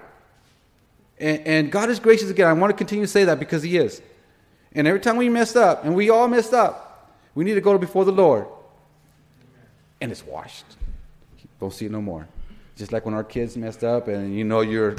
And, 1.19 1.45
and 1.45 1.71
God 1.71 1.89
is 1.89 1.99
gracious 1.99 2.29
again. 2.29 2.47
I 2.47 2.53
want 2.53 2.71
to 2.71 2.77
continue 2.77 3.05
to 3.05 3.11
say 3.11 3.25
that 3.25 3.39
because 3.39 3.63
He 3.63 3.77
is. 3.77 4.01
And 4.71 4.87
every 4.87 4.99
time 4.99 5.17
we 5.17 5.29
mess 5.29 5.55
up, 5.55 5.83
and 5.83 5.95
we 5.95 6.09
all 6.09 6.27
messed 6.27 6.53
up, 6.53 7.17
we 7.35 7.43
need 7.43 7.55
to 7.55 7.61
go 7.61 7.77
before 7.77 8.05
the 8.05 8.11
Lord. 8.11 8.47
And 9.99 10.11
it's 10.11 10.25
washed. 10.25 10.65
Don't 11.59 11.73
see 11.73 11.87
it 11.87 11.91
no 11.91 12.01
more. 12.01 12.27
Just 12.77 12.93
like 12.93 13.05
when 13.05 13.13
our 13.13 13.23
kids 13.23 13.57
messed 13.57 13.83
up 13.83 14.07
and 14.07 14.33
you 14.33 14.45
know 14.45 14.61
you're, 14.61 14.95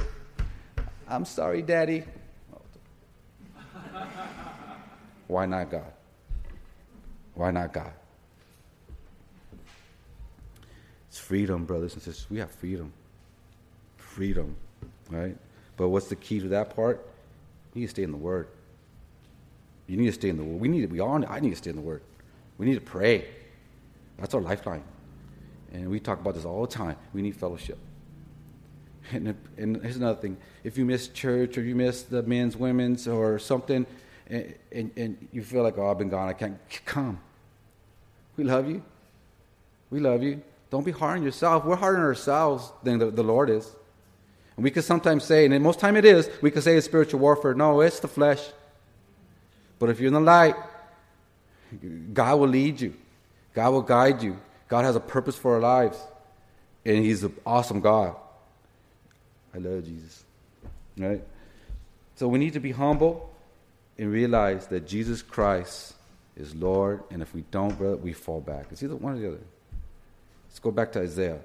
I'm 1.10 1.24
sorry, 1.24 1.60
Daddy. 1.60 2.04
Why 5.26 5.44
not 5.46 5.70
God? 5.70 5.92
Why 7.34 7.50
not 7.50 7.72
God? 7.72 7.92
It's 11.08 11.18
freedom, 11.18 11.64
brothers 11.64 11.94
and 11.94 12.02
sisters. 12.02 12.26
We 12.30 12.38
have 12.38 12.50
freedom. 12.52 12.92
Freedom, 13.96 14.54
right? 15.10 15.36
But 15.76 15.88
what's 15.88 16.06
the 16.06 16.16
key 16.16 16.38
to 16.40 16.48
that 16.48 16.74
part? 16.76 17.04
You 17.74 17.80
need 17.80 17.86
to 17.86 17.90
stay 17.90 18.04
in 18.04 18.12
the 18.12 18.16
Word. 18.16 18.46
You 19.88 19.96
need 19.96 20.06
to 20.06 20.12
stay 20.12 20.28
in 20.28 20.36
the 20.36 20.44
Word. 20.44 20.60
We 20.60 20.68
need 20.68 20.82
to, 20.82 20.86
we 20.86 21.00
all, 21.00 21.24
I 21.28 21.40
need 21.40 21.50
to 21.50 21.56
stay 21.56 21.70
in 21.70 21.76
the 21.76 21.82
Word. 21.82 22.02
We 22.56 22.66
need 22.66 22.74
to 22.74 22.80
pray. 22.80 23.26
That's 24.18 24.34
our 24.34 24.40
lifeline. 24.40 24.84
And 25.72 25.88
we 25.88 25.98
talk 25.98 26.20
about 26.20 26.34
this 26.34 26.44
all 26.44 26.60
the 26.62 26.72
time. 26.72 26.96
We 27.12 27.22
need 27.22 27.36
fellowship. 27.36 27.78
And, 29.12 29.34
and 29.56 29.82
here's 29.82 29.96
another 29.96 30.20
thing. 30.20 30.36
If 30.62 30.78
you 30.78 30.84
miss 30.84 31.08
church 31.08 31.58
or 31.58 31.62
you 31.62 31.74
miss 31.74 32.02
the 32.02 32.22
men's, 32.22 32.56
women's, 32.56 33.08
or 33.08 33.38
something, 33.38 33.86
and, 34.28 34.54
and, 34.70 34.90
and 34.96 35.28
you 35.32 35.42
feel 35.42 35.62
like, 35.62 35.78
oh, 35.78 35.90
I've 35.90 35.98
been 35.98 36.08
gone, 36.08 36.28
I 36.28 36.32
can't, 36.32 36.58
come. 36.84 37.18
We 38.36 38.44
love 38.44 38.68
you. 38.68 38.82
We 39.90 40.00
love 40.00 40.22
you. 40.22 40.42
Don't 40.70 40.84
be 40.84 40.92
hard 40.92 41.18
on 41.18 41.24
yourself. 41.24 41.64
We're 41.64 41.76
harder 41.76 41.98
on 41.98 42.04
ourselves 42.04 42.72
than 42.84 42.98
the, 42.98 43.10
the 43.10 43.24
Lord 43.24 43.50
is. 43.50 43.68
And 44.56 44.62
we 44.62 44.70
could 44.70 44.84
sometimes 44.84 45.24
say, 45.24 45.46
and 45.46 45.62
most 45.62 45.80
time 45.80 45.96
it 45.96 46.04
is, 46.04 46.30
we 46.40 46.50
could 46.50 46.62
say 46.62 46.76
it's 46.76 46.86
spiritual 46.86 47.20
warfare. 47.20 47.54
No, 47.54 47.80
it's 47.80 48.00
the 48.00 48.08
flesh. 48.08 48.40
But 49.78 49.90
if 49.90 49.98
you're 49.98 50.08
in 50.08 50.14
the 50.14 50.20
light, 50.20 50.54
God 52.12 52.38
will 52.38 52.48
lead 52.48 52.80
you. 52.80 52.94
God 53.54 53.70
will 53.70 53.82
guide 53.82 54.22
you. 54.22 54.38
God 54.68 54.84
has 54.84 54.94
a 54.94 55.00
purpose 55.00 55.36
for 55.36 55.54
our 55.54 55.60
lives. 55.60 55.98
And 56.84 57.04
He's 57.04 57.24
an 57.24 57.34
awesome 57.44 57.80
God. 57.80 58.14
I 59.54 59.58
love 59.58 59.84
Jesus. 59.84 60.24
Right? 60.96 61.22
So 62.16 62.28
we 62.28 62.38
need 62.38 62.52
to 62.52 62.60
be 62.60 62.72
humble 62.72 63.32
and 63.98 64.12
realize 64.12 64.66
that 64.68 64.86
Jesus 64.86 65.22
Christ 65.22 65.94
is 66.36 66.54
Lord. 66.54 67.02
And 67.10 67.22
if 67.22 67.34
we 67.34 67.44
don't, 67.50 67.76
brother, 67.76 67.96
we 67.96 68.12
fall 68.12 68.40
back. 68.40 68.66
It's 68.70 68.82
either 68.82 68.96
one 68.96 69.14
or 69.14 69.18
the 69.18 69.28
other. 69.28 69.40
Let's 70.48 70.58
go 70.58 70.70
back 70.70 70.92
to 70.92 71.00
Isaiah. 71.00 71.40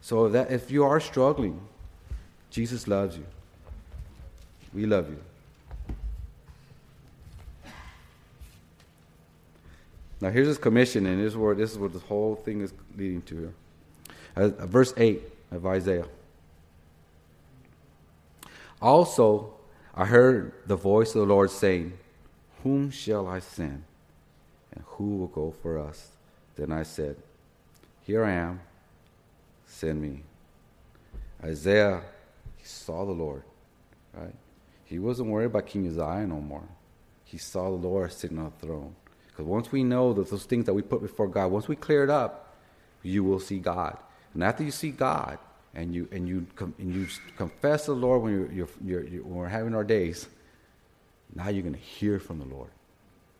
So 0.00 0.28
that 0.28 0.50
if 0.50 0.70
you 0.70 0.84
are 0.84 1.00
struggling, 1.00 1.60
Jesus 2.50 2.86
loves 2.86 3.16
you. 3.16 3.26
We 4.72 4.86
love 4.86 5.08
you. 5.08 5.18
Now 10.20 10.30
here's 10.30 10.48
his 10.48 10.58
commission, 10.58 11.06
and 11.06 11.20
this 11.20 11.32
is 11.32 11.36
where 11.36 11.54
this 11.54 11.72
is 11.72 11.78
what 11.78 11.92
the 11.92 12.00
whole 12.00 12.34
thing 12.34 12.60
is 12.60 12.72
leading 12.96 13.22
to 13.22 13.36
here. 13.36 13.54
Uh, 14.36 14.66
verse 14.66 14.92
eight 14.96 15.22
of 15.52 15.64
Isaiah. 15.64 16.06
Also, 18.80 19.54
I 19.94 20.04
heard 20.04 20.52
the 20.66 20.76
voice 20.76 21.14
of 21.14 21.26
the 21.26 21.34
Lord 21.34 21.50
saying, 21.50 21.98
"Whom 22.62 22.90
shall 22.90 23.26
I 23.26 23.40
send, 23.40 23.84
and 24.72 24.84
who 24.86 25.16
will 25.16 25.26
go 25.26 25.50
for 25.50 25.78
us?" 25.78 26.12
Then 26.56 26.72
I 26.72 26.82
said, 26.82 27.16
here 28.08 28.24
I 28.24 28.32
am. 28.32 28.60
Send 29.66 30.00
me. 30.00 30.22
Isaiah, 31.44 32.00
he 32.56 32.64
saw 32.64 33.04
the 33.04 33.12
Lord, 33.12 33.42
right? 34.14 34.34
He 34.86 34.98
wasn't 34.98 35.28
worried 35.28 35.44
about 35.44 35.66
King 35.66 35.86
Uzziah 35.86 36.26
no 36.26 36.40
more. 36.40 36.66
He 37.24 37.36
saw 37.36 37.64
the 37.64 37.76
Lord 37.76 38.10
sitting 38.10 38.38
on 38.38 38.46
the 38.58 38.66
throne. 38.66 38.96
Because 39.26 39.44
once 39.44 39.70
we 39.70 39.84
know 39.84 40.14
that 40.14 40.30
those 40.30 40.44
things 40.44 40.64
that 40.64 40.72
we 40.72 40.80
put 40.80 41.02
before 41.02 41.28
God, 41.28 41.52
once 41.52 41.68
we 41.68 41.76
clear 41.76 42.02
it 42.02 42.08
up, 42.08 42.56
you 43.02 43.22
will 43.22 43.40
see 43.40 43.58
God. 43.58 43.98
And 44.32 44.42
after 44.42 44.64
you 44.64 44.70
see 44.70 44.90
God, 44.90 45.38
and 45.74 45.94
you 45.94 46.08
and 46.12 46.28
you 46.28 46.46
com- 46.56 46.74
and 46.78 46.94
you 46.94 47.06
confess 47.36 47.86
the 47.86 47.92
Lord 47.92 48.22
when 48.22 48.32
you're, 48.32 48.52
you're, 48.52 48.68
you're, 48.84 49.04
you're, 49.04 49.22
when 49.22 49.34
we're 49.36 49.48
having 49.48 49.74
our 49.74 49.84
days, 49.84 50.28
now 51.34 51.48
you're 51.48 51.62
going 51.62 51.74
to 51.74 51.80
hear 51.80 52.18
from 52.18 52.38
the 52.38 52.46
Lord, 52.46 52.70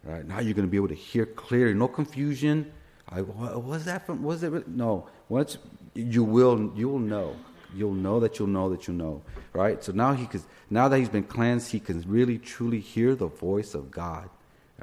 right? 0.04 0.26
Now 0.26 0.40
you're 0.40 0.54
going 0.54 0.66
to 0.66 0.70
be 0.70 0.76
able 0.76 0.88
to 0.88 0.94
hear 0.94 1.26
clearly, 1.26 1.74
no 1.74 1.88
confusion, 1.88 2.72
I, 3.10 3.22
was 3.22 3.84
that 3.86 4.04
from? 4.06 4.22
Was 4.22 4.42
it? 4.42 4.68
No. 4.68 5.08
Once 5.28 5.58
you 5.94 6.24
will, 6.24 6.72
you 6.74 6.88
will 6.88 6.98
know. 6.98 7.36
You'll 7.74 7.94
know 7.94 8.20
that 8.20 8.38
you'll 8.38 8.48
know 8.48 8.70
that 8.70 8.88
you 8.88 8.94
know. 8.94 9.22
Right. 9.52 9.82
So 9.82 9.92
now 9.92 10.12
he 10.12 10.26
can. 10.26 10.42
Now 10.70 10.88
that 10.88 10.98
he's 10.98 11.08
been 11.08 11.24
cleansed, 11.24 11.70
he 11.70 11.80
can 11.80 12.02
really 12.06 12.38
truly 12.38 12.80
hear 12.80 13.14
the 13.14 13.26
voice 13.26 13.74
of 13.74 13.90
God. 13.90 14.28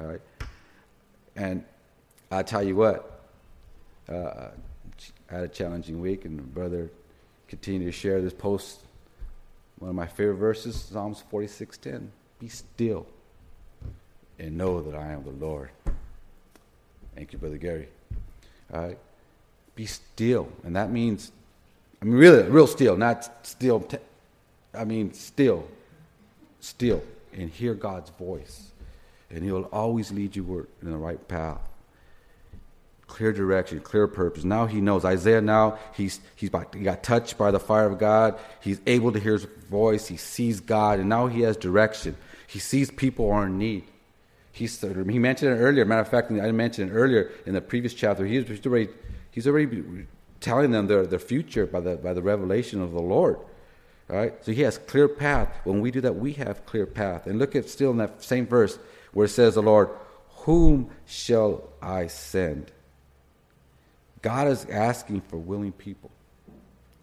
All 0.00 0.06
right. 0.06 0.20
And 1.36 1.64
I 2.30 2.42
tell 2.42 2.62
you 2.62 2.74
what, 2.74 3.24
uh, 4.08 4.48
I 5.30 5.34
had 5.34 5.44
a 5.44 5.48
challenging 5.48 6.00
week, 6.00 6.24
and 6.24 6.38
the 6.38 6.42
brother 6.42 6.90
continued 7.48 7.86
to 7.86 7.92
share 7.92 8.20
this 8.20 8.32
post. 8.32 8.80
One 9.78 9.90
of 9.90 9.94
my 9.94 10.06
favorite 10.06 10.36
verses, 10.36 10.74
Psalms 10.76 11.22
forty-six 11.30 11.76
ten. 11.78 12.10
Be 12.38 12.48
still 12.48 13.06
and 14.38 14.56
know 14.56 14.80
that 14.82 14.94
I 14.94 15.12
am 15.12 15.24
the 15.24 15.30
Lord. 15.30 15.70
Thank 17.14 17.32
you, 17.32 17.38
Brother 17.38 17.56
Gary. 17.56 17.88
All 18.72 18.80
right. 18.80 18.98
be 19.76 19.86
still. 19.86 20.48
And 20.64 20.74
that 20.74 20.90
means, 20.90 21.30
I 22.02 22.06
mean, 22.06 22.14
really, 22.14 22.42
real 22.50 22.66
still, 22.66 22.96
not 22.96 23.46
still. 23.46 23.86
I 24.74 24.84
mean, 24.84 25.12
still, 25.12 25.68
still, 26.60 27.02
and 27.32 27.48
hear 27.48 27.74
God's 27.74 28.10
voice. 28.10 28.72
And 29.30 29.44
He'll 29.44 29.68
always 29.72 30.10
lead 30.10 30.34
you 30.34 30.66
in 30.82 30.90
the 30.90 30.96
right 30.96 31.28
path. 31.28 31.60
Clear 33.06 33.32
direction, 33.32 33.80
clear 33.80 34.08
purpose. 34.08 34.44
Now 34.44 34.66
he 34.66 34.80
knows. 34.80 35.04
Isaiah 35.04 35.40
now, 35.40 35.78
he's, 35.94 36.20
he's 36.34 36.50
by, 36.50 36.66
he 36.74 36.80
got 36.80 37.02
touched 37.02 37.38
by 37.38 37.50
the 37.50 37.60
fire 37.60 37.86
of 37.86 37.98
God. 37.98 38.38
He's 38.60 38.80
able 38.86 39.12
to 39.12 39.20
hear 39.20 39.34
his 39.34 39.44
voice. 39.70 40.08
He 40.08 40.16
sees 40.16 40.60
God, 40.60 40.98
and 40.98 41.08
now 41.08 41.28
he 41.28 41.42
has 41.42 41.56
direction. 41.56 42.16
He 42.46 42.58
sees 42.58 42.90
people 42.90 43.30
are 43.30 43.46
in 43.46 43.58
need. 43.58 43.84
He's, 44.50 44.80
he 44.80 45.18
mentioned 45.18 45.52
it 45.52 45.60
earlier. 45.60 45.84
Matter 45.84 46.00
of 46.00 46.08
fact, 46.08 46.30
I 46.32 46.50
mentioned 46.50 46.90
it 46.90 46.94
earlier 46.94 47.30
in 47.44 47.54
the 47.54 47.60
previous 47.60 47.94
chapter. 47.94 48.24
He's, 48.24 48.48
he's 48.48 48.66
already, 48.66 48.88
he's 49.30 49.46
already 49.46 50.06
telling 50.40 50.70
them 50.70 50.86
their, 50.86 51.06
their 51.06 51.18
future 51.18 51.66
by 51.66 51.80
the, 51.80 51.96
by 51.96 52.12
the 52.12 52.22
revelation 52.22 52.80
of 52.80 52.92
the 52.92 53.00
Lord. 53.00 53.38
Right? 54.08 54.32
So 54.44 54.52
he 54.52 54.62
has 54.62 54.78
clear 54.78 55.08
path. 55.08 55.48
When 55.64 55.80
we 55.80 55.90
do 55.90 56.00
that, 56.00 56.16
we 56.16 56.32
have 56.34 56.64
clear 56.64 56.86
path. 56.86 57.26
And 57.26 57.38
look 57.38 57.54
at 57.54 57.68
still 57.68 57.90
in 57.90 57.98
that 57.98 58.22
same 58.22 58.46
verse 58.46 58.78
where 59.12 59.26
it 59.26 59.30
says 59.30 59.54
the 59.54 59.62
Lord, 59.62 59.90
Whom 60.44 60.90
shall 61.06 61.68
I 61.82 62.06
send? 62.06 62.70
God 64.26 64.48
is 64.48 64.66
asking 64.72 65.20
for 65.20 65.36
willing 65.36 65.70
people. 65.70 66.10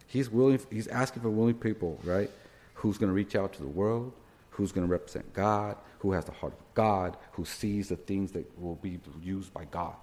He's 0.06 0.28
willing, 0.28 0.60
he's 0.70 0.88
asking 0.88 1.22
for 1.22 1.30
willing 1.30 1.54
people, 1.54 1.98
right? 2.04 2.30
Who's 2.74 2.98
going 2.98 3.08
to 3.08 3.14
reach 3.14 3.34
out 3.34 3.54
to 3.54 3.62
the 3.62 3.66
world, 3.66 4.12
who's 4.50 4.72
going 4.72 4.86
to 4.86 4.92
represent 4.92 5.32
God, 5.32 5.78
who 6.00 6.12
has 6.12 6.26
the 6.26 6.32
heart 6.32 6.52
of 6.52 6.74
God, 6.74 7.16
who 7.32 7.46
sees 7.46 7.88
the 7.88 7.96
things 7.96 8.32
that 8.32 8.46
will 8.60 8.74
be 8.74 9.00
used 9.22 9.54
by 9.54 9.64
God. 9.64 9.96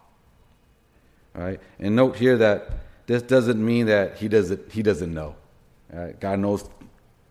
All 1.36 1.43
right? 1.43 1.59
And 1.78 1.95
note 1.95 2.15
here 2.15 2.38
that 2.38 2.72
this 3.05 3.22
doesn't 3.22 3.63
mean 3.63 3.86
that 3.86 4.17
he 4.17 4.28
doesn't, 4.28 4.72
he 4.72 4.82
doesn't 4.82 5.13
know. 5.13 5.36
Right? 5.93 6.19
God 6.19 6.39
knows 6.39 6.67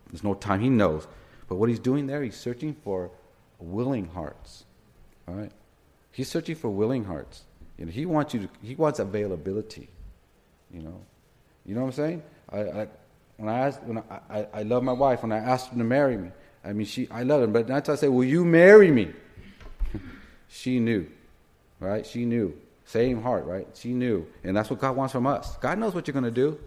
there's 0.09 0.23
no 0.23 0.35
time, 0.35 0.61
he 0.61 0.69
knows. 0.69 1.05
But 1.49 1.57
what 1.57 1.67
he's 1.67 1.79
doing 1.79 2.07
there, 2.07 2.23
he's 2.23 2.37
searching 2.37 2.77
for 2.85 3.11
willing 3.59 4.07
hearts. 4.07 4.63
All 5.27 5.35
right? 5.35 5.51
He's 6.13 6.29
searching 6.29 6.55
for 6.55 6.69
willing 6.69 7.03
hearts. 7.03 7.43
You 7.81 7.87
know, 7.87 7.91
he 7.91 8.05
wants 8.05 8.35
you 8.35 8.41
to, 8.41 8.49
he 8.61 8.75
wants 8.75 8.99
availability. 8.99 9.89
You 10.71 10.83
know, 10.83 11.01
you 11.65 11.73
know 11.73 11.81
what 11.81 11.87
I'm 11.87 11.93
saying? 11.93 12.23
I, 12.51 12.59
I 12.59 12.87
when 13.37 13.49
I 13.49 13.57
asked, 13.57 13.81
when 13.81 13.97
I, 13.97 14.19
I, 14.29 14.47
I 14.53 14.61
love 14.61 14.83
my 14.83 14.91
wife, 14.91 15.23
when 15.23 15.31
I 15.31 15.39
asked 15.39 15.69
her 15.71 15.77
to 15.79 15.83
marry 15.83 16.15
me, 16.15 16.29
I 16.63 16.73
mean, 16.73 16.85
she, 16.85 17.09
I 17.09 17.23
love 17.23 17.41
her, 17.41 17.47
but 17.47 17.67
not 17.67 17.83
to 17.85 17.97
say, 17.97 18.07
will 18.07 18.23
you 18.23 18.45
marry 18.45 18.91
me? 18.91 19.11
she 20.47 20.79
knew, 20.79 21.09
right? 21.79 22.05
She 22.05 22.23
knew. 22.23 22.55
Same 22.85 23.19
heart, 23.19 23.45
right? 23.45 23.67
She 23.73 23.93
knew. 23.93 24.27
And 24.43 24.55
that's 24.55 24.69
what 24.69 24.77
God 24.77 24.95
wants 24.95 25.13
from 25.13 25.25
us. 25.25 25.57
God 25.57 25.79
knows 25.79 25.95
what 25.95 26.05
you're 26.05 26.13
going 26.13 26.23
to 26.23 26.29
do, 26.29 26.59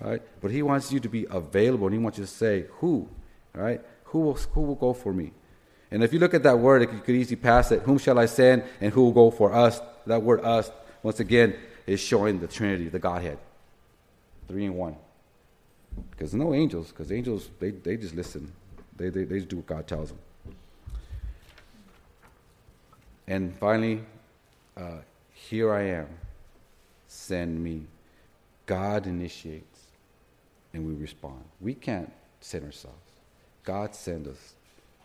right? 0.00 0.20
But 0.40 0.50
He 0.50 0.64
wants 0.64 0.90
you 0.90 0.98
to 0.98 1.08
be 1.08 1.28
available, 1.30 1.86
and 1.86 1.94
He 1.94 2.02
wants 2.02 2.18
you 2.18 2.24
to 2.24 2.30
say, 2.30 2.64
who, 2.80 3.08
right? 3.54 3.80
Who 4.06 4.18
will, 4.18 4.34
who 4.34 4.62
will 4.62 4.74
go 4.74 4.94
for 4.94 5.12
me? 5.12 5.30
And 5.92 6.02
if 6.02 6.12
you 6.12 6.18
look 6.18 6.34
at 6.34 6.42
that 6.42 6.58
word, 6.58 6.82
you 6.82 6.88
could 6.98 7.14
easily 7.14 7.36
pass 7.36 7.70
it. 7.70 7.82
Whom 7.82 7.98
shall 7.98 8.18
I 8.18 8.26
send, 8.26 8.64
and 8.80 8.92
who 8.92 9.04
will 9.04 9.12
go 9.12 9.30
for 9.30 9.52
us? 9.52 9.80
That 10.06 10.22
word 10.22 10.40
us, 10.44 10.70
once 11.02 11.20
again, 11.20 11.56
is 11.86 12.00
showing 12.00 12.40
the 12.40 12.46
Trinity, 12.46 12.88
the 12.88 12.98
Godhead. 12.98 13.38
Three 14.48 14.64
in 14.64 14.74
one. 14.74 14.96
Because 16.10 16.34
no 16.34 16.54
angels, 16.54 16.88
because 16.88 17.10
angels, 17.10 17.50
they, 17.58 17.70
they 17.70 17.96
just 17.96 18.14
listen. 18.14 18.52
They, 18.96 19.08
they, 19.08 19.24
they 19.24 19.38
just 19.38 19.48
do 19.48 19.56
what 19.56 19.66
God 19.66 19.86
tells 19.86 20.10
them. 20.10 20.18
And 23.26 23.56
finally, 23.58 24.02
uh, 24.76 24.98
here 25.32 25.72
I 25.72 25.82
am. 25.82 26.08
Send 27.06 27.62
me. 27.62 27.82
God 28.66 29.06
initiates, 29.06 29.80
and 30.72 30.86
we 30.86 30.94
respond. 30.94 31.42
We 31.60 31.74
can't 31.74 32.12
send 32.40 32.64
ourselves. 32.64 32.96
God 33.64 33.94
sends 33.94 34.28
us, 34.28 34.54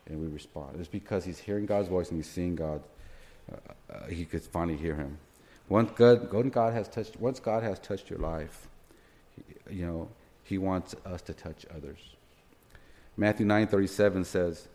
and 0.06 0.20
we 0.20 0.28
respond. 0.28 0.76
It's 0.78 0.88
because 0.88 1.24
He's 1.24 1.38
hearing 1.38 1.66
God's 1.66 1.88
voice 1.88 2.10
and 2.10 2.18
He's 2.18 2.30
seeing 2.30 2.54
God. 2.54 2.82
Uh, 3.50 4.06
he 4.08 4.24
could 4.24 4.42
finally 4.42 4.76
hear 4.76 4.94
Him. 4.94 5.18
Once 5.68 5.90
God, 5.96 6.30
God 6.52 6.72
has 6.72 6.88
touched, 6.88 7.16
once 7.18 7.40
God 7.40 7.62
has 7.62 7.78
touched 7.78 8.10
your 8.10 8.18
life, 8.18 8.68
you 9.70 9.86
know, 9.86 10.08
He 10.44 10.58
wants 10.58 10.94
us 11.04 11.22
to 11.22 11.34
touch 11.34 11.66
others. 11.74 11.98
Matthew 13.16 13.46
9:37 13.46 14.26
says, 14.26 14.68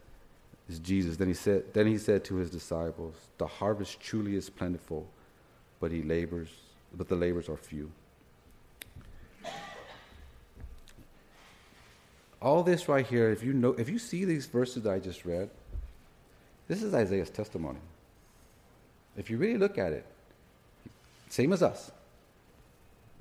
is 0.71 0.79
Jesus. 0.79 1.17
Then 1.17 1.27
he 1.27 1.33
said 1.33 1.73
then 1.73 1.87
he 1.87 1.97
said 1.97 2.23
to 2.25 2.35
his 2.35 2.49
disciples, 2.49 3.15
"The 3.37 3.47
harvest 3.47 3.99
truly 3.99 4.35
is 4.35 4.49
plentiful, 4.49 5.07
but 5.79 5.91
he 5.91 6.01
labors, 6.01 6.49
but 6.95 7.07
the 7.09 7.15
labors 7.15 7.49
are 7.49 7.57
few." 7.57 7.91
all 12.41 12.63
this 12.63 12.89
right 12.89 13.05
here, 13.05 13.29
if 13.29 13.43
you 13.43 13.53
know, 13.53 13.73
if 13.73 13.87
you 13.87 13.99
see 13.99 14.25
these 14.25 14.47
verses 14.47 14.81
that 14.83 14.91
I 14.91 14.99
just 14.99 15.25
read, 15.25 15.49
this 16.67 16.81
is 16.81 16.93
Isaiah's 16.93 17.29
testimony. 17.29 17.79
If 19.17 19.29
you 19.29 19.37
really 19.37 19.57
look 19.57 19.77
at 19.77 19.91
it, 19.91 20.05
same 21.29 21.53
as 21.53 21.61
us. 21.63 21.91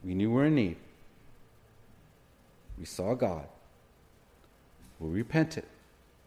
We 0.05 0.15
knew 0.15 0.31
we 0.31 0.37
were 0.37 0.47
in 0.47 0.55
need. 0.55 0.77
We 2.79 2.85
saw 2.85 3.15
God. 3.15 3.47
We 4.99 5.11
repented. 5.11 5.65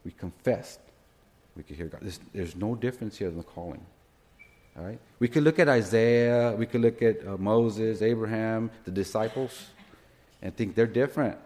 We 0.05 0.11
confessed. 0.11 0.80
We 1.55 1.64
could 1.64 1.76
hear 1.76 1.88
God. 1.88 2.01
There's, 2.01 2.20
there's 2.34 2.55
no 2.55 2.76
difference 2.76 3.18
here 3.18 3.28
in 3.28 3.38
the 3.38 3.43
calling. 3.43 3.86
All 4.78 4.86
right? 4.86 4.99
We 5.20 5.28
could 5.28 5.43
look 5.43 5.59
at 5.59 5.70
Isaiah, 5.70 6.55
we 6.57 6.66
could 6.66 6.82
look 6.82 7.01
at 7.01 7.26
uh, 7.28 7.38
Moses, 7.38 8.01
Abraham, 8.01 8.72
the 8.86 8.91
disciples, 8.91 9.68
and 10.41 10.55
think 10.55 10.76
they're 10.76 10.88
different. 10.88 11.38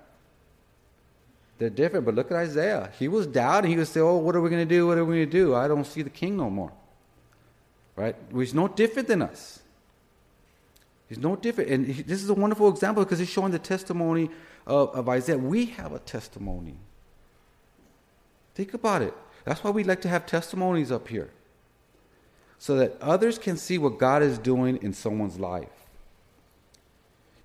They're 1.58 1.70
different, 1.70 2.06
but 2.06 2.16
look 2.16 2.32
at 2.32 2.38
Isaiah. 2.38 2.92
He 3.00 3.08
was 3.08 3.28
doubting. 3.28 3.72
He 3.72 3.78
would 3.78 3.88
say, 3.88 4.00
Oh, 4.00 4.18
what 4.18 4.36
are 4.36 4.42
we 4.42 4.50
going 4.50 4.68
to 4.68 4.76
do? 4.76 4.88
What 4.88 4.98
are 4.98 5.06
we 5.06 5.18
going 5.18 5.30
to 5.30 5.32
do? 5.32 5.56
I 5.56 5.68
don't 5.68 5.86
see 5.86 6.04
the 6.04 6.10
king 6.10 6.38
no 6.38 6.50
more. 6.50 6.72
Right? 7.98 8.16
He's 8.34 8.54
no 8.54 8.70
different 8.70 9.10
than 9.10 9.22
us. 9.22 9.60
He's 11.10 11.18
no 11.18 11.36
different. 11.36 11.70
And 11.70 11.88
he, 11.88 12.04
this 12.04 12.24
is 12.24 12.30
a 12.30 12.34
wonderful 12.34 12.70
example 12.70 13.04
because 13.04 13.20
he's 13.20 13.30
showing 13.30 13.52
the 13.52 13.60
testimony 13.60 14.30
of, 14.66 14.96
of 14.96 15.10
Isaiah. 15.10 15.38
We 15.38 15.66
have 15.66 15.92
a 15.92 16.00
testimony. 16.00 16.78
Think 18.56 18.74
about 18.74 19.02
it. 19.02 19.14
That's 19.44 19.64
why 19.64 19.72
we 19.72 19.84
like 19.84 20.02
to 20.02 20.10
have 20.10 20.26
testimonies 20.26 20.92
up 20.92 21.08
here 21.08 21.32
so 22.60 22.76
that 22.76 22.98
others 23.02 23.38
can 23.38 23.58
see 23.58 23.78
what 23.78 23.98
God 23.98 24.22
is 24.22 24.38
doing 24.38 24.78
in 24.82 24.94
someone's 24.94 25.40
life. 25.40 25.70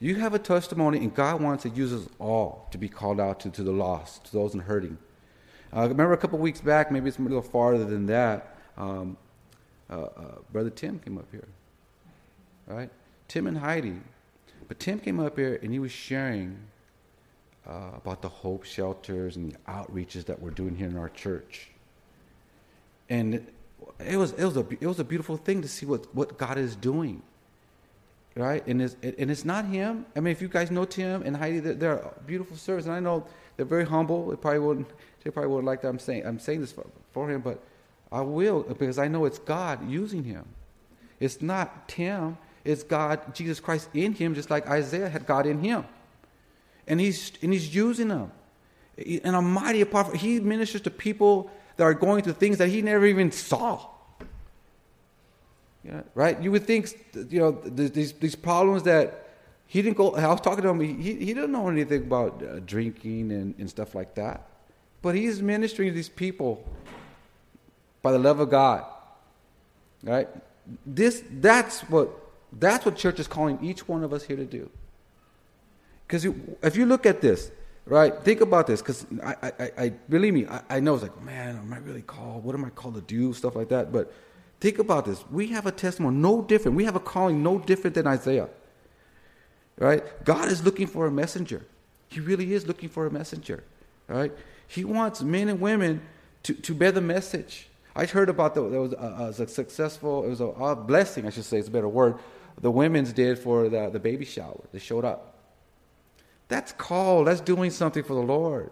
You 0.00 0.16
have 0.16 0.34
a 0.34 0.38
testimony, 0.38 0.98
and 0.98 1.14
God 1.14 1.40
wants 1.40 1.62
to 1.62 1.68
use 1.68 1.92
us 1.92 2.08
all 2.18 2.66
to 2.72 2.78
be 2.78 2.88
called 2.88 3.20
out 3.20 3.40
to, 3.40 3.50
to 3.50 3.62
the 3.62 3.70
lost, 3.70 4.24
to 4.26 4.32
those 4.32 4.52
in 4.52 4.60
hurting. 4.60 4.98
Uh, 5.74 5.82
remember 5.82 6.12
a 6.12 6.16
couple 6.16 6.38
weeks 6.38 6.60
back, 6.60 6.90
maybe 6.90 7.08
it's 7.08 7.18
a 7.18 7.22
little 7.22 7.40
farther 7.40 7.84
than 7.84 8.06
that, 8.06 8.56
um, 8.76 9.16
uh, 9.92 10.04
uh, 10.04 10.22
Brother 10.52 10.70
Tim 10.70 10.98
came 10.98 11.18
up 11.18 11.26
here. 11.30 11.48
Right? 12.66 12.90
Tim 13.28 13.46
and 13.46 13.58
Heidi. 13.58 13.96
But 14.68 14.80
Tim 14.80 14.98
came 14.98 15.20
up 15.20 15.36
here 15.36 15.58
and 15.62 15.72
he 15.72 15.78
was 15.78 15.92
sharing 15.92 16.56
uh, 17.68 17.90
about 17.96 18.22
the 18.22 18.28
hope 18.28 18.64
shelters 18.64 19.36
and 19.36 19.52
the 19.52 19.56
outreaches 19.68 20.24
that 20.26 20.40
we're 20.40 20.50
doing 20.50 20.74
here 20.74 20.88
in 20.88 20.96
our 20.96 21.10
church. 21.10 21.68
And 23.10 23.46
it 23.98 24.16
was 24.16 24.32
it 24.32 24.44
was 24.44 24.56
a 24.56 24.66
it 24.80 24.86
was 24.86 24.98
a 24.98 25.04
beautiful 25.04 25.36
thing 25.36 25.60
to 25.62 25.68
see 25.68 25.84
what 25.84 26.12
what 26.14 26.38
God 26.38 26.56
is 26.56 26.74
doing, 26.74 27.22
right? 28.36 28.66
And 28.66 28.80
it's 28.80 28.96
and 29.02 29.30
it's 29.30 29.44
not 29.44 29.66
him. 29.66 30.06
I 30.16 30.20
mean, 30.20 30.32
if 30.32 30.40
you 30.40 30.48
guys 30.48 30.70
know 30.70 30.84
Tim 30.84 31.22
and 31.22 31.36
Heidi, 31.36 31.60
they're, 31.60 31.74
they're 31.74 32.10
beautiful 32.26 32.56
service, 32.56 32.86
and 32.86 32.94
I 32.94 33.00
know 33.00 33.26
they're 33.56 33.66
very 33.66 33.84
humble. 33.84 34.30
They 34.30 34.36
probably 34.36 34.60
wouldn't 34.60 34.88
they 35.22 35.30
probably 35.30 35.50
wouldn't 35.50 35.66
like 35.66 35.82
that. 35.82 35.88
I'm 35.88 35.98
saying 35.98 36.24
I'm 36.24 36.38
saying 36.38 36.62
this 36.62 36.72
for, 36.72 36.86
for 37.12 37.30
him, 37.30 37.42
but 37.42 37.62
I 38.12 38.20
will 38.20 38.62
because 38.62 38.98
I 38.98 39.08
know 39.08 39.24
it's 39.24 39.38
God 39.38 39.88
using 39.88 40.22
him. 40.22 40.44
It's 41.18 41.40
not 41.40 41.88
Tim. 41.88 42.36
It's 42.64 42.82
God, 42.82 43.34
Jesus 43.34 43.58
Christ 43.58 43.88
in 43.94 44.12
him, 44.12 44.34
just 44.34 44.50
like 44.50 44.68
Isaiah 44.68 45.08
had 45.08 45.26
God 45.26 45.46
in 45.46 45.58
him, 45.60 45.84
and 46.86 47.00
he's 47.00 47.32
and 47.42 47.52
he's 47.52 47.74
using 47.74 48.08
them. 48.08 48.30
And 48.96 49.34
a 49.34 49.42
mighty 49.42 49.80
apart, 49.80 50.14
he 50.14 50.38
ministers 50.38 50.82
to 50.82 50.90
people 50.90 51.50
that 51.76 51.84
are 51.84 51.94
going 51.94 52.22
through 52.22 52.34
things 52.34 52.58
that 52.58 52.68
he 52.68 52.82
never 52.82 53.06
even 53.06 53.32
saw. 53.32 53.88
Yeah, 55.82 56.02
right? 56.14 56.40
You 56.40 56.52
would 56.52 56.64
think, 56.64 56.90
you 57.30 57.40
know, 57.40 57.52
these, 57.64 58.12
these 58.12 58.36
problems 58.36 58.84
that 58.84 59.28
he 59.66 59.82
didn't 59.82 59.96
go, 59.96 60.14
I 60.14 60.28
was 60.28 60.40
talking 60.40 60.62
to 60.62 60.68
him, 60.68 60.80
he, 60.80 61.14
he 61.14 61.34
didn't 61.34 61.50
know 61.50 61.68
anything 61.68 62.02
about 62.02 62.40
uh, 62.42 62.60
drinking 62.60 63.32
and, 63.32 63.54
and 63.58 63.68
stuff 63.68 63.94
like 63.94 64.14
that. 64.14 64.46
But 65.00 65.16
he's 65.16 65.42
ministering 65.42 65.88
to 65.88 65.94
these 65.94 66.08
people 66.08 66.62
by 68.02 68.12
the 68.12 68.18
love 68.18 68.40
of 68.40 68.50
God. 68.50 68.84
Right? 70.02 70.28
This, 70.84 71.22
that's 71.30 71.80
what, 71.82 72.10
that's 72.52 72.84
what 72.84 72.96
church 72.96 73.20
is 73.20 73.26
calling 73.26 73.58
each 73.62 73.88
one 73.88 74.04
of 74.04 74.12
us 74.12 74.24
here 74.24 74.36
to 74.36 74.44
do. 74.44 74.68
Because 76.06 76.26
if 76.62 76.76
you 76.76 76.84
look 76.84 77.06
at 77.06 77.20
this, 77.20 77.50
right? 77.86 78.14
Think 78.22 78.40
about 78.40 78.66
this, 78.66 78.80
because 78.82 79.06
I, 79.22 79.34
I, 79.42 79.70
I, 79.78 79.88
believe 80.08 80.34
me, 80.34 80.46
I, 80.46 80.60
I 80.68 80.80
know 80.80 80.94
it's 80.94 81.02
like, 81.02 81.22
man, 81.22 81.56
am 81.56 81.72
I 81.72 81.78
really 81.78 82.02
called? 82.02 82.44
What 82.44 82.54
am 82.54 82.64
I 82.64 82.70
called 82.70 82.94
to 82.96 83.00
do? 83.00 83.32
Stuff 83.32 83.56
like 83.56 83.68
that. 83.70 83.92
But 83.92 84.12
think 84.60 84.78
about 84.78 85.04
this. 85.04 85.24
We 85.30 85.48
have 85.48 85.66
a 85.66 85.72
testimony 85.72 86.16
no 86.16 86.42
different. 86.42 86.76
We 86.76 86.84
have 86.84 86.96
a 86.96 87.00
calling 87.00 87.42
no 87.42 87.58
different 87.58 87.94
than 87.94 88.06
Isaiah, 88.06 88.48
right? 89.78 90.02
God 90.24 90.50
is 90.50 90.64
looking 90.64 90.86
for 90.86 91.06
a 91.06 91.10
messenger. 91.10 91.64
He 92.08 92.20
really 92.20 92.52
is 92.52 92.66
looking 92.66 92.88
for 92.88 93.06
a 93.06 93.10
messenger, 93.10 93.64
right? 94.06 94.32
He 94.68 94.84
wants 94.84 95.22
men 95.22 95.48
and 95.48 95.60
women 95.60 96.02
to, 96.42 96.54
to 96.54 96.74
bear 96.74 96.92
the 96.92 97.00
message. 97.00 97.68
I 97.94 98.06
heard 98.06 98.28
about 98.28 98.54
the, 98.54 98.68
there 98.68 98.80
was 98.80 98.92
a, 98.92 99.42
a 99.42 99.48
successful, 99.48 100.24
it 100.24 100.28
was 100.28 100.40
a, 100.40 100.46
a 100.46 100.76
blessing, 100.76 101.26
I 101.26 101.30
should 101.30 101.44
say, 101.44 101.58
it's 101.58 101.68
a 101.68 101.70
better 101.70 101.88
word, 101.88 102.16
the 102.60 102.70
women's 102.70 103.12
did 103.12 103.38
for 103.38 103.68
the, 103.68 103.90
the 103.90 104.00
baby 104.00 104.24
shower. 104.24 104.64
They 104.72 104.78
showed 104.78 105.04
up 105.04 105.32
that's 106.52 106.72
called. 106.72 107.28
That's 107.28 107.40
doing 107.40 107.70
something 107.70 108.04
for 108.04 108.12
the 108.12 108.20
Lord, 108.20 108.70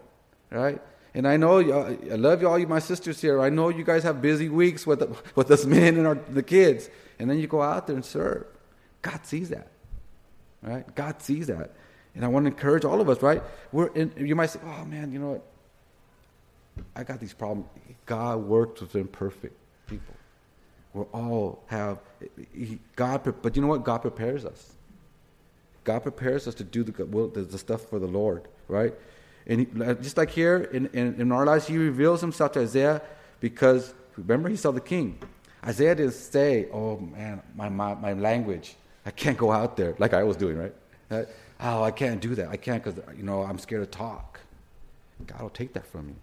right? 0.51 0.79
And 1.15 1.27
I 1.27 1.35
know, 1.35 1.59
I 1.59 2.15
love 2.15 2.41
you, 2.41 2.47
all 2.47 2.59
you, 2.59 2.67
my 2.67 2.79
sisters 2.79 3.19
here. 3.19 3.41
I 3.41 3.49
know 3.49 3.69
you 3.69 3.83
guys 3.83 4.03
have 4.03 4.21
busy 4.21 4.49
weeks 4.49 4.85
with, 4.85 4.99
the, 4.99 5.07
with 5.35 5.49
us 5.49 5.65
men 5.65 5.97
and 5.97 6.05
our, 6.05 6.15
the 6.15 6.43
kids. 6.43 6.89
And 7.17 7.29
then 7.29 7.39
you 7.39 7.47
go 7.47 7.61
out 7.61 7.87
there 7.87 7.95
and 7.95 8.05
serve. 8.05 8.45
God 9.01 9.25
sees 9.25 9.49
that, 9.49 9.67
right? 10.61 10.93
God 10.95 11.21
sees 11.21 11.47
that. 11.47 11.71
And 12.13 12.23
I 12.23 12.27
want 12.27 12.45
to 12.45 12.51
encourage 12.51 12.85
all 12.85 13.01
of 13.01 13.09
us, 13.09 13.21
right? 13.21 13.41
We're 13.71 13.87
in, 13.87 14.13
you 14.15 14.35
might 14.35 14.51
say, 14.51 14.59
oh 14.63 14.85
man, 14.85 15.11
you 15.11 15.17
know 15.17 15.31
what? 15.31 15.45
I 16.95 17.03
got 17.03 17.19
these 17.19 17.33
problems. 17.33 17.67
God 18.05 18.39
works 18.39 18.81
with 18.81 18.95
imperfect 18.95 19.55
people. 19.87 20.15
We 20.93 21.03
all 21.13 21.63
have, 21.67 21.99
God, 22.95 23.33
but 23.41 23.55
you 23.55 23.61
know 23.61 23.67
what? 23.69 23.83
God 23.83 23.99
prepares 23.99 24.45
us. 24.45 24.73
God 25.83 25.99
prepares 26.03 26.47
us 26.47 26.55
to 26.55 26.63
do 26.63 26.83
the, 26.83 26.91
the, 26.91 27.41
the 27.41 27.57
stuff 27.57 27.83
for 27.83 27.99
the 27.99 28.07
Lord, 28.07 28.47
right? 28.67 28.93
And 29.47 29.61
he, 29.61 29.65
just 30.01 30.17
like 30.17 30.29
here 30.29 30.57
in, 30.57 30.87
in, 30.87 31.19
in, 31.19 31.31
our 31.31 31.45
lives, 31.45 31.67
he 31.67 31.77
reveals 31.77 32.21
himself 32.21 32.51
to 32.53 32.59
Isaiah 32.61 33.01
because, 33.39 33.93
remember, 34.15 34.49
he 34.49 34.55
saw 34.55 34.71
the 34.71 34.81
king. 34.81 35.17
Isaiah 35.65 35.95
didn't 35.95 36.13
say, 36.13 36.67
oh 36.71 36.99
man, 36.99 37.41
my, 37.55 37.69
my, 37.69 37.95
my 37.95 38.13
language, 38.13 38.75
I 39.05 39.11
can't 39.11 39.37
go 39.37 39.51
out 39.51 39.77
there 39.77 39.95
like 39.97 40.13
I 40.13 40.23
was 40.23 40.37
doing, 40.37 40.57
right? 40.57 41.27
Oh, 41.59 41.83
I 41.83 41.91
can't 41.91 42.21
do 42.21 42.35
that. 42.35 42.49
I 42.49 42.57
can't 42.57 42.83
because, 42.83 42.99
you 43.15 43.23
know, 43.23 43.43
I'm 43.43 43.59
scared 43.59 43.83
to 43.83 43.97
talk. 43.97 44.39
God 45.25 45.41
will 45.41 45.49
take 45.49 45.73
that 45.73 45.85
from 45.85 46.09
you. 46.09 46.15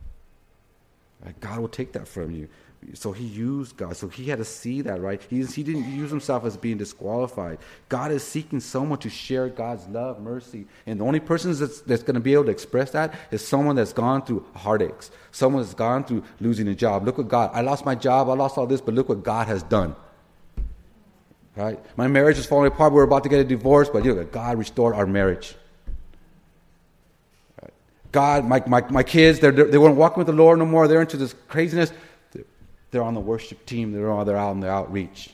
Right? 1.24 1.38
God 1.40 1.58
will 1.58 1.68
take 1.68 1.92
that 1.92 2.06
from 2.06 2.30
you. 2.30 2.48
So 2.94 3.12
he 3.12 3.24
used 3.24 3.76
God. 3.76 3.96
So 3.96 4.08
he 4.08 4.26
had 4.26 4.38
to 4.38 4.44
see 4.44 4.82
that, 4.82 5.00
right? 5.00 5.20
He, 5.28 5.44
he 5.44 5.62
didn't 5.64 5.92
use 5.92 6.10
himself 6.10 6.44
as 6.44 6.56
being 6.56 6.78
disqualified. 6.78 7.58
God 7.88 8.12
is 8.12 8.22
seeking 8.22 8.60
someone 8.60 9.00
to 9.00 9.10
share 9.10 9.48
God's 9.48 9.86
love, 9.88 10.20
mercy. 10.20 10.66
And 10.86 11.00
the 11.00 11.04
only 11.04 11.18
person 11.18 11.52
that's, 11.58 11.80
that's 11.80 12.04
going 12.04 12.14
to 12.14 12.20
be 12.20 12.34
able 12.34 12.44
to 12.44 12.50
express 12.50 12.92
that 12.92 13.14
is 13.32 13.46
someone 13.46 13.74
that's 13.74 13.92
gone 13.92 14.24
through 14.24 14.46
heartaches, 14.54 15.10
someone 15.32 15.62
that's 15.62 15.74
gone 15.74 16.04
through 16.04 16.22
losing 16.40 16.68
a 16.68 16.74
job. 16.74 17.04
Look 17.04 17.18
what 17.18 17.28
God, 17.28 17.50
I 17.52 17.62
lost 17.62 17.84
my 17.84 17.96
job, 17.96 18.28
I 18.28 18.34
lost 18.34 18.56
all 18.56 18.66
this, 18.66 18.80
but 18.80 18.94
look 18.94 19.08
what 19.08 19.24
God 19.24 19.48
has 19.48 19.64
done. 19.64 19.96
Right? 21.56 21.80
My 21.96 22.06
marriage 22.06 22.38
is 22.38 22.46
falling 22.46 22.68
apart. 22.68 22.92
We're 22.92 23.02
about 23.02 23.24
to 23.24 23.28
get 23.28 23.40
a 23.40 23.44
divorce, 23.44 23.88
but 23.88 24.04
know, 24.04 24.24
God 24.24 24.56
restored 24.56 24.94
our 24.94 25.06
marriage. 25.06 25.56
God, 28.12 28.44
my, 28.44 28.62
my, 28.66 28.82
my 28.90 29.02
kids, 29.02 29.38
they're, 29.40 29.52
they 29.52 29.78
weren't 29.78 29.96
walking 29.96 30.18
with 30.18 30.26
the 30.26 30.32
Lord 30.32 30.58
no 30.58 30.66
more. 30.66 30.88
They're 30.88 31.00
into 31.00 31.16
this 31.16 31.34
craziness. 31.48 31.92
They're 32.90 33.02
on 33.02 33.14
the 33.14 33.20
worship 33.20 33.66
team, 33.66 33.92
they're, 33.92 34.10
on, 34.10 34.26
they're 34.26 34.36
out 34.36 34.50
on 34.50 34.60
the 34.60 34.70
outreach. 34.70 35.30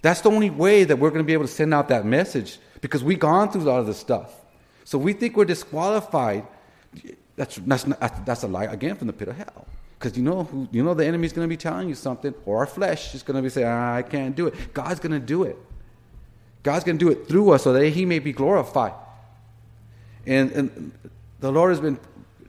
That's 0.00 0.20
the 0.20 0.30
only 0.30 0.50
way 0.50 0.82
that 0.82 0.98
we're 0.98 1.10
going 1.10 1.20
to 1.20 1.26
be 1.26 1.32
able 1.32 1.44
to 1.44 1.52
send 1.52 1.72
out 1.72 1.88
that 1.88 2.04
message 2.04 2.58
because 2.80 3.04
we've 3.04 3.20
gone 3.20 3.52
through 3.52 3.62
a 3.62 3.70
lot 3.70 3.78
of 3.78 3.86
this 3.86 3.98
stuff. 3.98 4.34
So 4.84 4.98
we 4.98 5.12
think 5.12 5.36
we're 5.36 5.44
disqualified. 5.44 6.44
That's, 7.36 7.56
that's, 7.56 7.86
not, 7.86 8.26
that's 8.26 8.42
a 8.42 8.48
lie, 8.48 8.64
again, 8.64 8.96
from 8.96 9.06
the 9.06 9.12
pit 9.12 9.28
of 9.28 9.36
hell. 9.36 9.66
Because 9.96 10.16
you 10.16 10.24
know, 10.24 10.42
who, 10.42 10.68
you 10.72 10.82
know 10.82 10.94
the 10.94 11.06
enemy's 11.06 11.32
going 11.32 11.44
to 11.44 11.48
be 11.48 11.56
telling 11.56 11.88
you 11.88 11.94
something, 11.94 12.34
or 12.44 12.58
our 12.58 12.66
flesh 12.66 13.14
is 13.14 13.22
going 13.22 13.36
to 13.36 13.42
be 13.42 13.48
saying, 13.48 13.68
ah, 13.68 13.94
I 13.94 14.02
can't 14.02 14.34
do 14.34 14.48
it. 14.48 14.74
God's 14.74 14.98
going 14.98 15.12
to 15.12 15.20
do 15.20 15.44
it. 15.44 15.56
God's 16.64 16.84
going 16.84 16.98
to 16.98 17.04
do 17.04 17.12
it 17.12 17.28
through 17.28 17.50
us 17.52 17.62
so 17.62 17.72
that 17.72 17.88
he 17.90 18.04
may 18.04 18.18
be 18.18 18.32
glorified. 18.32 18.94
And, 20.26 20.52
and 20.52 20.92
the 21.40 21.50
Lord 21.50 21.70
has 21.70 21.80
been 21.80 21.98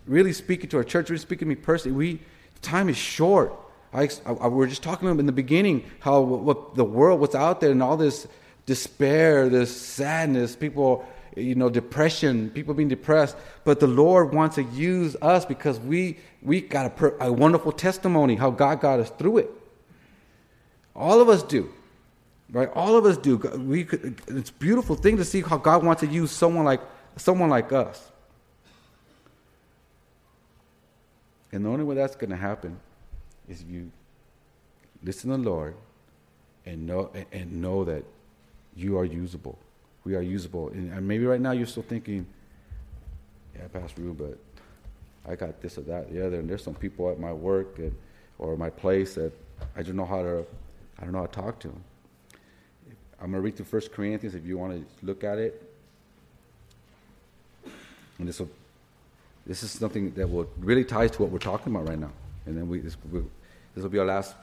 really 0.06 0.34
speaking 0.34 0.70
to 0.70 0.78
our 0.78 0.84
church, 0.84 1.10
really 1.10 1.20
speaking 1.20 1.48
to 1.48 1.50
me 1.50 1.56
personally. 1.56 1.96
We, 1.96 2.20
time 2.62 2.90
is 2.90 2.98
short. 2.98 3.54
I, 3.94 4.10
I, 4.26 4.48
we 4.48 4.56
were 4.56 4.68
just 4.68 4.84
talking 4.84 5.08
about 5.08 5.20
in 5.20 5.26
the 5.26 5.32
beginning 5.32 5.84
how 6.00 6.22
what 6.22 6.76
the 6.76 6.84
world, 6.84 7.20
what's 7.20 7.36
out 7.36 7.62
there, 7.62 7.72
and 7.72 7.84
all 7.84 7.98
this 7.98 8.28
despair, 8.66 9.50
this 9.50 9.76
sadness, 9.76 10.56
people, 10.56 11.06
you 11.36 11.56
know, 11.56 11.70
depression, 11.70 12.50
people 12.50 12.74
being 12.74 12.90
depressed. 12.90 13.36
But 13.64 13.80
the 13.80 13.88
Lord 13.88 14.34
wants 14.34 14.56
to 14.56 14.64
use 14.64 15.16
us 15.22 15.46
because 15.46 15.80
we 15.80 16.18
we 16.42 16.62
got 16.62 17.00
a, 17.00 17.26
a 17.26 17.32
wonderful 17.32 17.72
testimony 17.72 18.36
how 18.36 18.50
God 18.50 18.82
got 18.82 19.00
us 19.00 19.10
through 19.12 19.40
it. 19.40 19.52
All 20.96 21.22
of 21.22 21.30
us 21.30 21.44
do, 21.44 21.72
right? 22.52 22.70
All 22.74 22.96
of 22.96 23.06
us 23.06 23.18
do. 23.18 23.38
We 23.38 23.84
could, 23.84 24.22
it's 24.28 24.52
beautiful 24.52 24.96
thing 24.96 25.18
to 25.18 25.26
see 25.26 25.42
how 25.42 25.58
God 25.58 25.84
wants 25.84 26.02
to 26.02 26.08
use 26.08 26.32
someone 26.32 26.66
like 26.66 26.82
someone 27.18 27.50
like 27.50 27.72
us. 27.72 28.12
And 31.52 31.66
the 31.66 31.70
only 31.70 31.84
way 31.84 31.96
that's 31.96 32.16
going 32.16 32.32
to 32.32 32.36
happen 32.36 32.80
is 33.48 33.62
if 33.62 33.70
you 33.70 33.92
listen 35.04 35.30
to 35.30 35.38
the 35.38 35.44
Lord 35.44 35.76
and 36.66 36.88
know, 36.88 37.12
and 37.32 37.62
know 37.62 37.84
that 37.84 38.04
you 38.76 38.98
are 38.98 39.06
usable. 39.06 39.60
We 40.04 40.16
are 40.16 40.22
usable. 40.22 40.70
And 40.70 41.08
maybe 41.08 41.26
right 41.26 41.40
now 41.40 41.52
you're 41.52 41.68
still 41.68 41.84
thinking, 41.84 42.26
yeah, 43.56 43.68
Pastor 43.68 44.02
Rue, 44.02 44.14
but 44.14 44.38
I 45.32 45.36
got 45.36 45.62
this 45.62 45.78
or 45.78 45.82
that, 45.82 46.12
the 46.12 46.26
other, 46.26 46.40
and 46.40 46.50
there's 46.50 46.64
some 46.64 46.74
people 46.74 47.10
at 47.12 47.20
my 47.20 47.32
work 47.32 47.78
and, 47.78 47.96
or 48.40 48.58
my 48.58 48.70
place 48.70 49.16
that 49.16 49.32
I 49.76 49.84
don't 49.84 49.96
know 49.96 50.06
how 50.06 50.24
to, 50.24 50.46
I 51.00 51.04
don't 51.04 51.14
know 51.14 51.20
how 51.20 51.28
to 51.28 51.32
talk 51.32 51.60
to. 51.60 51.70
I'm 53.22 53.32
going 53.32 53.34
to 53.34 53.40
read 53.42 53.56
through 53.56 53.68
First 53.68 53.92
Corinthians 53.92 54.36
if 54.36 54.46
you 54.46 54.58
want 54.58 54.74
to 54.74 55.06
look 55.06 55.24
at 55.24 55.38
it. 55.38 55.73
And 58.20 58.28
this 58.28 58.40
will, 58.40 58.50
this 59.46 59.64
is 59.64 59.72
something 59.72 60.14
that 60.14 60.30
will 60.30 60.48
really 60.60 60.86
ties 60.86 61.12
to 61.12 61.22
what 61.22 61.32
we're 61.32 61.40
talking 61.40 61.74
about 61.74 61.88
right 61.90 62.00
now. 62.00 62.12
And 62.46 62.58
then 62.58 62.68
we, 62.68 62.80
this, 62.80 62.98
will, 63.12 63.26
will 63.76 63.90
be 63.90 64.00
our 64.00 64.06
last 64.06 64.36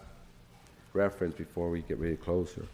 reference 0.93 1.35
before 1.35 1.71
we 1.71 1.83
get 1.83 1.99
really 1.99 2.17
closer. 2.17 2.65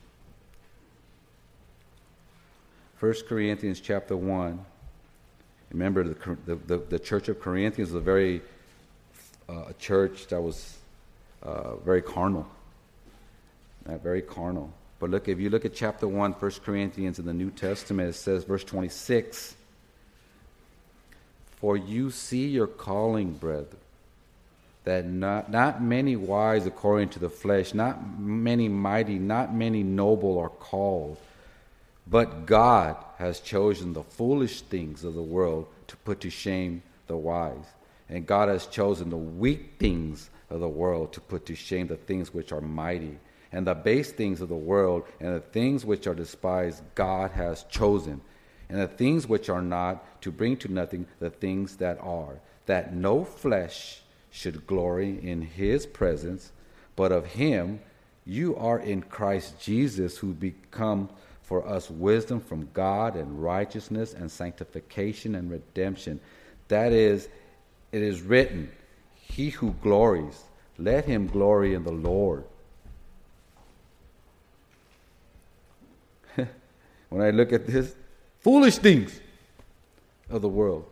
First 2.97 3.27
Corinthians 3.27 3.81
chapter 3.81 4.17
1. 4.17 4.65
Remember, 5.73 6.05
the, 6.05 6.37
the, 6.47 6.55
the, 6.55 6.79
the 6.79 6.99
church 6.99 7.29
of 7.29 7.41
Corinthians 7.41 7.91
was 7.91 8.01
a 8.01 8.05
very 8.05 8.41
uh, 9.49 9.65
a 9.69 9.75
church 9.75 10.27
that 10.29 10.41
was 10.41 10.79
uh, 11.43 11.77
very 11.77 12.03
carnal. 12.03 12.47
Uh, 13.87 13.99
very 13.99 14.23
carnal. 14.23 14.73
But 14.99 15.11
look, 15.11 15.29
if 15.29 15.39
you 15.39 15.51
look 15.51 15.65
at 15.65 15.75
chapter 15.75 16.09
1, 16.09 16.33
1 16.33 16.51
Corinthians 16.65 17.19
in 17.19 17.27
the 17.27 17.35
New 17.35 17.51
Testament, 17.51 18.09
it 18.09 18.15
says, 18.15 18.45
verse 18.45 18.65
26 18.65 19.55
For 21.57 21.77
you 21.77 22.11
see 22.11 22.47
your 22.47 22.67
calling, 22.67 23.33
brethren, 23.33 23.79
that 24.85 25.07
not, 25.07 25.51
not 25.51 25.83
many 25.83 26.15
wise 26.15 26.67
according 26.67 27.09
to 27.11 27.19
the 27.19 27.29
flesh, 27.29 27.75
not 27.75 28.19
many 28.21 28.69
mighty, 28.69 29.19
not 29.19 29.55
many 29.55 29.83
noble 29.83 30.39
are 30.39 30.49
called. 30.49 31.19
But 32.07 32.47
God 32.47 32.97
has 33.19 33.41
chosen 33.41 33.93
the 33.93 34.05
foolish 34.05 34.61
things 34.61 35.03
of 35.03 35.15
the 35.15 35.23
world 35.23 35.67
to 35.89 35.97
put 35.97 36.21
to 36.21 36.31
shame 36.31 36.83
the 37.09 37.17
wise. 37.17 37.65
And 38.09 38.27
God 38.27 38.49
has 38.49 38.67
chosen 38.67 39.11
the 39.11 39.17
weak 39.17 39.75
things 39.79 40.31
of 40.51 40.61
the 40.61 40.69
world 40.69 41.13
to 41.15 41.21
put 41.21 41.47
to 41.47 41.57
shame 41.57 41.89
the 41.89 41.97
things 41.97 42.33
which 42.33 42.53
are 42.53 42.61
mighty. 42.61 43.19
And 43.51 43.67
the 43.67 43.75
base 43.75 44.13
things 44.13 44.41
of 44.41 44.49
the 44.49 44.55
world 44.55 45.05
and 45.19 45.35
the 45.35 45.41
things 45.41 45.85
which 45.85 46.07
are 46.07 46.15
despised, 46.15 46.83
God 46.95 47.33
has 47.33 47.65
chosen. 47.65 48.21
And 48.69 48.81
the 48.81 48.89
things 48.89 49.29
which 49.29 49.49
are 49.49 49.63
not, 49.63 50.21
to 50.23 50.33
bring 50.33 50.57
to 50.59 50.73
nothing 50.73 51.07
the 51.21 51.31
things 51.31 51.77
that 51.77 51.99
are, 52.01 52.41
that 52.67 52.95
no 52.95 53.25
flesh 53.25 54.01
should 54.31 54.67
glory 54.67 55.19
in 55.23 55.43
his 55.43 55.87
presence, 55.87 56.53
but 56.97 57.13
of 57.13 57.27
him 57.27 57.81
you 58.25 58.57
are 58.57 58.79
in 58.79 59.03
Christ 59.03 59.61
Jesus, 59.61 60.19
who 60.19 60.35
become 60.35 61.09
for 61.43 61.67
us 61.67 61.89
wisdom 61.89 62.41
from 62.41 62.69
God 62.75 63.15
and 63.15 63.41
righteousness 63.41 64.13
and 64.13 64.29
sanctification 64.31 65.37
and 65.37 65.49
redemption. 65.49 66.19
That 66.67 66.93
is, 66.93 67.29
it 67.93 68.03
is 68.03 68.21
written, 68.21 68.69
He 69.15 69.51
who 69.51 69.77
glories, 69.81 70.43
let 70.77 71.05
him 71.05 71.29
glory 71.29 71.75
in 71.75 71.85
the 71.85 71.93
Lord. 71.93 72.43
when 77.09 77.23
I 77.23 77.31
look 77.31 77.53
at 77.53 77.69
this, 77.69 77.95
foolish 78.47 78.79
things 78.79 79.21
of 80.31 80.41
the 80.41 80.49
world. 80.49 80.85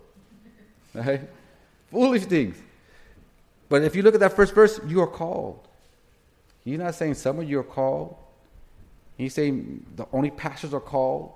Right? 0.93 1.21
Foolish 1.89 2.25
things. 2.25 2.57
But 3.69 3.83
if 3.83 3.95
you 3.95 4.03
look 4.03 4.15
at 4.15 4.21
that 4.21 4.35
first 4.35 4.53
verse, 4.57 4.81
you 4.89 5.01
are 5.01 5.07
called. 5.07 5.61
He's 6.65 6.81
not 6.81 6.97
saying 6.97 7.15
some 7.15 7.39
of 7.39 7.49
you 7.49 7.61
are 7.61 7.71
called. 7.79 8.17
He's 9.17 9.35
saying 9.35 9.87
the 9.95 10.05
only 10.13 10.33
pastors 10.33 10.75
are 10.75 10.81
called. 10.81 11.33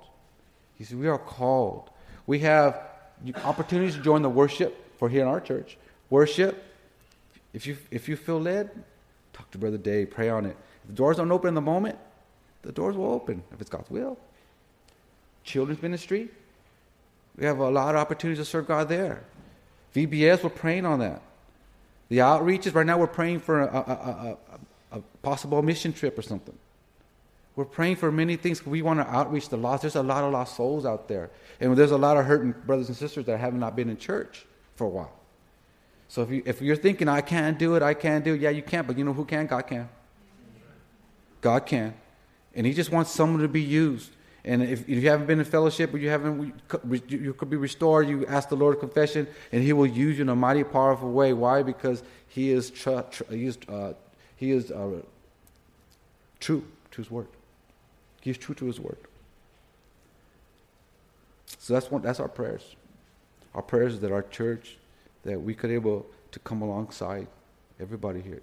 He 0.77 0.83
said, 0.83 0.99
We 0.99 1.07
are 1.07 1.17
called. 1.17 1.89
We 2.27 2.39
have 2.39 2.81
opportunities 3.45 3.95
to 3.95 4.01
join 4.01 4.21
the 4.21 4.29
worship 4.29 4.75
for 4.97 5.07
here 5.07 5.21
in 5.21 5.27
our 5.29 5.39
church. 5.39 5.77
Worship. 6.09 6.61
If 7.53 7.65
you, 7.65 7.77
if 7.91 8.09
you 8.09 8.17
feel 8.17 8.41
led, 8.41 8.69
talk 9.31 9.49
to 9.51 9.57
Brother 9.57 9.77
Dave, 9.77 10.11
pray 10.11 10.27
on 10.27 10.45
it. 10.45 10.57
If 10.83 10.89
the 10.89 10.95
doors 10.95 11.15
don't 11.15 11.31
open 11.31 11.47
in 11.47 11.53
the 11.53 11.61
moment, 11.61 11.97
the 12.61 12.73
doors 12.73 12.97
will 12.97 13.13
open 13.13 13.41
if 13.53 13.61
it's 13.61 13.69
God's 13.69 13.89
will. 13.89 14.17
Children's 15.49 15.81
ministry. 15.81 16.29
We 17.35 17.45
have 17.45 17.59
a 17.59 17.69
lot 17.69 17.95
of 17.95 18.01
opportunities 18.01 18.45
to 18.45 18.49
serve 18.49 18.67
God 18.67 18.87
there. 18.87 19.23
VBS, 19.95 20.43
we're 20.43 20.49
praying 20.49 20.85
on 20.85 20.99
that. 20.99 21.21
The 22.09 22.19
outreaches, 22.19 22.75
right 22.75 22.85
now 22.85 22.97
we're 22.97 23.07
praying 23.07 23.39
for 23.39 23.61
a, 23.61 23.65
a, 23.65 24.37
a, 24.93 24.97
a 24.97 25.01
possible 25.21 25.61
mission 25.61 25.91
trip 25.91 26.17
or 26.17 26.21
something. 26.21 26.55
We're 27.55 27.65
praying 27.65 27.97
for 27.97 28.11
many 28.11 28.35
things. 28.35 28.65
We 28.65 28.81
want 28.81 28.99
to 28.99 29.07
outreach 29.07 29.49
the 29.49 29.57
lost. 29.57 29.81
There's 29.81 29.95
a 29.95 30.03
lot 30.03 30.23
of 30.23 30.31
lost 30.31 30.55
souls 30.55 30.85
out 30.85 31.07
there. 31.07 31.31
And 31.59 31.75
there's 31.75 31.91
a 31.91 31.97
lot 31.97 32.17
of 32.17 32.25
hurting 32.25 32.53
brothers 32.65 32.87
and 32.87 32.95
sisters 32.95 33.25
that 33.25 33.39
have 33.39 33.53
not 33.53 33.75
been 33.75 33.89
in 33.89 33.97
church 33.97 34.45
for 34.75 34.85
a 34.85 34.89
while. 34.89 35.11
So 36.07 36.21
if, 36.21 36.29
you, 36.29 36.43
if 36.45 36.61
you're 36.61 36.75
thinking, 36.75 37.07
I 37.07 37.21
can't 37.21 37.57
do 37.57 37.75
it, 37.75 37.81
I 37.81 37.93
can't 37.95 38.23
do 38.23 38.35
it, 38.35 38.41
yeah, 38.41 38.49
you 38.49 38.61
can't, 38.61 38.87
but 38.87 38.97
you 38.97 39.03
know 39.03 39.13
who 39.13 39.25
can? 39.25 39.45
God 39.45 39.67
can. 39.67 39.89
God 41.41 41.65
can. 41.65 41.93
And 42.55 42.65
He 42.65 42.73
just 42.73 42.91
wants 42.91 43.11
someone 43.11 43.41
to 43.41 43.47
be 43.47 43.61
used. 43.61 44.11
And 44.45 44.63
if, 44.63 44.81
if 44.81 44.89
you 44.89 45.09
haven't 45.09 45.27
been 45.27 45.39
in 45.39 45.45
fellowship 45.45 45.93
or 45.93 45.97
you 45.97 46.09
haven't, 46.09 46.53
you 47.09 47.33
could 47.33 47.49
be 47.49 47.57
restored, 47.57 48.07
you 48.07 48.25
ask 48.25 48.49
the 48.49 48.55
Lord 48.55 48.79
confession, 48.79 49.27
and 49.51 49.63
He 49.63 49.73
will 49.73 49.87
use 49.87 50.17
you 50.17 50.23
in 50.23 50.29
a 50.29 50.35
mighty, 50.35 50.63
powerful 50.63 51.11
way. 51.11 51.33
Why? 51.33 51.63
Because 51.63 52.03
He 52.27 52.51
is, 52.51 52.69
tr- 52.71 53.01
tr- 53.11 53.23
he 53.31 53.45
is, 53.45 53.57
uh, 53.67 53.93
he 54.37 54.51
is 54.51 54.71
uh, 54.71 55.01
true 56.39 56.63
to 56.91 57.01
His 57.01 57.11
word. 57.11 57.27
He 58.21 58.31
is 58.31 58.37
true 58.37 58.55
to 58.55 58.65
his 58.65 58.79
word. 58.79 58.97
So 61.57 61.73
that's 61.73 61.89
one, 61.89 62.01
that's 62.01 62.19
our 62.19 62.27
prayers. 62.27 62.75
Our 63.55 63.61
prayers 63.61 63.95
is 63.95 63.99
that 64.01 64.11
our 64.11 64.23
church, 64.23 64.77
that 65.23 65.41
we 65.41 65.53
could 65.53 65.71
able 65.71 66.05
to 66.31 66.39
come 66.39 66.61
alongside 66.61 67.27
everybody 67.79 68.21
here, 68.21 68.41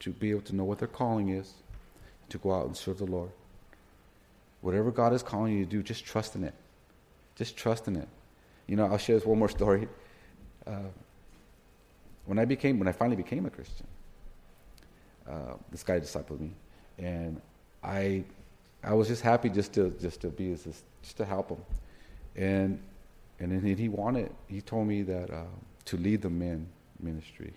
to 0.00 0.10
be 0.10 0.30
able 0.30 0.42
to 0.42 0.54
know 0.54 0.64
what 0.64 0.78
their 0.78 0.88
calling 0.88 1.30
is, 1.30 1.52
to 2.28 2.38
go 2.38 2.54
out 2.54 2.66
and 2.66 2.76
serve 2.76 2.98
the 2.98 3.04
Lord. 3.04 3.30
Whatever 4.66 4.90
God 4.90 5.12
is 5.12 5.22
calling 5.22 5.56
you 5.56 5.64
to 5.64 5.70
do, 5.70 5.80
just 5.80 6.04
trust 6.04 6.34
in 6.34 6.42
it. 6.42 6.52
Just 7.36 7.56
trust 7.56 7.86
in 7.86 7.94
it. 7.94 8.08
You 8.66 8.74
know, 8.74 8.86
I'll 8.86 8.98
share 8.98 9.14
this 9.14 9.24
one 9.24 9.38
more 9.38 9.48
story. 9.48 9.86
Uh, 10.66 10.90
when 12.24 12.40
I 12.40 12.46
became, 12.46 12.80
when 12.80 12.88
I 12.88 12.90
finally 12.90 13.14
became 13.14 13.46
a 13.46 13.50
Christian, 13.50 13.86
uh, 15.30 15.54
this 15.70 15.84
guy 15.84 16.00
discipled 16.00 16.40
me, 16.40 16.50
and 16.98 17.40
I 17.84 18.24
I 18.82 18.92
was 18.92 19.06
just 19.06 19.22
happy 19.22 19.50
just 19.50 19.72
to 19.74 19.90
just 20.00 20.22
to 20.22 20.30
be 20.30 20.50
just, 20.56 20.82
just 21.00 21.16
to 21.18 21.24
help 21.24 21.48
him, 21.50 21.62
and 22.34 22.80
and 23.38 23.52
then 23.52 23.76
he 23.76 23.88
wanted 23.88 24.32
he 24.48 24.60
told 24.60 24.88
me 24.88 25.02
that 25.02 25.30
uh, 25.30 25.44
to 25.84 25.96
lead 25.96 26.22
the 26.22 26.30
men 26.30 26.66
ministry. 26.98 27.52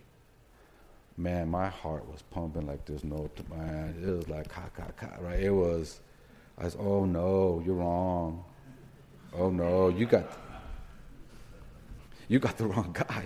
Man, 1.18 1.50
my 1.50 1.70
heart 1.70 2.08
was 2.08 2.22
pumping 2.22 2.68
like 2.68 2.86
there's 2.86 3.04
no 3.04 3.32
man. 3.50 3.96
It 4.00 4.12
was 4.12 4.30
like 4.30 4.48
ka 4.48 4.70
ka 4.78 4.84
ka 4.96 5.08
right. 5.22 5.40
It 5.40 5.50
was. 5.50 6.02
I 6.60 6.66
was 6.66 6.76
oh 6.80 7.06
no, 7.06 7.62
you're 7.66 7.76
wrong. 7.76 8.44
Oh 9.34 9.50
no, 9.50 9.90
you 9.90 10.06
got 10.06 10.26
you 12.28 12.40
got 12.40 12.58
the 12.58 12.66
wrong 12.72 12.92
guy, 12.94 13.26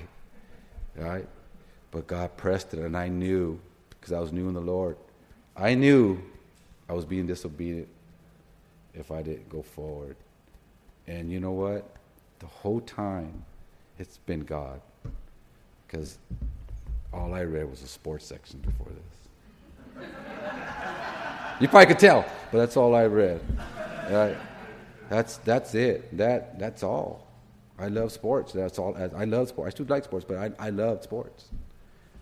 right? 0.96 1.28
But 1.92 2.08
God 2.08 2.36
pressed 2.38 2.74
it, 2.74 2.80
and 2.80 2.98
I 2.98 3.08
knew 3.08 3.60
because 3.90 4.12
I 4.12 4.20
was 4.20 4.32
new 4.32 4.48
in 4.48 4.54
the 4.54 4.62
Lord. 4.62 4.98
I 5.56 5.76
knew 5.76 6.20
I 6.90 6.94
was 6.94 7.06
being 7.06 7.28
disobedient 7.28 7.88
if 8.94 9.12
I 9.12 9.22
didn't 9.22 9.50
go 9.50 9.62
forward. 9.62 10.16
And 11.08 11.32
you 11.32 11.40
know 11.40 11.52
what? 11.52 11.90
The 12.40 12.46
whole 12.48 12.82
time, 12.82 13.44
it's 14.00 14.18
been 14.18 14.42
God. 14.42 14.82
Because 15.86 16.18
all 17.14 17.34
I 17.34 17.44
read 17.44 17.70
was 17.70 17.84
a 17.84 17.88
sports 17.88 18.26
section 18.26 18.60
before 18.60 18.88
this. 18.88 20.08
you 21.60 21.68
probably 21.68 21.86
could 21.88 22.00
tell, 22.00 22.26
but 22.54 22.60
that's 22.60 22.78
all 22.78 22.93
I 22.93 23.06
read. 23.06 23.41
That's, 25.10 25.38
that's 25.38 25.74
it. 25.74 26.16
That, 26.16 26.60
that's 26.60 26.84
all. 26.84 27.26
I 27.80 27.88
love 27.88 28.12
sports. 28.12 28.54
That's 28.54 28.78
all. 28.78 28.95
I 28.95 29.26
love 29.26 29.47
sports. 29.47 29.68
I 29.68 29.70
still 29.72 29.88
like 29.89 30.04
sports, 30.04 30.24
but 30.24 30.38
I, 30.38 30.51
I 30.60 30.70
love 30.70 31.01
sports. 31.01 31.47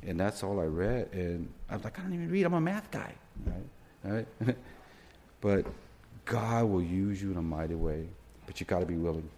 And 0.03 0.17
that's 0.17 0.41
all 0.41 0.61
I 0.61 0.67
read. 0.67 1.09
And 1.11 1.51
I 1.69 1.75
was 1.75 1.83
like, 1.83 1.99
I 1.99 2.03
don't 2.03 2.13
even 2.13 2.31
read. 2.31 2.45
I'm 2.45 2.53
a 2.53 2.61
math 2.61 2.89
guy. 2.91 3.13
Right? 3.45 4.25
right? 4.39 4.55
but 5.41 5.65
God 6.23 6.63
will 6.63 6.81
use 6.81 7.21
you 7.21 7.31
in 7.31 7.37
a 7.37 7.41
mighty 7.41 7.75
way, 7.75 8.07
but 8.47 8.61
you 8.61 8.65
got 8.65 8.79
to 8.79 8.85
be 8.85 8.95
willing 8.95 9.29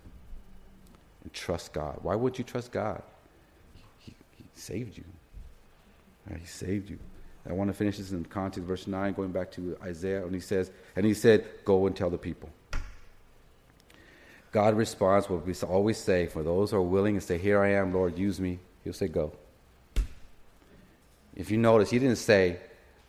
and 1.24 1.34
trust 1.34 1.74
God. 1.74 1.98
Why 2.04 2.14
would 2.14 2.38
you 2.38 2.44
trust 2.44 2.72
God? 2.72 3.02
He, 3.98 4.14
he 4.38 4.46
saved 4.54 4.96
you. 4.96 5.06
He 6.40 6.46
saved 6.46 6.92
you. 6.92 7.00
I 7.50 7.52
want 7.52 7.70
to 7.70 7.74
finish 7.74 7.98
this 7.98 8.12
in 8.12 8.24
context, 8.26 8.66
verse 8.66 8.88
9, 8.88 9.14
going 9.14 9.32
back 9.32 9.52
to 9.54 9.78
Isaiah, 9.84 10.26
and 10.26 10.34
he 10.34 10.40
says, 10.40 10.72
and 10.96 11.06
he 11.06 11.14
said, 11.14 11.46
Go 11.66 11.86
and 11.88 11.96
tell 11.96 12.10
the 12.10 12.18
people. 12.18 12.50
God 14.52 14.76
responds 14.76 15.30
what 15.30 15.46
we 15.46 15.54
always 15.68 15.98
say 15.98 16.28
for 16.28 16.44
those 16.44 16.72
who 16.72 16.78
are 16.78 16.82
willing 16.82 17.16
and 17.16 17.24
say, 17.24 17.38
Here 17.38 17.62
I 17.62 17.72
am, 17.72 17.94
Lord, 17.94 18.18
use 18.18 18.40
me. 18.40 18.60
He'll 18.84 18.94
say, 18.94 19.08
Go. 19.08 19.34
If 21.36 21.52
you 21.52 21.58
notice, 21.58 21.90
he 21.90 22.00
didn't 22.00 22.18
say, 22.18 22.58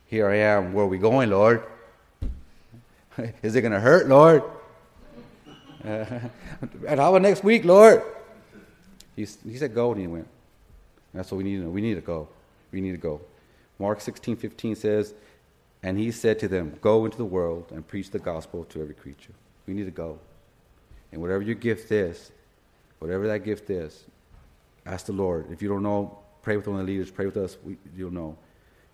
Here 0.06 0.28
I 0.28 0.36
am, 0.36 0.72
where 0.72 0.84
are 0.84 0.88
we 0.88 0.98
going, 0.98 1.30
Lord? 1.30 1.62
Is 3.42 3.54
it 3.54 3.60
going 3.60 3.72
to 3.72 3.80
hurt, 3.80 4.08
Lord? 4.08 4.42
And 6.88 6.98
how 6.98 7.10
about 7.10 7.20
next 7.20 7.44
week, 7.44 7.64
Lord? 7.66 8.02
He, 9.14 9.26
he 9.46 9.58
said, 9.58 9.74
Go, 9.74 9.92
and 9.92 10.00
he 10.00 10.06
went. 10.06 10.26
That's 11.12 11.30
what 11.30 11.38
we 11.38 11.44
need 11.44 11.56
to 11.56 11.64
know. 11.64 11.70
We 11.70 11.82
need 11.82 11.94
to 11.94 12.00
go. 12.00 12.28
We 12.72 12.80
need 12.80 12.92
to 12.92 12.96
go. 12.96 13.20
Mark 13.78 14.00
16, 14.00 14.36
15 14.36 14.76
says, 14.76 15.14
And 15.82 15.98
he 15.98 16.10
said 16.10 16.38
to 16.40 16.48
them, 16.48 16.76
Go 16.80 17.04
into 17.04 17.16
the 17.16 17.24
world 17.24 17.70
and 17.72 17.86
preach 17.86 18.10
the 18.10 18.18
gospel 18.18 18.64
to 18.66 18.80
every 18.80 18.94
creature. 18.94 19.32
We 19.66 19.74
need 19.74 19.84
to 19.84 19.90
go. 19.90 20.18
And 21.12 21.20
whatever 21.20 21.42
your 21.42 21.54
gift 21.54 21.90
is, 21.92 22.32
whatever 22.98 23.26
that 23.28 23.44
gift 23.44 23.70
is, 23.70 24.04
ask 24.86 25.06
the 25.06 25.12
Lord. 25.12 25.46
If 25.50 25.62
you 25.62 25.68
don't 25.68 25.82
know, 25.82 26.18
pray 26.42 26.56
with 26.56 26.66
one 26.66 26.80
of 26.80 26.86
the 26.86 26.92
leaders, 26.92 27.10
pray 27.10 27.26
with 27.26 27.36
us, 27.36 27.56
we, 27.64 27.76
you'll 27.96 28.10
know. 28.10 28.36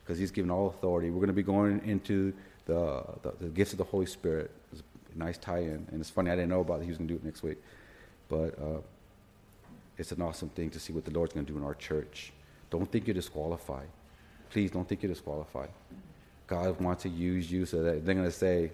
Because 0.03 0.19
he's 0.19 0.31
given 0.31 0.51
all 0.51 0.69
authority. 0.69 1.11
We're 1.11 1.17
going 1.17 1.29
to 1.29 1.33
be 1.33 1.43
going 1.43 1.81
into 1.85 2.33
the, 2.67 3.05
the, 3.23 3.33
the 3.41 3.49
gifts 3.49 3.73
of 3.73 3.79
the 3.79 3.85
Holy 3.85 4.07
Spirit. 4.07 4.51
It's 4.73 4.83
a 5.15 5.19
nice 5.19 5.39
tie 5.39 5.59
in. 5.59 5.87
And 5.91 6.01
it's 6.01 6.11
funny, 6.11 6.31
I 6.31 6.37
didn't 6.37 6.51
know 6.51 6.61
about 6.61 6.81
it. 6.81 6.85
He 6.85 6.89
was 6.89 6.99
going 6.99 7.09
to 7.09 7.15
do 7.15 7.19
it 7.19 7.25
next 7.25 7.43
week. 7.43 7.59
But 8.29 8.59
uh, 8.59 8.81
it's 9.99 10.13
an 10.13 10.23
awesome 10.23 10.49
thing 10.49 10.71
to 10.71 10.81
see 10.81 10.93
what 10.93 11.05
the 11.05 11.11
Lord's 11.11 11.33
going 11.33 11.47
to 11.47 11.53
do 11.53 11.59
in 11.59 11.65
our 11.65 11.75
church. 11.75 12.33
Don't 12.71 12.91
think 12.91 13.07
you're 13.07 13.15
disqualified. 13.15 13.89
Please 14.51 14.71
don't 14.71 14.89
think 14.89 15.03
you're 15.03 15.13
disqualified. 15.13 15.71
God 16.47 16.81
wants 16.81 17.05
to 17.05 17.09
use 17.09 17.51
you 17.51 17.65
so 17.65 17.83
that 17.83 18.05
they're 18.05 18.15
going 18.15 18.27
to 18.27 18.33
say, 18.33 18.73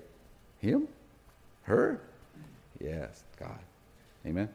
Him? 0.59 0.89
Her? 1.63 2.01
Yes, 2.81 3.23
God. 3.39 3.59
Amen? 4.25 4.49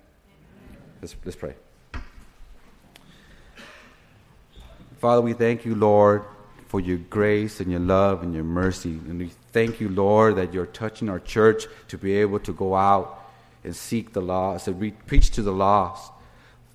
Let's, 1.01 1.15
let's 1.23 1.35
pray. 1.35 1.53
Father, 4.99 5.21
we 5.21 5.33
thank 5.33 5.65
you, 5.65 5.75
Lord, 5.75 6.23
for 6.67 6.79
your 6.79 6.97
grace 6.97 7.59
and 7.59 7.71
your 7.71 7.79
love 7.79 8.23
and 8.23 8.33
your 8.33 8.43
mercy. 8.43 8.91
And 8.91 9.19
we 9.19 9.31
thank 9.51 9.79
you, 9.79 9.89
Lord, 9.89 10.35
that 10.35 10.53
you're 10.53 10.65
touching 10.65 11.09
our 11.09 11.19
church 11.19 11.65
to 11.89 11.97
be 11.97 12.13
able 12.17 12.39
to 12.39 12.53
go 12.53 12.75
out 12.75 13.19
and 13.63 13.75
seek 13.75 14.13
the 14.13 14.21
lost, 14.21 14.67
and 14.67 14.79
re- 14.79 14.91
preach 15.05 15.31
to 15.31 15.41
the 15.43 15.51
lost. 15.51 16.11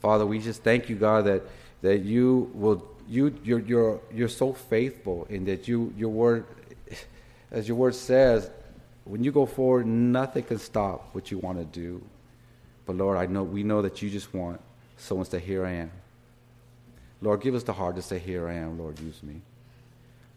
Father, 0.01 0.25
we 0.25 0.39
just 0.39 0.63
thank 0.63 0.89
you, 0.89 0.97
God, 0.97 1.25
that, 1.25 1.43
that 1.83 2.03
you 2.03 2.51
will 2.55 2.87
you 3.09 3.35
you're, 3.45 3.61
you're 3.61 4.01
you're 4.13 4.29
so 4.29 4.53
faithful 4.53 5.27
in 5.31 5.45
that 5.45 5.69
you 5.69 5.93
your 5.97 6.11
word 6.11 6.45
as 7.51 7.69
your 7.69 7.77
word 7.77 7.95
says 7.95 8.51
when 9.05 9.23
you 9.23 9.31
go 9.31 9.47
forward 9.47 9.87
nothing 9.87 10.43
can 10.43 10.59
stop 10.59 11.15
what 11.15 11.31
you 11.31 11.39
want 11.39 11.59
to 11.59 11.65
do. 11.65 12.03
But 12.85 12.97
lord 12.97 13.17
i 13.17 13.27
know 13.27 13.43
we 13.43 13.63
know 13.63 13.83
that 13.83 14.03
you 14.03 14.11
just 14.11 14.33
want 14.35 14.61
someone 14.97 15.25
to 15.25 15.31
say 15.31 15.41
here 15.41 15.65
i 15.65 15.73
am. 15.73 15.91
Lord 17.23 17.41
give 17.41 17.55
us 17.55 17.63
the 17.63 17.73
heart 17.73 17.97
to 17.97 18.03
say 18.03 18.19
here 18.19 18.49
i 18.49 18.55
am 18.55 18.79
lord 18.79 18.99
use 19.01 19.23
me. 19.23 19.41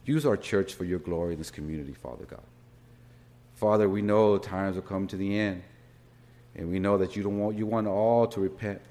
Use 0.05 0.25
our 0.25 0.37
church 0.37 0.73
for 0.73 0.85
your 0.85 0.99
glory 0.99 1.33
in 1.33 1.39
this 1.39 1.51
community 1.51 1.93
father 1.93 2.25
god. 2.25 2.43
Father 3.55 3.89
we 3.89 4.01
know 4.01 4.37
times 4.37 4.75
will 4.75 4.83
come 4.83 5.07
to 5.07 5.17
the 5.17 5.37
end 5.37 5.63
and 6.55 6.69
we 6.69 6.79
know 6.79 6.97
that 6.97 7.15
you 7.15 7.23
don't 7.23 7.39
want 7.39 7.57
you 7.57 7.65
want 7.65 7.87
all 7.87 8.27
to 8.27 8.39
repent 8.39 8.81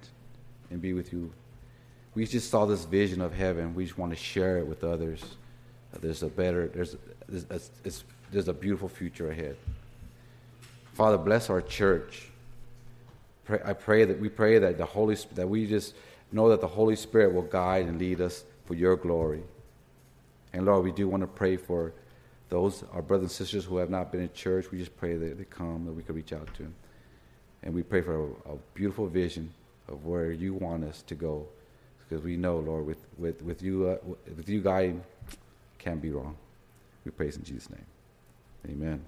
and 0.71 0.81
be 0.81 0.93
with 0.93 1.13
you 1.13 1.33
we 2.19 2.27
just 2.27 2.51
saw 2.51 2.67
this 2.67 2.85
vision 2.85 3.21
of 3.21 3.33
heaven. 3.33 3.77
We 3.77 3.85
just 3.85 3.97
want 3.97 4.11
to 4.11 4.19
share 4.19 4.59
it 4.59 4.67
with 4.67 4.83
others. 4.83 5.23
There's 6.01 6.25
a 6.25 6.27
better, 6.27 6.67
there's, 6.67 6.97
there's, 7.29 8.05
there's 8.33 8.49
a 8.49 8.53
beautiful 8.53 8.89
future 8.89 9.31
ahead. 9.31 9.57
Father, 10.95 11.17
bless 11.17 11.49
our 11.49 11.61
church. 11.61 12.29
Pray, 13.45 13.61
I 13.65 13.73
pray 13.73 14.05
that 14.05 14.19
we 14.19 14.29
pray 14.29 14.59
that 14.59 14.79
the 14.79 14.85
Holy 14.85 15.17
that 15.35 15.49
we 15.49 15.65
just 15.65 15.95
know 16.33 16.49
that 16.49 16.61
the 16.61 16.67
Holy 16.67 16.97
Spirit 16.97 17.33
will 17.33 17.43
guide 17.43 17.87
and 17.87 18.01
lead 18.01 18.21
us 18.21 18.43
for 18.65 18.75
your 18.75 18.97
glory. 18.97 19.45
And 20.53 20.67
Lord, 20.67 20.83
we 20.83 20.91
do 20.91 21.07
want 21.07 21.21
to 21.21 21.29
pray 21.29 21.57
for 21.57 21.93
those 22.49 22.83
our 22.93 23.01
brothers 23.01 23.27
and 23.27 23.31
sisters 23.31 23.65
who 23.65 23.77
have 23.77 23.91
not 23.91 24.11
been 24.11 24.23
in 24.23 24.33
church. 24.33 24.73
We 24.73 24.79
just 24.79 24.97
pray 24.97 25.17
that 25.17 25.39
they 25.39 25.45
come, 25.45 25.85
that 25.85 25.93
we 25.93 26.03
can 26.03 26.17
reach 26.17 26.33
out 26.33 26.53
to 26.55 26.65
them. 26.65 26.75
And 27.63 27.73
we 27.73 27.85
pray 27.85 28.01
for 28.01 28.25
a, 28.25 28.55
a 28.55 28.57
beautiful 28.75 29.07
vision 29.07 29.55
of 29.87 30.05
where 30.05 30.33
you 30.33 30.55
want 30.55 30.83
us 30.83 31.03
to 31.03 31.15
go 31.15 31.47
because 32.09 32.25
we 32.25 32.37
know, 32.37 32.59
Lord, 32.59 32.87
with, 32.87 33.05
with, 33.19 33.43
with, 33.43 33.63
you, 33.63 33.89
uh, 33.89 33.99
with 34.37 34.49
you 34.49 34.61
guiding, 34.63 35.03
can't 35.79 36.01
be 36.01 36.11
wrong. 36.11 36.37
We 37.05 37.11
praise 37.11 37.37
in 37.37 37.45
Jesus' 37.45 37.69
name. 37.71 37.85
Amen. 38.69 39.05